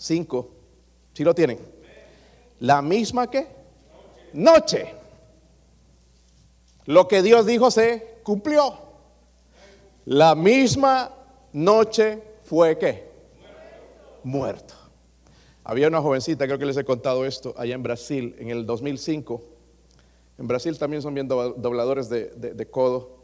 5. 0.03 0.49
Si 1.13 1.23
lo 1.23 1.33
tienen? 1.33 1.59
La 2.59 2.81
misma 2.81 3.29
que 3.29 3.47
noche. 4.33 4.93
Lo 6.85 7.07
que 7.07 7.21
Dios 7.21 7.45
dijo 7.45 7.71
se 7.71 8.19
cumplió. 8.21 8.77
La 10.05 10.35
misma 10.35 11.09
noche 11.53 12.21
fue 12.43 12.77
que 12.77 13.07
muerto. 14.25 14.73
Había 15.63 15.87
una 15.87 16.01
jovencita, 16.01 16.45
creo 16.47 16.59
que 16.59 16.65
les 16.65 16.75
he 16.75 16.83
contado 16.83 17.25
esto, 17.25 17.53
allá 17.57 17.73
en 17.73 17.83
Brasil, 17.83 18.35
en 18.39 18.49
el 18.49 18.65
2005. 18.65 19.41
En 20.37 20.47
Brasil 20.47 20.77
también 20.77 21.01
son 21.01 21.13
bien 21.13 21.29
dobladores 21.29 22.09
de, 22.09 22.67
codo, 22.69 23.23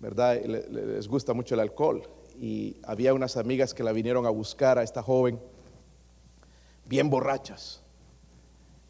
¿verdad? 0.00 0.42
les 0.42 1.06
gusta 1.06 1.32
mucho 1.32 1.54
el 1.54 1.60
alcohol. 1.60 2.02
Y 2.40 2.78
había 2.82 3.14
unas 3.14 3.36
amigas 3.36 3.72
que 3.72 3.84
la 3.84 3.92
vinieron 3.92 4.26
a 4.26 4.30
buscar 4.30 4.78
a 4.78 4.82
esta 4.82 5.00
joven, 5.00 5.38
bien 6.84 7.10
borrachas. 7.10 7.82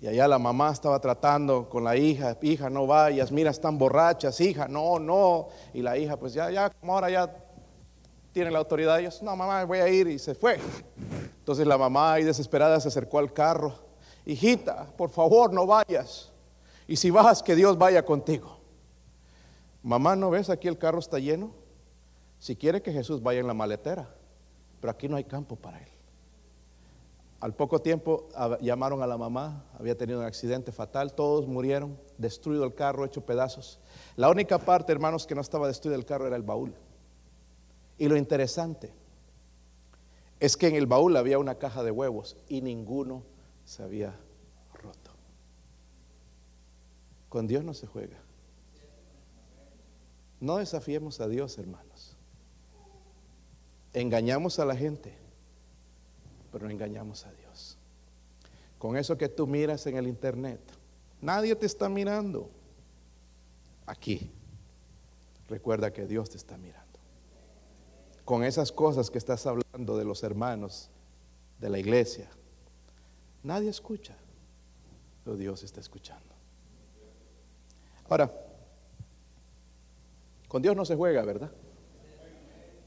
Y 0.00 0.08
allá 0.08 0.26
la 0.26 0.38
mamá 0.38 0.72
estaba 0.72 0.98
tratando 0.98 1.68
con 1.68 1.84
la 1.84 1.96
hija, 1.96 2.36
hija, 2.42 2.68
no 2.68 2.88
vayas, 2.88 3.30
mira, 3.30 3.50
están 3.52 3.78
borrachas, 3.78 4.40
hija, 4.40 4.66
no, 4.66 4.98
no. 4.98 5.48
Y 5.72 5.80
la 5.80 5.96
hija, 5.96 6.16
pues 6.16 6.34
ya, 6.34 6.50
ya, 6.50 6.70
como 6.70 6.94
ahora 6.94 7.08
ya 7.08 7.32
tiene 8.32 8.50
la 8.50 8.58
autoridad, 8.58 8.98
ellos, 8.98 9.22
no, 9.22 9.36
mamá, 9.36 9.64
voy 9.64 9.78
a 9.78 9.88
ir, 9.88 10.08
y 10.08 10.18
se 10.18 10.34
fue. 10.34 10.58
Entonces 11.38 11.66
la 11.66 11.78
mamá 11.78 12.14
ahí 12.14 12.24
desesperada 12.24 12.80
se 12.80 12.88
acercó 12.88 13.20
al 13.20 13.32
carro. 13.32 13.74
Hijita, 14.26 14.86
por 14.96 15.10
favor, 15.10 15.52
no 15.52 15.66
vayas. 15.66 16.32
Y 16.88 16.96
si 16.96 17.10
vas, 17.10 17.42
que 17.42 17.54
Dios 17.54 17.78
vaya 17.78 18.04
contigo. 18.04 18.58
Mamá, 19.82 20.16
¿no 20.16 20.30
ves? 20.30 20.50
Aquí 20.50 20.66
el 20.66 20.78
carro 20.78 20.98
está 20.98 21.18
lleno. 21.18 21.52
Si 22.38 22.56
quiere 22.56 22.82
que 22.82 22.92
Jesús 22.92 23.22
vaya 23.22 23.38
en 23.38 23.46
la 23.46 23.54
maletera, 23.54 24.08
pero 24.80 24.90
aquí 24.90 25.08
no 25.08 25.16
hay 25.16 25.24
campo 25.24 25.54
para 25.54 25.78
él. 25.78 25.91
Al 27.42 27.56
poco 27.56 27.80
tiempo 27.80 28.28
llamaron 28.60 29.02
a 29.02 29.06
la 29.08 29.18
mamá, 29.18 29.64
había 29.76 29.96
tenido 29.96 30.20
un 30.20 30.24
accidente 30.24 30.70
fatal, 30.70 31.12
todos 31.12 31.48
murieron, 31.48 31.98
destruido 32.16 32.62
el 32.62 32.72
carro, 32.72 33.04
hecho 33.04 33.26
pedazos. 33.26 33.80
La 34.14 34.30
única 34.30 34.58
parte, 34.58 34.92
hermanos, 34.92 35.26
que 35.26 35.34
no 35.34 35.40
estaba 35.40 35.66
destruido 35.66 35.98
el 35.98 36.06
carro 36.06 36.28
era 36.28 36.36
el 36.36 36.44
baúl. 36.44 36.72
Y 37.98 38.06
lo 38.06 38.16
interesante 38.16 38.94
es 40.38 40.56
que 40.56 40.68
en 40.68 40.76
el 40.76 40.86
baúl 40.86 41.16
había 41.16 41.40
una 41.40 41.56
caja 41.56 41.82
de 41.82 41.90
huevos 41.90 42.36
y 42.46 42.60
ninguno 42.60 43.24
se 43.64 43.82
había 43.82 44.14
roto. 44.74 45.10
Con 47.28 47.48
Dios 47.48 47.64
no 47.64 47.74
se 47.74 47.88
juega. 47.88 48.22
No 50.38 50.58
desafiemos 50.58 51.20
a 51.20 51.26
Dios, 51.26 51.58
hermanos. 51.58 52.16
Engañamos 53.94 54.60
a 54.60 54.64
la 54.64 54.76
gente, 54.76 55.18
pero 56.52 56.70
engañamos 56.70 57.26
a 57.26 57.32
Dios. 57.32 57.78
Con 58.78 58.96
eso 58.96 59.16
que 59.16 59.28
tú 59.28 59.46
miras 59.46 59.86
en 59.86 59.96
el 59.96 60.06
internet, 60.06 60.60
nadie 61.20 61.56
te 61.56 61.66
está 61.66 61.88
mirando. 61.88 62.50
Aquí, 63.86 64.30
recuerda 65.48 65.92
que 65.92 66.06
Dios 66.06 66.30
te 66.30 66.36
está 66.36 66.56
mirando 66.56 66.82
con 68.24 68.44
esas 68.44 68.72
cosas 68.72 69.10
que 69.10 69.18
estás 69.18 69.46
hablando 69.46 69.96
de 69.96 70.04
los 70.04 70.22
hermanos 70.22 70.90
de 71.58 71.70
la 71.70 71.78
iglesia. 71.78 72.30
Nadie 73.42 73.68
escucha, 73.68 74.16
pero 75.24 75.36
Dios 75.36 75.62
está 75.62 75.80
escuchando. 75.80 76.34
Ahora, 78.08 78.32
con 80.48 80.62
Dios 80.62 80.76
no 80.76 80.84
se 80.84 80.94
juega, 80.94 81.22
¿verdad? 81.24 81.50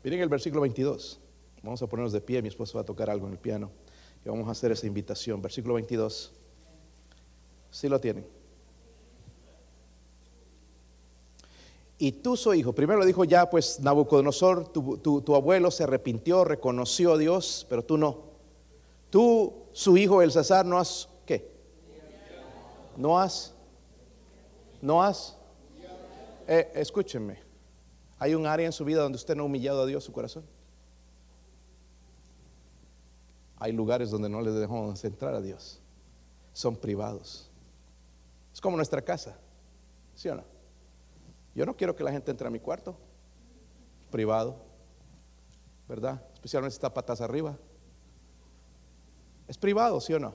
Miren 0.04 0.22
el 0.22 0.30
versículo 0.30 0.62
22. 0.62 1.20
Vamos 1.66 1.82
a 1.82 1.88
ponernos 1.88 2.14
de 2.14 2.22
pie, 2.22 2.42
mi 2.42 2.48
esposo 2.48 2.78
va 2.78 2.84
a 2.84 2.86
tocar 2.86 3.10
algo 3.10 3.28
en 3.28 3.34
el 3.34 3.40
piano 3.40 3.72
y 4.24 4.30
vamos 4.30 4.48
a 4.48 4.52
hacer 4.52 4.72
esa 4.72 4.88
invitación. 4.88 5.42
Versículo 5.42 5.74
22. 5.74 6.32
Si 7.72 7.90
lo 7.90 8.00
tienen. 8.00 8.26
y 11.98 12.12
tú 12.12 12.36
su 12.36 12.54
hijo. 12.54 12.74
Primero 12.74 13.00
le 13.00 13.06
dijo 13.06 13.24
ya, 13.24 13.50
pues 13.50 13.80
Nabucodonosor, 13.80 14.68
tu, 14.68 14.98
tu, 14.98 15.36
abuelo 15.36 15.72
se 15.72 15.84
arrepintió, 15.84 16.44
reconoció 16.44 17.14
a 17.14 17.18
Dios, 17.18 17.66
pero 17.70 17.84
tú 17.84 17.98
no. 17.98 18.36
Tú, 19.10 19.68
su 19.72 19.98
hijo 19.98 20.22
el 20.22 20.32
César, 20.32 20.66
no 20.66 20.78
has, 20.78 21.08
¿qué? 21.26 21.52
No 22.98 23.20
has, 23.20 23.54
no 24.82 25.02
has. 25.02 25.38
Eh, 26.48 26.70
escúchenme, 26.76 27.40
¿hay 28.20 28.36
un 28.36 28.46
área 28.46 28.66
en 28.66 28.74
su 28.74 28.84
vida 28.84 29.02
donde 29.02 29.16
usted 29.16 29.36
no 29.36 29.44
ha 29.44 29.46
humillado 29.46 29.84
a 29.84 29.86
Dios 29.86 30.04
su 30.04 30.12
corazón? 30.12 30.44
Hay 33.58 33.72
lugares 33.72 34.10
donde 34.12 34.30
no 34.30 34.42
le 34.42 34.52
dejamos 34.52 35.04
entrar 35.06 35.34
a 35.34 35.42
Dios. 35.42 35.80
Son 36.54 36.76
privados. 36.76 37.50
Es 38.54 38.62
como 38.62 38.78
nuestra 38.78 39.02
casa, 39.02 39.38
¿sí 40.14 40.30
o 40.30 40.36
no? 40.36 40.44
Yo 41.54 41.66
no 41.66 41.76
quiero 41.76 41.96
que 41.96 42.04
la 42.04 42.12
gente 42.12 42.32
entre 42.32 42.48
a 42.48 42.52
mi 42.52 42.60
cuarto 42.60 42.98
privado, 44.12 44.56
¿verdad? 45.88 46.22
Especialmente 46.34 46.72
si 46.72 46.78
está 46.78 46.94
patas 46.94 47.20
arriba. 47.22 47.58
Es 49.48 49.58
privado, 49.58 50.00
¿sí 50.00 50.14
o 50.14 50.20
no? 50.20 50.34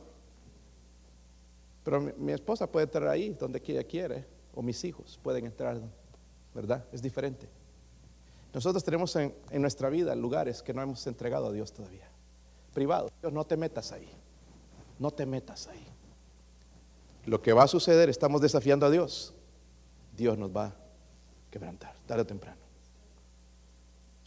Pero 1.82 2.00
mi, 2.00 2.32
esposa 2.32 2.70
puede 2.70 2.84
entrar 2.84 3.08
ahí 3.08 3.30
donde 3.30 3.62
ella 3.66 3.84
quiere, 3.84 4.26
o 4.54 4.62
mis 4.62 4.84
hijos 4.84 5.18
pueden 5.22 5.46
entrar, 5.46 5.80
¿verdad? 6.54 6.84
Es 6.92 7.00
diferente. 7.00 7.48
Nosotros 8.52 8.84
tenemos 8.84 9.14
en, 9.16 9.34
en 9.50 9.62
nuestra 9.62 9.88
vida 9.88 10.14
lugares 10.14 10.62
que 10.62 10.74
no 10.74 10.82
hemos 10.82 11.06
entregado 11.06 11.46
a 11.46 11.52
Dios 11.52 11.72
todavía. 11.72 12.09
Privado. 12.74 13.10
Dios, 13.20 13.32
no 13.32 13.44
te 13.44 13.56
metas 13.56 13.92
ahí. 13.92 14.08
No 14.98 15.10
te 15.10 15.26
metas 15.26 15.66
ahí. 15.68 15.86
Lo 17.26 17.42
que 17.42 17.52
va 17.52 17.64
a 17.64 17.68
suceder, 17.68 18.08
estamos 18.08 18.40
desafiando 18.40 18.86
a 18.86 18.90
Dios. 18.90 19.34
Dios 20.16 20.36
nos 20.38 20.54
va 20.54 20.74
quebrantar, 21.50 21.94
tarde 22.06 22.22
o 22.22 22.26
temprano. 22.26 22.60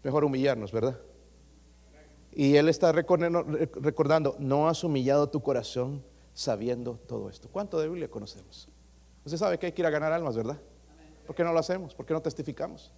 Mejor 0.03 0.25
humillarnos, 0.25 0.71
¿verdad? 0.71 0.99
Y 2.33 2.55
Él 2.55 2.67
está 2.67 2.91
recordando, 2.91 4.35
no 4.39 4.67
has 4.67 4.83
humillado 4.83 5.29
tu 5.29 5.41
corazón 5.41 6.03
sabiendo 6.33 6.99
todo 7.07 7.29
esto. 7.29 7.47
¿Cuánto 7.49 7.79
de 7.79 7.87
Biblia 7.87 8.09
conocemos? 8.09 8.67
Usted 9.23 9.37
sabe 9.37 9.57
que 9.57 9.67
hay 9.67 9.71
que 9.71 9.81
ir 9.81 9.85
a 9.85 9.91
ganar 9.91 10.11
almas, 10.11 10.35
¿verdad? 10.35 10.59
¿Por 11.25 11.35
qué 11.35 11.43
no 11.43 11.53
lo 11.53 11.59
hacemos? 11.59 11.95
¿Por 11.95 12.05
qué 12.05 12.13
no 12.13 12.21
testificamos? 12.21 12.91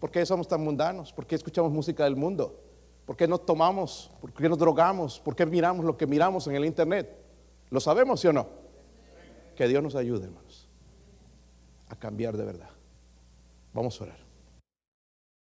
¿Por 0.00 0.10
qué 0.10 0.24
somos 0.24 0.48
tan 0.48 0.62
mundanos? 0.62 1.12
¿Por 1.12 1.26
qué 1.26 1.34
escuchamos 1.34 1.70
música 1.70 2.04
del 2.04 2.16
mundo? 2.16 2.58
¿Por 3.08 3.16
qué 3.16 3.26
no 3.26 3.38
tomamos? 3.38 4.10
¿Por 4.20 4.34
qué 4.34 4.50
nos 4.50 4.58
drogamos? 4.58 5.18
¿Por 5.18 5.34
qué 5.34 5.46
miramos 5.46 5.82
lo 5.82 5.96
que 5.96 6.06
miramos 6.06 6.46
en 6.46 6.56
el 6.56 6.66
internet? 6.66 7.08
¿Lo 7.70 7.80
sabemos, 7.80 8.20
sí 8.20 8.28
o 8.28 8.34
no? 8.34 8.46
Que 9.56 9.66
Dios 9.66 9.82
nos 9.82 9.94
ayude, 9.94 10.26
hermanos, 10.26 10.68
a 11.88 11.96
cambiar 11.96 12.36
de 12.36 12.44
verdad. 12.44 12.68
Vamos 13.72 13.98
a 13.98 14.04
orar. 14.04 14.27